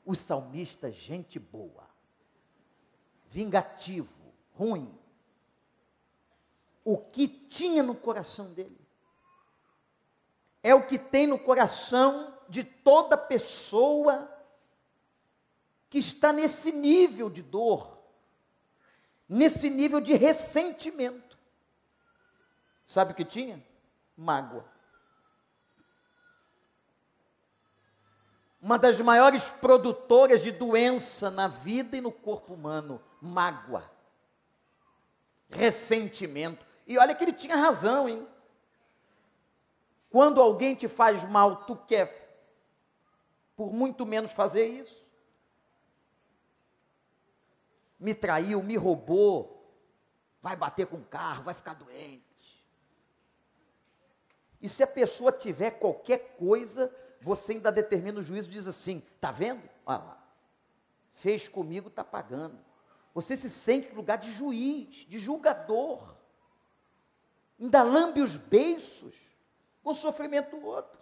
O 0.06 0.14
salmista, 0.14 0.92
gente 0.92 1.40
boa, 1.40 1.90
vingativo, 3.28 4.34
ruim. 4.54 4.96
O 6.84 6.98
que 6.98 7.28
tinha 7.28 7.82
no 7.82 7.96
coração 7.96 8.54
dele? 8.54 8.85
É 10.66 10.74
o 10.74 10.88
que 10.88 10.98
tem 10.98 11.28
no 11.28 11.38
coração 11.38 12.36
de 12.50 12.64
toda 12.64 13.16
pessoa 13.16 14.28
que 15.92 16.00
está 16.00 16.34
nesse 16.34 16.72
nível 16.72 17.30
de 17.30 17.44
dor. 17.44 17.94
nesse 19.30 19.70
nível 19.70 20.00
de 20.00 20.14
ressentimento. 20.14 21.38
Sabe 22.84 23.12
o 23.12 23.16
que 23.16 23.26
tinha? 23.26 23.64
Mágoa. 24.16 24.66
Uma 28.62 28.78
das 28.78 29.00
maiores 29.02 29.50
produtoras 29.50 30.44
de 30.44 30.52
doença 30.52 31.32
na 31.32 31.48
vida 31.48 31.98
e 31.98 32.02
no 32.02 32.12
corpo 32.12 32.54
humano, 32.54 33.02
mágoa. 33.22 33.90
Ressentimento. 35.50 36.66
E 36.86 36.98
olha 36.98 37.16
que 37.16 37.24
ele 37.24 37.34
tinha 37.34 37.56
razão, 37.56 38.10
hein? 38.10 38.28
Quando 40.16 40.42
alguém 40.42 40.76
te 40.76 40.88
faz 40.88 41.26
mal, 41.26 41.66
tu 41.66 41.76
quer 41.76 42.40
por 43.54 43.74
muito 43.74 44.06
menos 44.06 44.32
fazer 44.32 44.66
isso. 44.66 45.12
Me 48.00 48.16
traiu, 48.16 48.64
me 48.64 48.78
roubou, 48.78 49.78
vai 50.42 50.56
bater 50.56 50.88
com 50.88 50.96
o 50.96 51.04
carro, 51.04 51.44
vai 51.44 51.54
ficar 51.54 51.74
doente. 51.74 52.66
E 54.62 54.70
se 54.70 54.82
a 54.84 54.88
pessoa 54.88 55.34
tiver 55.34 55.72
qualquer 55.72 56.38
coisa, 56.38 56.90
você 57.20 57.52
ainda 57.52 57.70
determina 57.70 58.22
o 58.22 58.24
juízo 58.24 58.50
diz 58.50 58.68
assim: 58.68 59.04
tá 59.20 59.34
vendo? 59.34 59.70
Olha 59.86 59.98
lá, 59.98 60.28
fez 61.12 61.50
comigo, 61.50 61.90
está 61.90 62.06
pagando. 62.06 62.58
Você 63.14 63.36
se 63.36 63.50
sente 63.50 63.90
no 63.90 63.98
lugar 63.98 64.18
de 64.18 64.32
juiz, 64.32 65.06
de 65.10 65.20
julgador. 65.20 66.16
Ainda 67.60 67.84
lambe 67.84 68.22
os 68.22 68.38
beiços 68.38 69.35
com 69.86 69.92
o 69.92 69.96
sofrimento 69.96 70.58
do 70.58 70.66
outro. 70.66 71.00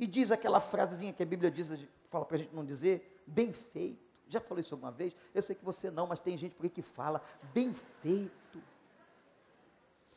E 0.00 0.06
diz 0.06 0.32
aquela 0.32 0.58
frasezinha 0.58 1.12
que 1.12 1.22
a 1.22 1.26
Bíblia 1.26 1.50
diz, 1.50 1.70
fala 2.08 2.24
para 2.24 2.36
a 2.36 2.38
gente 2.38 2.54
não 2.54 2.64
dizer, 2.64 3.22
bem 3.26 3.52
feito. 3.52 4.02
Já 4.26 4.40
falou 4.40 4.58
isso 4.62 4.74
alguma 4.74 4.90
vez? 4.90 5.14
Eu 5.34 5.42
sei 5.42 5.54
que 5.54 5.62
você 5.62 5.90
não, 5.90 6.06
mas 6.06 6.18
tem 6.18 6.34
gente 6.34 6.54
por 6.54 6.64
aí 6.64 6.70
que 6.70 6.80
fala, 6.80 7.22
bem 7.52 7.74
feito. 7.74 8.62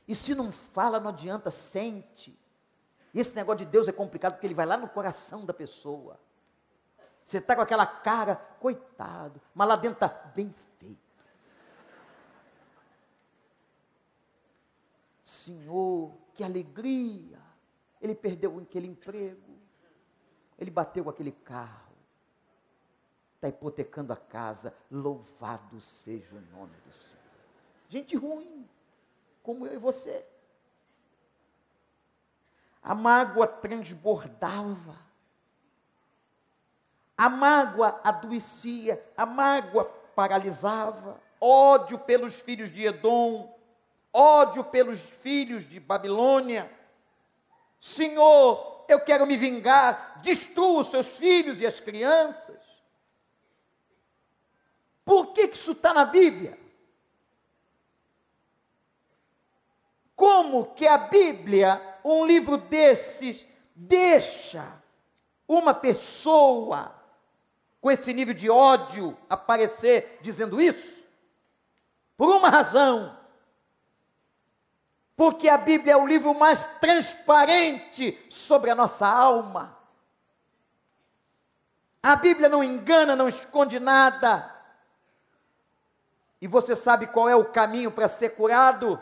E 0.08 0.16
se 0.16 0.34
não 0.34 0.50
fala, 0.50 0.98
não 0.98 1.10
adianta, 1.10 1.52
sente. 1.52 2.40
E 3.14 3.20
esse 3.20 3.36
negócio 3.36 3.66
de 3.66 3.66
Deus 3.66 3.90
é 3.90 3.92
complicado 3.92 4.36
porque 4.36 4.48
ele 4.48 4.54
vai 4.54 4.66
lá 4.66 4.78
no 4.78 4.88
coração 4.88 5.46
da 5.46 5.54
pessoa. 5.54 6.18
Você 7.22 7.40
está 7.40 7.54
com 7.54 7.62
aquela 7.62 7.86
cara, 7.86 8.38
coitado, 8.62 9.42
mas 9.54 9.68
lá 9.68 9.76
dentro 9.76 9.96
está 9.96 10.08
bem 10.08 10.56
feito. 10.80 11.08
Senhor, 15.48 16.12
que 16.34 16.44
alegria! 16.44 17.40
Ele 18.02 18.14
perdeu 18.14 18.60
aquele 18.60 18.88
emprego. 18.88 19.58
Ele 20.60 20.70
bateu 20.70 21.08
aquele 21.10 21.32
carro, 21.32 21.94
está 23.36 23.48
hipotecando 23.48 24.12
a 24.12 24.18
casa. 24.18 24.76
Louvado 24.92 25.80
seja 25.80 26.36
o 26.36 26.42
nome 26.58 26.76
do 26.86 26.92
Senhor. 26.92 27.22
Gente 27.88 28.16
ruim, 28.18 28.68
como 29.42 29.66
eu 29.66 29.76
e 29.76 29.78
você. 29.78 30.28
A 32.82 32.94
mágoa 32.94 33.48
transbordava. 33.48 34.98
A 37.16 37.30
mágoa 37.30 38.02
adoecia, 38.04 39.02
a 39.16 39.26
mágoa 39.26 39.86
paralisava. 40.16 41.22
Ódio 41.40 42.00
pelos 42.00 42.36
filhos 42.42 42.72
de 42.72 42.86
Edom, 42.86 43.57
ódio 44.18 44.64
pelos 44.64 45.00
filhos 45.02 45.68
de 45.68 45.80
Babilônia. 45.80 46.72
Senhor, 47.80 48.86
eu 48.88 49.00
quero 49.00 49.28
me 49.28 49.38
vingar, 49.38 50.20
destrua 50.22 50.82
os 50.82 50.88
seus 50.88 51.18
filhos 51.18 51.62
e 51.62 51.68
as 51.68 51.80
crianças. 51.80 52.58
Por 55.06 55.28
que, 55.34 55.48
que 55.48 55.56
isso 55.56 55.72
está 55.72 55.94
na 55.94 56.04
Bíblia? 56.06 56.58
Como 60.16 60.74
que 60.74 60.88
a 60.88 60.98
Bíblia, 60.98 62.00
um 62.04 62.26
livro 62.26 62.58
desses, 62.58 63.46
deixa 63.76 64.82
uma 65.48 65.74
pessoa 65.74 66.94
com 67.80 67.92
esse 67.92 68.12
nível 68.14 68.34
de 68.34 68.50
ódio 68.50 69.16
aparecer 69.30 70.18
dizendo 70.22 70.60
isso? 70.60 71.04
Por 72.18 72.30
uma 72.30 72.50
razão 72.50 73.17
porque 75.18 75.50
a 75.50 75.58
Bíblia 75.58 75.94
é 75.94 75.98
o 75.98 76.06
livro 76.06 76.36
mais 76.36 76.64
transparente 76.80 78.24
sobre 78.30 78.70
a 78.70 78.76
nossa 78.76 79.08
alma. 79.08 79.76
A 82.04 82.16
Bíblia 82.16 82.48
não 82.48 82.64
engana, 82.64 83.16
não 83.16 83.28
esconde 83.28 83.80
nada. 83.80 84.56
E 86.40 86.48
você 86.48 86.76
sabe 86.76 87.08
qual 87.08 87.28
é 87.28 87.36
o 87.36 87.46
caminho 87.46 87.92
para 87.92 88.08
ser 88.08 88.36
curado? 88.36 89.02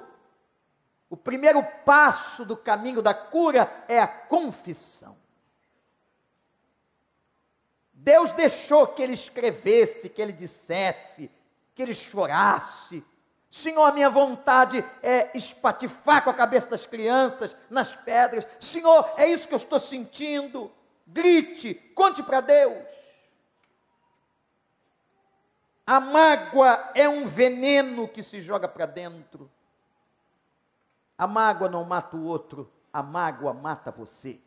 O 1.09 1.17
primeiro 1.17 1.61
passo 1.83 2.45
do 2.45 2.55
caminho 2.55 3.01
da 3.01 3.13
cura 3.13 3.85
é 3.89 3.99
a 3.99 4.07
confissão. 4.07 5.17
Deus 7.91 8.31
deixou 8.31 8.87
que 8.87 9.01
ele 9.01 9.13
escrevesse, 9.13 10.07
que 10.07 10.21
ele 10.21 10.31
dissesse, 10.31 11.29
que 11.73 11.81
ele 11.81 11.93
chorasse, 11.93 13.03
Senhor, 13.55 13.85
a 13.85 13.91
minha 13.93 14.09
vontade 14.09 14.83
é 15.01 15.31
espatifar 15.33 16.21
com 16.21 16.29
a 16.29 16.33
cabeça 16.33 16.69
das 16.69 16.85
crianças 16.85 17.55
nas 17.69 17.95
pedras. 17.95 18.45
Senhor, 18.59 19.09
é 19.15 19.29
isso 19.29 19.47
que 19.47 19.53
eu 19.53 19.57
estou 19.57 19.79
sentindo. 19.79 20.69
Grite, 21.07 21.73
conte 21.95 22.21
para 22.21 22.41
Deus. 22.41 22.85
A 25.87 26.01
mágoa 26.01 26.91
é 26.93 27.07
um 27.07 27.25
veneno 27.25 28.09
que 28.09 28.21
se 28.23 28.41
joga 28.41 28.67
para 28.67 28.85
dentro. 28.85 29.49
A 31.17 31.25
mágoa 31.25 31.69
não 31.69 31.85
mata 31.85 32.17
o 32.17 32.25
outro, 32.25 32.69
a 32.91 33.01
mágoa 33.01 33.53
mata 33.53 33.89
você. 33.89 34.37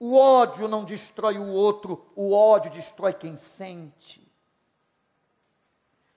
O 0.00 0.16
ódio 0.16 0.66
não 0.66 0.84
destrói 0.84 1.38
o 1.38 1.52
outro, 1.52 2.10
o 2.16 2.34
ódio 2.34 2.72
destrói 2.72 3.12
quem 3.12 3.36
sente. 3.36 4.23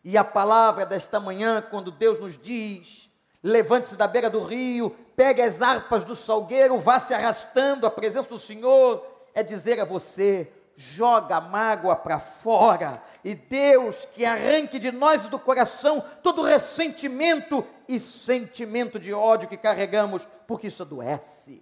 E 0.09 0.17
a 0.17 0.23
palavra 0.23 0.85
desta 0.85 1.19
manhã, 1.19 1.61
quando 1.61 1.91
Deus 1.91 2.17
nos 2.17 2.41
diz: 2.41 3.09
levante-se 3.43 3.97
da 3.97 4.07
beira 4.07 4.29
do 4.29 4.41
rio, 4.41 4.89
pegue 5.17 5.41
as 5.41 5.61
harpas 5.61 6.05
do 6.05 6.15
salgueiro, 6.15 6.79
vá 6.79 6.97
se 6.97 7.13
arrastando 7.13 7.85
à 7.85 7.91
presença 7.91 8.29
do 8.29 8.39
Senhor, 8.39 9.05
é 9.33 9.43
dizer 9.43 9.81
a 9.81 9.83
você: 9.83 10.49
joga 10.77 11.35
a 11.35 11.41
mágoa 11.41 11.93
para 11.93 12.21
fora, 12.21 13.03
e 13.21 13.35
Deus 13.35 14.05
que 14.05 14.23
arranque 14.23 14.79
de 14.79 14.93
nós 14.93 15.25
e 15.25 15.29
do 15.29 15.37
coração 15.37 16.01
todo 16.23 16.41
ressentimento 16.41 17.67
e 17.85 17.99
sentimento 17.99 18.97
de 18.97 19.11
ódio 19.11 19.49
que 19.49 19.57
carregamos, 19.57 20.25
porque 20.47 20.67
isso 20.67 20.83
adoece. 20.83 21.61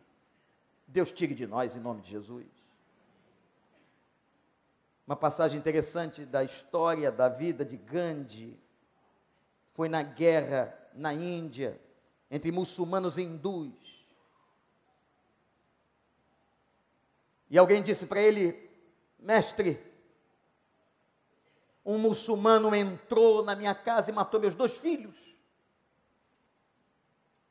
Deus 0.87 1.11
tire 1.11 1.33
de 1.33 1.47
nós 1.47 1.75
em 1.75 1.79
nome 1.79 2.03
de 2.03 2.11
Jesus. 2.11 2.45
Uma 5.07 5.15
passagem 5.15 5.59
interessante 5.59 6.25
da 6.25 6.43
história 6.43 7.11
da 7.11 7.29
vida 7.29 7.63
de 7.63 7.77
Gandhi 7.77 8.59
foi 9.71 9.87
na 9.87 10.01
guerra 10.01 10.75
na 10.93 11.13
Índia 11.13 11.79
entre 12.31 12.51
muçulmanos 12.51 13.17
e 13.17 13.21
hindus. 13.21 14.03
E 17.49 17.57
alguém 17.57 17.83
disse 17.83 18.07
para 18.07 18.19
ele: 18.19 18.67
Mestre, 19.19 19.79
um 21.85 21.99
muçulmano 21.99 22.73
entrou 22.73 23.43
na 23.43 23.55
minha 23.55 23.75
casa 23.75 24.09
e 24.09 24.13
matou 24.13 24.39
meus 24.39 24.55
dois 24.55 24.79
filhos. 24.79 25.35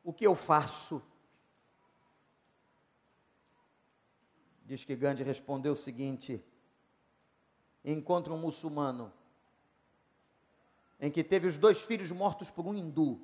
O 0.02 0.12
que 0.12 0.26
eu 0.26 0.34
faço? 0.34 1.00
Diz 4.64 4.84
que 4.84 4.96
Gandhi 4.96 5.22
respondeu 5.22 5.74
o 5.74 5.76
seguinte: 5.76 6.44
encontra 7.92 8.32
um 8.32 8.38
muçulmano 8.38 9.12
em 10.98 11.10
que 11.10 11.22
teve 11.22 11.46
os 11.46 11.58
dois 11.58 11.82
filhos 11.82 12.10
mortos 12.10 12.50
por 12.50 12.66
um 12.66 12.74
hindu. 12.74 13.20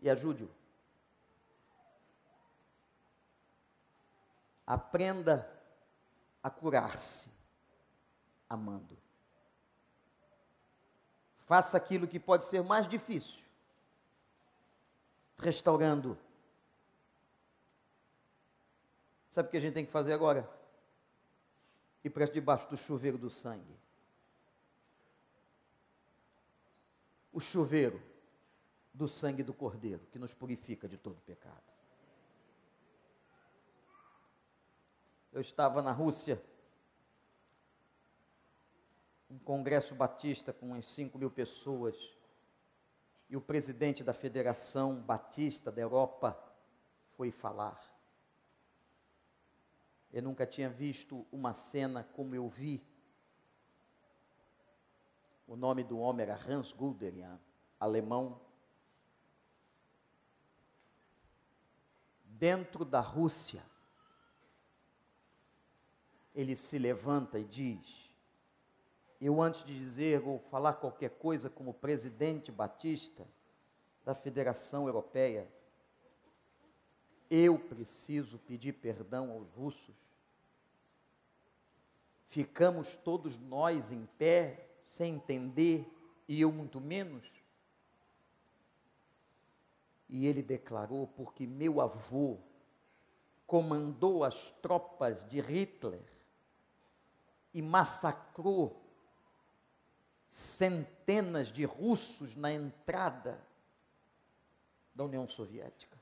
E 0.00 0.10
ajude-o. 0.10 0.50
Aprenda 4.66 5.48
a 6.42 6.50
curar-se 6.50 7.30
amando. 8.48 8.98
Faça 11.38 11.76
aquilo 11.76 12.08
que 12.08 12.18
pode 12.18 12.44
ser 12.44 12.62
mais 12.62 12.88
difícil, 12.88 13.44
restaurando. 15.38 16.18
Sabe 19.30 19.48
o 19.48 19.50
que 19.50 19.56
a 19.56 19.60
gente 19.60 19.74
tem 19.74 19.86
que 19.86 19.92
fazer 19.92 20.12
agora? 20.12 20.61
E 22.04 22.10
para 22.10 22.26
debaixo 22.26 22.68
do 22.68 22.76
chuveiro 22.76 23.16
do 23.16 23.30
sangue. 23.30 23.76
O 27.32 27.40
chuveiro 27.40 28.02
do 28.92 29.08
sangue 29.08 29.42
do 29.42 29.54
Cordeiro, 29.54 30.06
que 30.10 30.18
nos 30.18 30.34
purifica 30.34 30.88
de 30.88 30.98
todo 30.98 31.20
pecado. 31.22 31.72
Eu 35.32 35.40
estava 35.40 35.80
na 35.80 35.92
Rússia 35.92 36.42
um 39.30 39.38
congresso 39.38 39.94
batista 39.94 40.52
com 40.52 40.66
umas 40.66 40.86
5 40.86 41.18
mil 41.18 41.30
pessoas, 41.30 41.96
e 43.30 43.36
o 43.36 43.40
presidente 43.40 44.04
da 44.04 44.12
Federação 44.12 45.00
Batista 45.00 45.72
da 45.72 45.80
Europa 45.80 46.38
foi 47.12 47.30
falar. 47.30 47.91
Eu 50.12 50.22
nunca 50.22 50.46
tinha 50.46 50.68
visto 50.68 51.26
uma 51.32 51.54
cena 51.54 52.04
como 52.12 52.34
eu 52.34 52.48
vi. 52.48 52.84
O 55.46 55.56
nome 55.56 55.82
do 55.82 55.98
homem 55.98 56.24
era 56.24 56.34
Hans 56.36 56.72
Guderian, 56.72 57.40
alemão. 57.80 58.40
Dentro 62.24 62.84
da 62.84 63.00
Rússia, 63.00 63.62
ele 66.34 66.56
se 66.56 66.78
levanta 66.78 67.38
e 67.38 67.44
diz: 67.44 68.10
Eu, 69.20 69.40
antes 69.40 69.64
de 69.64 69.78
dizer 69.78 70.22
ou 70.26 70.38
falar 70.38 70.74
qualquer 70.74 71.10
coisa 71.10 71.48
como 71.48 71.72
presidente 71.72 72.52
batista 72.52 73.26
da 74.04 74.14
Federação 74.14 74.86
Europeia, 74.86 75.48
eu 77.34 77.58
preciso 77.58 78.38
pedir 78.40 78.74
perdão 78.74 79.30
aos 79.30 79.50
russos. 79.52 79.94
Ficamos 82.26 82.94
todos 82.94 83.38
nós 83.38 83.90
em 83.90 84.04
pé, 84.18 84.68
sem 84.82 85.14
entender, 85.14 85.90
e 86.28 86.42
eu 86.42 86.52
muito 86.52 86.78
menos. 86.78 87.42
E 90.10 90.26
ele 90.26 90.42
declarou: 90.42 91.06
porque 91.06 91.46
meu 91.46 91.80
avô 91.80 92.38
comandou 93.46 94.24
as 94.24 94.50
tropas 94.60 95.24
de 95.24 95.40
Hitler 95.40 96.04
e 97.54 97.62
massacrou 97.62 98.78
centenas 100.28 101.48
de 101.48 101.64
russos 101.64 102.34
na 102.34 102.52
entrada 102.52 103.42
da 104.94 105.04
União 105.04 105.26
Soviética. 105.26 106.01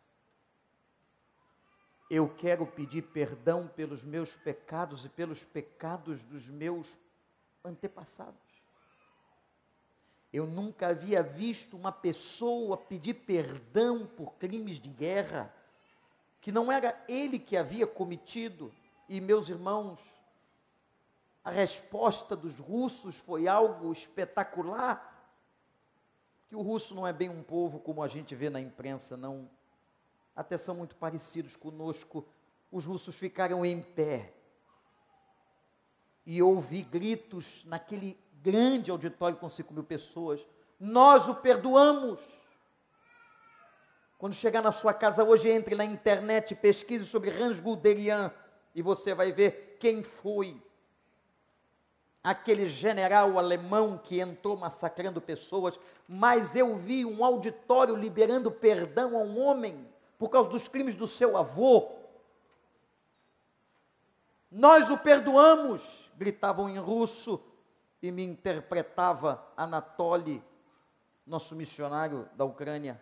Eu 2.10 2.28
quero 2.28 2.66
pedir 2.66 3.02
perdão 3.02 3.68
pelos 3.68 4.02
meus 4.02 4.34
pecados 4.34 5.04
e 5.04 5.08
pelos 5.08 5.44
pecados 5.44 6.24
dos 6.24 6.50
meus 6.50 6.98
antepassados. 7.64 8.34
Eu 10.32 10.46
nunca 10.46 10.88
havia 10.88 11.22
visto 11.22 11.76
uma 11.76 11.92
pessoa 11.92 12.76
pedir 12.76 13.14
perdão 13.14 14.06
por 14.06 14.34
crimes 14.34 14.80
de 14.80 14.88
guerra 14.88 15.54
que 16.40 16.50
não 16.50 16.70
era 16.72 17.00
ele 17.08 17.38
que 17.38 17.56
havia 17.56 17.86
cometido. 17.86 18.72
E 19.08 19.20
meus 19.20 19.48
irmãos, 19.48 20.00
a 21.44 21.50
resposta 21.50 22.36
dos 22.36 22.58
russos 22.58 23.18
foi 23.18 23.46
algo 23.46 23.92
espetacular. 23.92 25.06
Que 26.48 26.56
o 26.56 26.62
russo 26.62 26.94
não 26.94 27.06
é 27.06 27.12
bem 27.12 27.28
um 27.28 27.42
povo 27.42 27.78
como 27.78 28.02
a 28.02 28.08
gente 28.08 28.34
vê 28.34 28.50
na 28.50 28.60
imprensa, 28.60 29.16
não. 29.16 29.48
Até 30.34 30.56
são 30.56 30.74
muito 30.74 30.96
parecidos 30.96 31.56
conosco. 31.56 32.26
Os 32.70 32.84
russos 32.84 33.16
ficaram 33.16 33.64
em 33.64 33.82
pé. 33.82 34.32
E 36.24 36.42
ouvi 36.42 36.82
gritos 36.82 37.64
naquele 37.64 38.18
grande 38.42 38.90
auditório 38.90 39.36
com 39.36 39.48
5 39.48 39.72
mil 39.74 39.84
pessoas. 39.84 40.46
Nós 40.78 41.28
o 41.28 41.34
perdoamos. 41.34 42.20
Quando 44.18 44.34
chegar 44.34 44.62
na 44.62 44.72
sua 44.72 44.92
casa 44.92 45.24
hoje, 45.24 45.48
entre 45.48 45.74
na 45.74 45.84
internet, 45.84 46.54
pesquise 46.54 47.06
sobre 47.06 47.30
Hans 47.30 47.58
Guderian 47.58 48.30
e 48.74 48.82
você 48.82 49.14
vai 49.14 49.32
ver 49.32 49.76
quem 49.80 50.02
foi 50.02 50.62
aquele 52.22 52.66
general 52.66 53.38
alemão 53.38 53.96
que 53.96 54.20
entrou 54.20 54.56
massacrando 54.56 55.20
pessoas, 55.20 55.80
mas 56.06 56.54
eu 56.54 56.76
vi 56.76 57.04
um 57.04 57.24
auditório 57.24 57.96
liberando 57.96 58.50
perdão 58.50 59.16
a 59.16 59.20
um 59.20 59.40
homem 59.40 59.89
por 60.20 60.28
causa 60.28 60.50
dos 60.50 60.68
crimes 60.68 60.94
do 60.94 61.08
seu 61.08 61.34
avô. 61.34 61.92
Nós 64.50 64.90
o 64.90 64.98
perdoamos, 64.98 66.12
gritavam 66.14 66.68
em 66.68 66.76
russo 66.76 67.42
e 68.02 68.10
me 68.10 68.22
interpretava 68.22 69.42
Anatoly, 69.56 70.44
nosso 71.26 71.56
missionário 71.56 72.28
da 72.36 72.44
Ucrânia. 72.44 73.00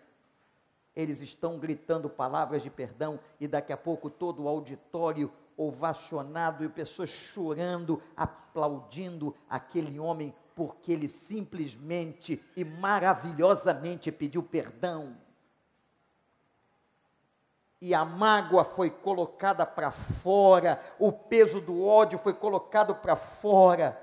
Eles 0.95 1.21
estão 1.21 1.59
gritando 1.59 2.09
palavras 2.09 2.63
de 2.63 2.71
perdão 2.71 3.19
e 3.41 3.49
daqui 3.49 3.73
a 3.73 3.77
pouco 3.77 4.09
todo 4.09 4.45
o 4.45 4.49
auditório 4.49 5.33
ovacionado 5.57 6.63
e 6.63 6.69
pessoas 6.69 7.11
chorando, 7.11 8.01
aplaudindo 8.17 9.35
aquele 9.51 9.99
homem, 9.99 10.33
porque 10.55 10.93
ele 10.93 11.09
simplesmente 11.09 12.41
e 12.57 12.65
maravilhosamente 12.65 14.13
pediu 14.13 14.41
perdão. 14.41 15.17
E 17.81 17.95
a 17.95 18.05
mágoa 18.05 18.65
foi 18.65 18.91
colocada 18.91 19.65
para 19.65 19.91
fora, 19.91 20.81
o 20.99 21.13
peso 21.13 21.61
do 21.61 21.85
ódio 21.87 22.19
foi 22.19 22.35
colocado 22.35 22.95
para 22.95 23.15
fora. 23.15 23.97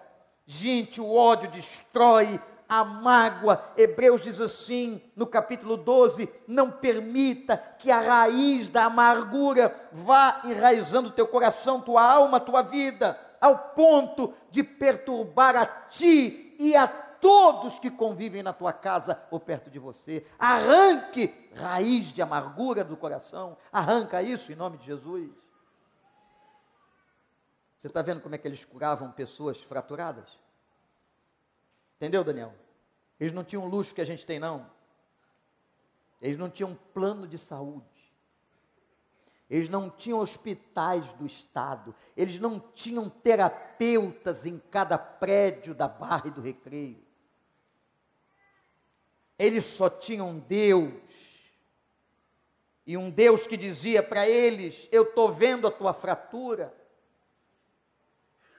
Gente, 0.47 1.01
o 1.01 1.13
ódio 1.13 1.49
destrói, 1.49 2.39
a 2.67 2.83
mágoa. 2.83 3.61
Hebreus 3.77 4.21
diz 4.21 4.39
assim, 4.39 5.01
no 5.15 5.25
capítulo 5.27 5.77
12: 5.77 6.29
não 6.47 6.71
permita 6.71 7.57
que 7.57 7.91
a 7.91 7.99
raiz 7.99 8.69
da 8.69 8.85
amargura 8.85 9.75
vá 9.91 10.41
enraizando 10.45 11.11
teu 11.11 11.27
coração, 11.27 11.81
tua 11.81 12.03
alma, 12.03 12.39
tua 12.39 12.61
vida, 12.61 13.19
ao 13.39 13.57
ponto 13.57 14.33
de 14.49 14.63
perturbar 14.63 15.55
a 15.55 15.65
ti 15.65 16.55
e 16.59 16.75
a 16.75 16.87
todos 17.25 17.79
que 17.79 17.89
convivem 17.89 18.43
na 18.43 18.53
tua 18.53 18.71
casa 18.71 19.19
ou 19.31 19.39
perto 19.39 19.67
de 19.71 19.79
você. 19.79 20.23
Arranque 20.37 21.49
raiz 21.55 22.13
de 22.13 22.21
amargura 22.21 22.83
do 22.83 22.95
coração, 22.95 23.57
arranca 23.71 24.21
isso 24.21 24.51
em 24.51 24.55
nome 24.55 24.77
de 24.77 24.85
Jesus. 24.85 25.31
Você 27.75 27.87
está 27.87 28.03
vendo 28.03 28.21
como 28.21 28.35
é 28.35 28.37
que 28.37 28.47
eles 28.47 28.63
curavam 28.63 29.11
pessoas 29.11 29.59
fraturadas? 29.59 30.37
Entendeu, 31.95 32.23
Daniel? 32.23 32.53
Eles 33.19 33.33
não 33.33 33.43
tinham 33.43 33.65
o 33.65 33.67
luxo 33.67 33.95
que 33.95 34.01
a 34.01 34.05
gente 34.05 34.23
tem, 34.23 34.37
não. 34.37 34.69
Eles 36.21 36.37
não 36.37 36.47
tinham 36.47 36.77
plano 36.93 37.27
de 37.27 37.39
saúde. 37.39 38.13
Eles 39.49 39.67
não 39.67 39.89
tinham 39.89 40.19
hospitais 40.19 41.11
do 41.13 41.25
Estado. 41.25 41.95
Eles 42.15 42.37
não 42.37 42.59
tinham 42.59 43.09
terapeutas 43.09 44.45
em 44.45 44.59
cada 44.59 44.95
prédio 44.95 45.73
da 45.73 45.87
Barra 45.87 46.27
e 46.27 46.31
do 46.31 46.41
Recreio. 46.41 47.04
Eles 49.37 49.65
só 49.65 49.89
tinham 49.89 50.39
Deus. 50.39 50.93
E 52.85 52.95
um 52.95 53.09
Deus 53.09 53.47
que 53.47 53.57
dizia 53.57 54.01
para 54.03 54.27
eles: 54.27 54.87
Eu 54.91 55.03
estou 55.03 55.31
vendo 55.31 55.67
a 55.67 55.71
tua 55.71 55.93
fratura 55.93 56.73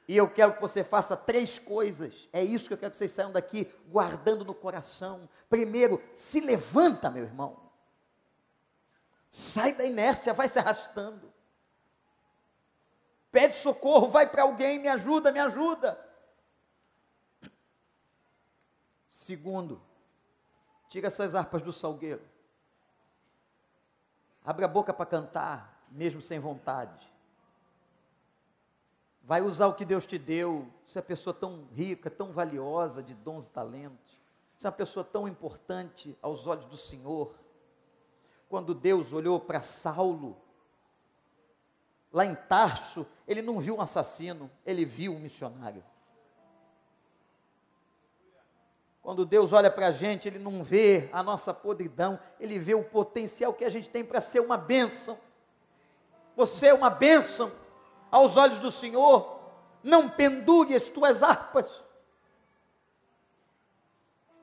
e 0.09 0.17
eu 0.17 0.31
quero 0.31 0.55
que 0.55 0.61
você 0.61 0.85
faça 0.85 1.17
três 1.17 1.59
coisas. 1.59 2.29
É 2.33 2.43
isso 2.43 2.69
que 2.69 2.75
eu 2.75 2.79
quero 2.79 2.91
que 2.93 2.97
vocês 2.97 3.13
saiam 3.13 3.33
daqui 3.33 3.65
guardando 3.89 4.45
no 4.45 4.55
coração. 4.55 5.29
Primeiro, 5.49 6.03
se 6.15 6.41
levanta, 6.41 7.11
meu 7.11 7.25
irmão. 7.25 7.71
Sai 9.29 9.73
da 9.73 9.85
inércia, 9.85 10.33
vai 10.33 10.49
se 10.49 10.59
arrastando. 10.59 11.33
Pede 13.33 13.57
socorro, 13.57 14.09
vai 14.09 14.31
para 14.31 14.45
alguém, 14.45 14.79
me 14.79 14.89
ajuda, 14.89 15.33
me 15.33 15.41
ajuda. 15.41 16.01
Segundo, 19.09 19.83
tira 20.89 21.09
essas 21.09 21.35
harpas 21.35 21.63
do 21.63 21.73
salgueiro. 21.73 22.23
Abre 24.45 24.65
a 24.65 24.69
boca 24.69 24.95
para 24.95 25.07
cantar, 25.07 25.87
mesmo 25.91 26.23
sem 26.23 26.39
vontade 26.39 27.17
vai 29.27 29.43
usar 29.43 29.67
o 29.67 29.75
que 29.75 29.85
Deus 29.85 30.07
te 30.07 30.17
deu. 30.17 30.69
Você 30.87 30.99
é 30.99 31.03
uma 31.03 31.07
pessoa 31.07 31.35
tão 31.35 31.67
rica, 31.75 32.09
tão 32.09 32.31
valiosa 32.31 33.03
de 33.03 33.13
dons 33.13 33.47
e 33.47 33.51
talentos. 33.51 34.17
Você 34.57 34.67
é 34.67 34.71
uma 34.71 34.77
pessoa 34.77 35.05
tão 35.05 35.27
importante 35.27 36.17
aos 36.23 36.47
olhos 36.47 36.65
do 36.67 36.77
Senhor. 36.77 37.35
Quando 38.49 38.73
Deus 38.73 39.13
olhou 39.13 39.41
para 39.41 39.61
Saulo, 39.63 40.37
lá 42.13 42.25
em 42.25 42.37
Tarso, 42.37 43.05
ele 43.27 43.43
não 43.43 43.59
viu 43.59 43.77
um 43.77 43.81
assassino, 43.81 44.49
ele 44.65 44.85
viu 44.85 45.13
um 45.13 45.19
missionário. 45.19 45.85
Quando 49.07 49.25
Deus 49.25 49.53
olha 49.53 49.71
para 49.71 49.87
a 49.87 49.93
gente, 49.93 50.27
Ele 50.27 50.41
não 50.41 50.65
vê 50.65 51.09
a 51.13 51.23
nossa 51.23 51.55
podridão, 51.55 52.19
Ele 52.41 52.59
vê 52.59 52.75
o 52.75 52.83
potencial 52.83 53.55
que 53.55 53.65
a 53.65 53.71
gente 53.71 53.89
tem 53.89 54.05
para 54.05 54.21
ser 54.21 54.41
uma 54.41 54.59
bênção. 54.59 55.17
Você 56.35 56.67
é 56.67 56.75
uma 56.75 56.91
bênção 56.91 57.53
aos 58.11 58.37
olhos 58.37 58.59
do 58.59 58.69
Senhor, 58.69 59.39
não 59.81 60.09
pendure 60.09 60.75
as 60.75 60.89
tuas 60.89 61.23
harpas. 61.23 61.71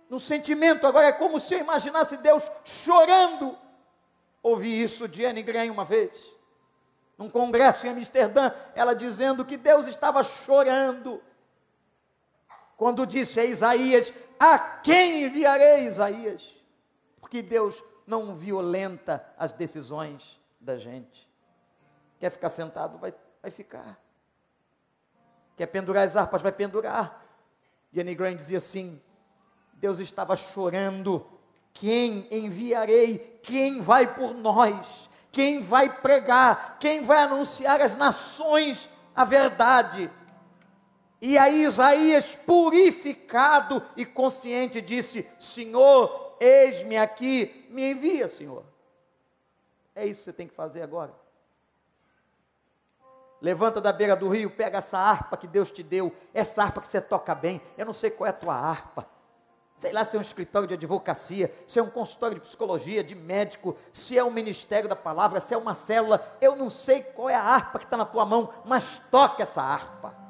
No 0.09 0.17
sentimento, 0.17 0.87
agora 0.87 1.07
é 1.07 1.11
como 1.11 1.41
se 1.41 1.55
eu 1.55 1.59
imaginasse 1.59 2.15
Deus 2.15 2.49
chorando. 2.63 3.57
Ouvi 4.41 4.81
isso 4.81 5.09
de 5.09 5.25
Anne 5.25 5.43
Graham 5.43 5.73
uma 5.73 5.83
vez, 5.83 6.33
num 7.17 7.29
congresso 7.29 7.85
em 7.85 7.89
Amsterdã, 7.89 8.49
ela 8.73 8.95
dizendo 8.95 9.43
que 9.43 9.57
Deus 9.57 9.87
estava 9.87 10.23
chorando 10.23 11.21
quando 12.83 13.07
disse 13.07 13.39
a 13.39 13.45
Isaías: 13.45 14.11
A 14.37 14.59
quem 14.59 15.23
enviarei 15.23 15.87
Isaías? 15.87 16.53
Porque 17.21 17.41
Deus 17.41 17.81
não 18.05 18.35
violenta 18.35 19.25
as 19.37 19.53
decisões 19.53 20.37
da 20.59 20.77
gente. 20.77 21.25
Quer 22.19 22.29
ficar 22.29 22.49
sentado? 22.49 22.97
Vai, 22.97 23.13
vai 23.41 23.51
ficar. 23.51 23.97
Quer 25.55 25.67
pendurar 25.67 26.03
as 26.03 26.17
harpas? 26.17 26.41
Vai 26.41 26.51
pendurar. 26.51 27.23
E 27.93 28.01
Annie 28.01 28.15
Grant 28.15 28.35
dizia 28.35 28.57
assim: 28.57 29.01
Deus 29.75 29.99
estava 29.99 30.35
chorando. 30.35 31.25
Quem 31.71 32.27
enviarei? 32.29 33.39
Quem 33.43 33.79
vai 33.79 34.13
por 34.13 34.33
nós? 34.33 35.09
Quem 35.31 35.63
vai 35.63 36.01
pregar? 36.01 36.75
Quem 36.81 37.01
vai 37.05 37.19
anunciar 37.19 37.79
às 37.79 37.95
nações 37.95 38.89
a 39.15 39.23
verdade? 39.23 40.11
E 41.25 41.37
aí 41.37 41.63
Isaías, 41.63 42.35
purificado 42.35 43.81
e 43.95 44.05
consciente, 44.05 44.81
disse: 44.81 45.25
Senhor, 45.39 46.35
eis-me 46.37 46.97
aqui, 46.97 47.65
me 47.69 47.91
envia, 47.91 48.27
Senhor. 48.27 48.65
É 49.95 50.05
isso 50.05 50.19
que 50.19 50.25
você 50.25 50.33
tem 50.33 50.49
que 50.49 50.53
fazer 50.53 50.81
agora. 50.81 51.13
Levanta 53.39 53.79
da 53.79 53.93
beira 53.93 54.17
do 54.17 54.27
rio, 54.27 54.49
pega 54.49 54.79
essa 54.79 54.99
harpa 54.99 55.37
que 55.37 55.47
Deus 55.47 55.71
te 55.71 55.81
deu, 55.81 56.13
essa 56.33 56.61
harpa 56.61 56.81
que 56.81 56.87
você 56.89 56.99
toca 56.99 57.33
bem. 57.33 57.61
Eu 57.77 57.85
não 57.85 57.93
sei 57.93 58.11
qual 58.11 58.27
é 58.27 58.31
a 58.31 58.33
tua 58.33 58.55
harpa. 58.55 59.07
Sei 59.77 59.93
lá 59.93 60.03
se 60.03 60.17
é 60.17 60.19
um 60.19 60.21
escritório 60.21 60.67
de 60.67 60.73
advocacia, 60.73 61.53
se 61.65 61.79
é 61.79 61.83
um 61.83 61.89
consultório 61.89 62.35
de 62.35 62.41
psicologia, 62.41 63.01
de 63.01 63.15
médico, 63.15 63.77
se 63.93 64.17
é 64.17 64.23
um 64.25 64.29
ministério 64.29 64.89
da 64.89 64.95
palavra, 64.95 65.39
se 65.39 65.53
é 65.53 65.57
uma 65.57 65.73
célula. 65.73 66.37
Eu 66.41 66.57
não 66.57 66.69
sei 66.69 67.01
qual 67.01 67.29
é 67.29 67.35
a 67.35 67.41
harpa 67.41 67.79
que 67.79 67.85
está 67.85 67.95
na 67.95 68.05
tua 68.05 68.25
mão, 68.25 68.53
mas 68.65 68.97
toca 69.09 69.43
essa 69.43 69.61
harpa 69.61 70.22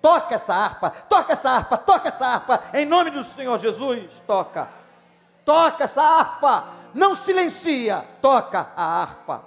toca 0.00 0.34
essa 0.34 0.54
harpa, 0.54 0.90
toca 0.90 1.32
essa 1.32 1.50
harpa, 1.50 1.76
toca 1.78 2.08
essa 2.08 2.26
harpa, 2.26 2.62
em 2.74 2.84
nome 2.84 3.10
do 3.10 3.22
Senhor 3.24 3.58
Jesus, 3.58 4.22
toca, 4.26 4.68
toca 5.44 5.84
essa 5.84 6.02
harpa, 6.02 6.68
não 6.94 7.14
silencia, 7.14 8.04
toca 8.20 8.68
a 8.76 8.84
harpa, 9.02 9.44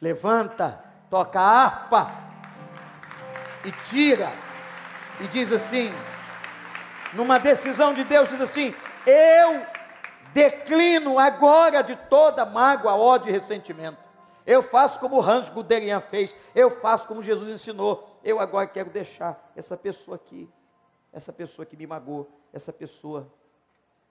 levanta, 0.00 0.82
toca 1.10 1.40
a 1.40 1.64
harpa, 1.64 2.10
e 3.64 3.72
tira, 3.72 4.30
e 5.20 5.26
diz 5.26 5.52
assim, 5.52 5.92
numa 7.12 7.38
decisão 7.38 7.92
de 7.94 8.04
Deus, 8.04 8.28
diz 8.28 8.40
assim: 8.40 8.74
Eu 9.06 9.66
declino 10.32 11.18
agora 11.18 11.82
de 11.82 11.96
toda 11.96 12.44
mágoa, 12.44 12.94
ódio 12.94 13.28
e 13.28 13.32
ressentimento. 13.32 13.98
Eu 14.46 14.62
faço 14.62 14.98
como 14.98 15.20
Hans 15.20 15.50
Guderian 15.50 16.00
fez, 16.00 16.34
eu 16.54 16.70
faço 16.70 17.06
como 17.06 17.22
Jesus 17.22 17.48
ensinou 17.48 18.07
eu 18.22 18.40
agora 18.40 18.66
quero 18.66 18.90
deixar 18.90 19.52
essa 19.54 19.76
pessoa 19.76 20.16
aqui, 20.16 20.50
essa 21.12 21.32
pessoa 21.32 21.64
que 21.64 21.76
me 21.76 21.86
magoou, 21.86 22.30
essa 22.52 22.72
pessoa 22.72 23.32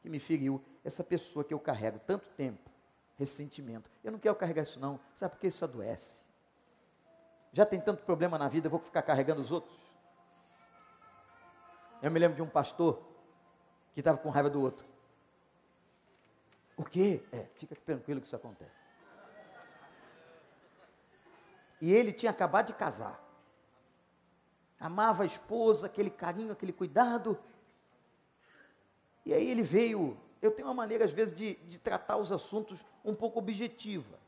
que 0.01 0.09
me 0.09 0.19
feriu, 0.19 0.63
essa 0.83 1.03
pessoa 1.03 1.43
que 1.43 1.53
eu 1.53 1.59
carrego 1.59 1.99
tanto 1.99 2.29
tempo, 2.29 2.69
ressentimento. 3.17 3.89
Eu 4.03 4.11
não 4.11 4.19
quero 4.19 4.35
carregar 4.35 4.63
isso 4.63 4.79
não, 4.79 4.99
sabe 5.13 5.35
por 5.35 5.39
que 5.39 5.47
isso 5.47 5.63
adoece? 5.63 6.23
Já 7.51 7.65
tem 7.65 7.79
tanto 7.79 8.03
problema 8.03 8.37
na 8.37 8.47
vida, 8.47 8.67
eu 8.67 8.71
vou 8.71 8.79
ficar 8.79 9.01
carregando 9.01 9.41
os 9.41 9.51
outros? 9.51 9.77
Eu 12.01 12.11
me 12.11 12.19
lembro 12.19 12.35
de 12.35 12.41
um 12.41 12.49
pastor 12.49 13.01
que 13.93 14.01
estava 14.01 14.17
com 14.17 14.29
raiva 14.29 14.49
do 14.49 14.61
outro. 14.61 14.85
O 16.75 16.83
quê? 16.83 17.23
É, 17.31 17.47
fica 17.55 17.75
tranquilo 17.75 18.21
que 18.21 18.27
isso 18.27 18.35
acontece. 18.35 18.85
E 21.81 21.93
ele 21.93 22.13
tinha 22.13 22.31
acabado 22.31 22.67
de 22.67 22.73
casar 22.73 23.26
amava 24.79 25.23
a 25.23 25.25
esposa, 25.25 25.87
aquele 25.87 26.09
carinho, 26.09 26.51
aquele 26.51 26.73
cuidado. 26.73 27.37
E 29.25 29.33
aí 29.33 29.49
ele 29.49 29.63
veio. 29.63 30.17
Eu 30.41 30.51
tenho 30.51 30.67
uma 30.67 30.73
maneira, 30.73 31.05
às 31.05 31.11
vezes, 31.11 31.33
de, 31.33 31.55
de 31.55 31.79
tratar 31.79 32.17
os 32.17 32.31
assuntos 32.31 32.85
um 33.03 33.13
pouco 33.13 33.39
objetiva. 33.39 34.19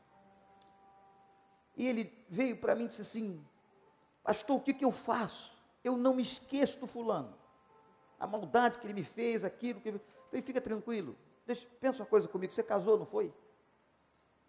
E 1.76 1.86
ele 1.86 2.12
veio 2.28 2.56
para 2.56 2.74
mim 2.74 2.84
e 2.84 2.88
disse 2.88 3.02
assim: 3.02 3.44
Pastor, 4.22 4.56
o 4.56 4.60
que, 4.60 4.74
que 4.74 4.84
eu 4.84 4.92
faço? 4.92 5.52
Eu 5.82 5.96
não 5.96 6.14
me 6.14 6.22
esqueço 6.22 6.78
do 6.78 6.86
fulano. 6.86 7.34
A 8.18 8.26
maldade 8.26 8.78
que 8.78 8.86
ele 8.86 8.94
me 8.94 9.04
fez, 9.04 9.44
aquilo 9.44 9.80
que. 9.80 9.92
Falei, 10.28 10.42
fica 10.42 10.60
tranquilo. 10.60 11.16
Deixa, 11.46 11.66
pensa 11.80 12.02
uma 12.02 12.08
coisa 12.08 12.28
comigo: 12.28 12.52
você 12.52 12.62
casou, 12.62 12.98
não 12.98 13.06
foi? 13.06 13.32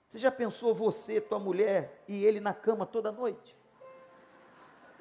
Você 0.07 0.19
já 0.19 0.29
pensou 0.29 0.73
você, 0.73 1.21
tua 1.21 1.39
mulher 1.39 2.03
e 2.05 2.25
ele 2.25 2.41
na 2.41 2.53
cama 2.53 2.85
toda 2.85 3.13
noite? 3.13 3.55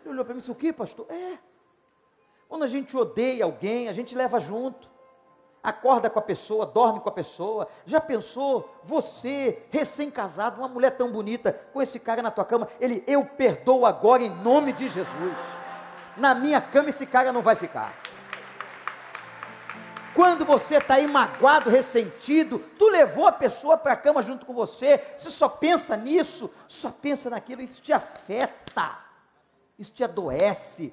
Ele 0.05 0.15
olhou 0.15 0.25
para 0.25 0.35
mim 0.35 0.39
e 0.39 0.41
disse: 0.41 0.51
O 0.51 0.55
que, 0.55 0.73
pastor? 0.73 1.07
É. 1.11 1.39
Quando 2.49 2.65
a 2.65 2.69
gente 2.69 2.97
odeia 2.97 3.45
alguém, 3.45 3.89
a 3.89 3.93
gente 3.93 4.15
leva 4.15 4.41
junto. 4.41 4.91
Acorda 5.63 6.09
com 6.09 6.19
a 6.19 6.23
pessoa, 6.23 6.65
dorme 6.65 7.01
com 7.01 7.09
a 7.09 7.13
pessoa. 7.13 7.69
Já 7.85 8.01
pensou, 8.01 8.69
você, 8.83 9.63
recém-casado, 9.71 10.59
uma 10.61 10.69
mulher 10.69 10.97
tão 10.97 11.13
bonita, 11.13 11.53
com 11.73 11.83
esse 11.83 12.01
cara 12.01 12.23
na 12.23 12.31
tua 12.31 12.47
cama, 12.47 12.67
ele, 12.81 13.05
eu 13.07 13.25
perdoo 13.25 13.85
agora 13.85 14.23
em 14.23 14.31
nome 14.31 14.73
de 14.73 14.89
Jesus. 14.89 15.37
Na 16.17 16.35
minha 16.35 16.61
cama 16.63 16.89
esse 16.89 17.07
cara 17.07 17.31
não 17.31 17.43
vai 17.43 17.57
ficar. 17.57 17.95
Quando 20.15 20.45
você 20.45 20.77
está 20.77 20.95
aí 20.95 21.07
magoado, 21.07 21.71
ressentido, 21.71 22.59
tu 22.79 22.89
levou 22.89 23.27
a 23.27 23.33
pessoa 23.33 23.77
para 23.77 23.93
a 23.93 23.97
cama 23.97 24.23
junto 24.23 24.45
com 24.47 24.55
você, 24.55 25.01
você 25.17 25.31
só 25.31 25.49
pensa 25.49 25.97
nisso, 25.97 26.51
só 26.67 26.91
pensa 26.91 27.31
naquilo, 27.31 27.63
isso 27.63 27.83
te 27.83 27.93
afeta 27.93 29.10
isso 29.81 29.93
te 29.93 30.05
adoece, 30.05 30.93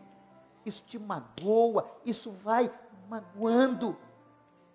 isso 0.66 0.82
te 0.86 0.98
magoa, 0.98 1.86
isso 2.06 2.32
vai 2.32 2.72
magoando, 3.10 3.98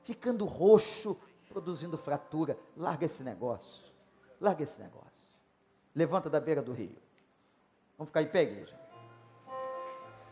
ficando 0.03 0.45
roxo, 0.45 1.19
produzindo 1.49 1.97
fratura. 1.97 2.59
Larga 2.77 3.07
esse 3.07 3.23
negócio, 3.23 3.91
larga 4.39 4.65
esse 4.65 4.79
negócio. 4.79 5.33
Levanta 5.95 6.29
da 6.29 6.39
beira 6.39 6.61
do 6.61 6.73
rio. 6.73 6.99
Vamos 7.97 8.11
ficar 8.11 8.21
em 8.21 8.27
pé, 8.27 8.43
igreja? 8.43 8.79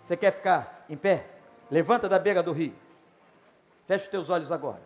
Você 0.02 0.14
quer 0.14 0.32
ficar 0.32 0.84
em 0.86 0.96
pé? 0.96 1.26
Levanta 1.70 2.06
da 2.06 2.18
beira 2.18 2.42
do 2.42 2.52
rio. 2.52 2.74
Feche 3.86 4.04
os 4.04 4.10
teus 4.10 4.28
olhos 4.28 4.52
agora. 4.52 4.82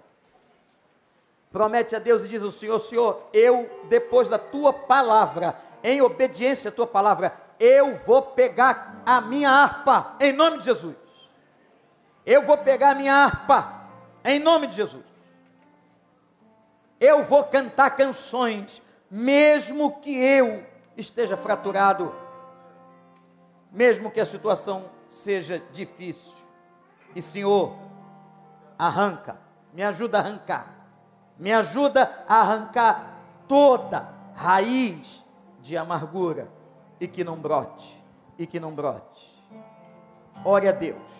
Promete 1.50 1.96
a 1.96 1.98
Deus 1.98 2.24
e 2.24 2.28
diz 2.28 2.44
ao 2.44 2.52
Senhor: 2.52 2.78
Senhor, 2.78 3.28
eu, 3.32 3.68
depois 3.88 4.28
da 4.28 4.38
tua 4.38 4.72
palavra, 4.72 5.60
em 5.82 6.00
obediência 6.00 6.68
à 6.68 6.72
tua 6.72 6.86
palavra, 6.86 7.43
eu 7.58 7.94
vou 7.96 8.22
pegar 8.22 9.02
a 9.04 9.20
minha 9.20 9.50
harpa, 9.50 10.16
em 10.20 10.32
nome 10.32 10.58
de 10.58 10.64
Jesus. 10.64 10.96
Eu 12.24 12.42
vou 12.42 12.58
pegar 12.58 12.90
a 12.90 12.94
minha 12.94 13.14
harpa, 13.14 13.86
em 14.24 14.38
nome 14.38 14.66
de 14.66 14.76
Jesus. 14.76 15.04
Eu 17.00 17.24
vou 17.24 17.44
cantar 17.44 17.90
canções, 17.90 18.82
mesmo 19.10 20.00
que 20.00 20.16
eu 20.16 20.64
esteja 20.96 21.36
fraturado, 21.36 22.14
mesmo 23.70 24.10
que 24.10 24.20
a 24.20 24.26
situação 24.26 24.90
seja 25.08 25.62
difícil. 25.72 26.32
E 27.14 27.20
Senhor, 27.20 27.76
arranca, 28.78 29.38
me 29.72 29.82
ajuda 29.82 30.18
a 30.18 30.20
arrancar, 30.20 30.74
me 31.38 31.52
ajuda 31.52 32.24
a 32.26 32.40
arrancar 32.40 33.18
toda 33.46 34.08
raiz 34.34 35.24
de 35.60 35.76
amargura 35.76 36.48
e 37.00 37.08
que 37.08 37.24
não 37.24 37.36
brote, 37.36 38.02
e 38.38 38.46
que 38.46 38.60
não 38.60 38.74
brote. 38.74 39.34
Ore 40.44 40.68
a 40.68 40.72
Deus, 40.72 41.10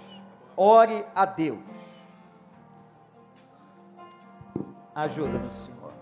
ore 0.56 1.04
a 1.14 1.24
Deus. 1.24 1.60
Ajuda-nos, 4.94 5.54
Senhor. 5.54 5.92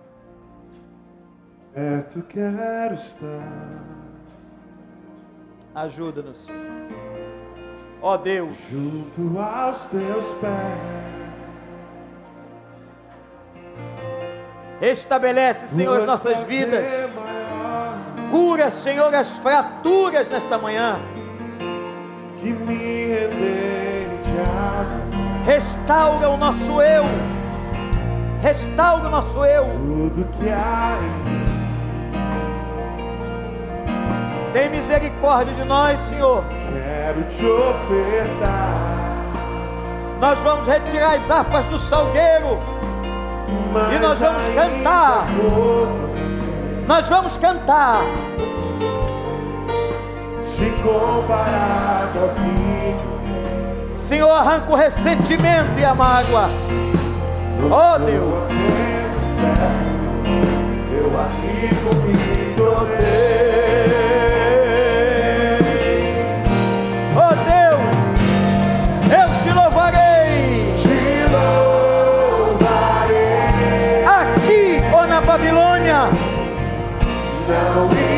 Perto 1.72 2.22
quero 2.22 2.94
estar. 2.94 3.92
Ajuda-nos, 5.74 6.44
Senhor. 6.44 6.60
Ó 8.02 8.16
Deus, 8.16 8.56
junto 8.68 9.38
aos 9.38 9.86
teus 9.86 10.26
pés. 10.34 11.12
Estabelece, 14.82 15.68
Senhor, 15.68 16.00
as 16.00 16.04
nossas 16.04 16.40
vidas 16.40 16.82
Cura, 18.32 18.70
Senhor, 18.70 19.14
as 19.14 19.38
fraturas 19.38 20.28
nesta 20.30 20.56
manhã. 20.56 20.98
Que 22.40 22.50
me 22.52 23.02
Restaura 25.44 26.30
o 26.30 26.36
nosso 26.38 26.80
eu. 26.80 27.04
Restaura 28.40 29.06
o 29.06 29.10
nosso 29.10 29.44
eu. 29.44 29.64
Tudo 29.64 30.26
que 30.38 30.48
há 30.48 30.98
em 30.98 31.30
mim. 31.30 31.42
Tem 34.54 34.70
misericórdia 34.70 35.52
de 35.52 35.64
nós, 35.64 36.00
Senhor. 36.00 36.42
Quero 36.72 37.24
te 37.24 37.44
ofertar. 37.44 38.92
Nós 40.20 40.38
vamos 40.40 40.66
retirar 40.66 41.16
as 41.16 41.30
harpas 41.30 41.66
do 41.66 41.78
salgueiro. 41.78 42.58
Mas 43.72 43.94
e 43.94 43.98
nós 43.98 44.20
vamos 44.20 44.42
cantar. 44.54 45.26
Nós 46.92 47.08
vamos 47.08 47.38
cantar. 47.38 48.02
Se 50.42 50.70
comparado 50.82 52.18
ao 52.18 53.96
Senhor 53.96 54.30
arranca 54.30 54.70
o 54.70 54.74
ressentimento 54.76 55.80
e 55.80 55.86
a 55.86 55.94
mágoa. 55.94 56.50
Oh 57.64 57.98
Deus. 57.98 58.44
Meu 60.90 61.06
amigo 61.18 61.94
me 62.04 62.56
tornei. 62.56 64.01
Não 77.74 77.86
importam 77.86 78.11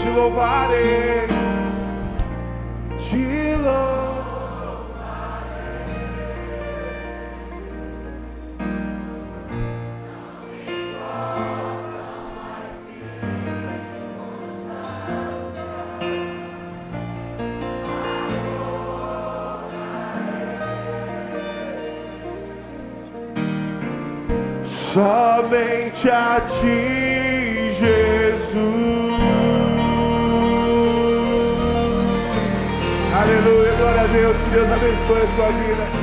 te 0.00 0.08
louvarei, 0.08 1.26
te. 2.98 4.00
Somente 24.64 26.10
a 26.10 26.40
ti, 26.48 27.70
Jesus. 27.78 28.89
Deus. 34.12 34.36
Que 34.36 34.50
Deus 34.50 34.70
abençoe 34.70 35.22
a 35.22 35.36
sua 35.36 35.50
vida. 35.52 35.99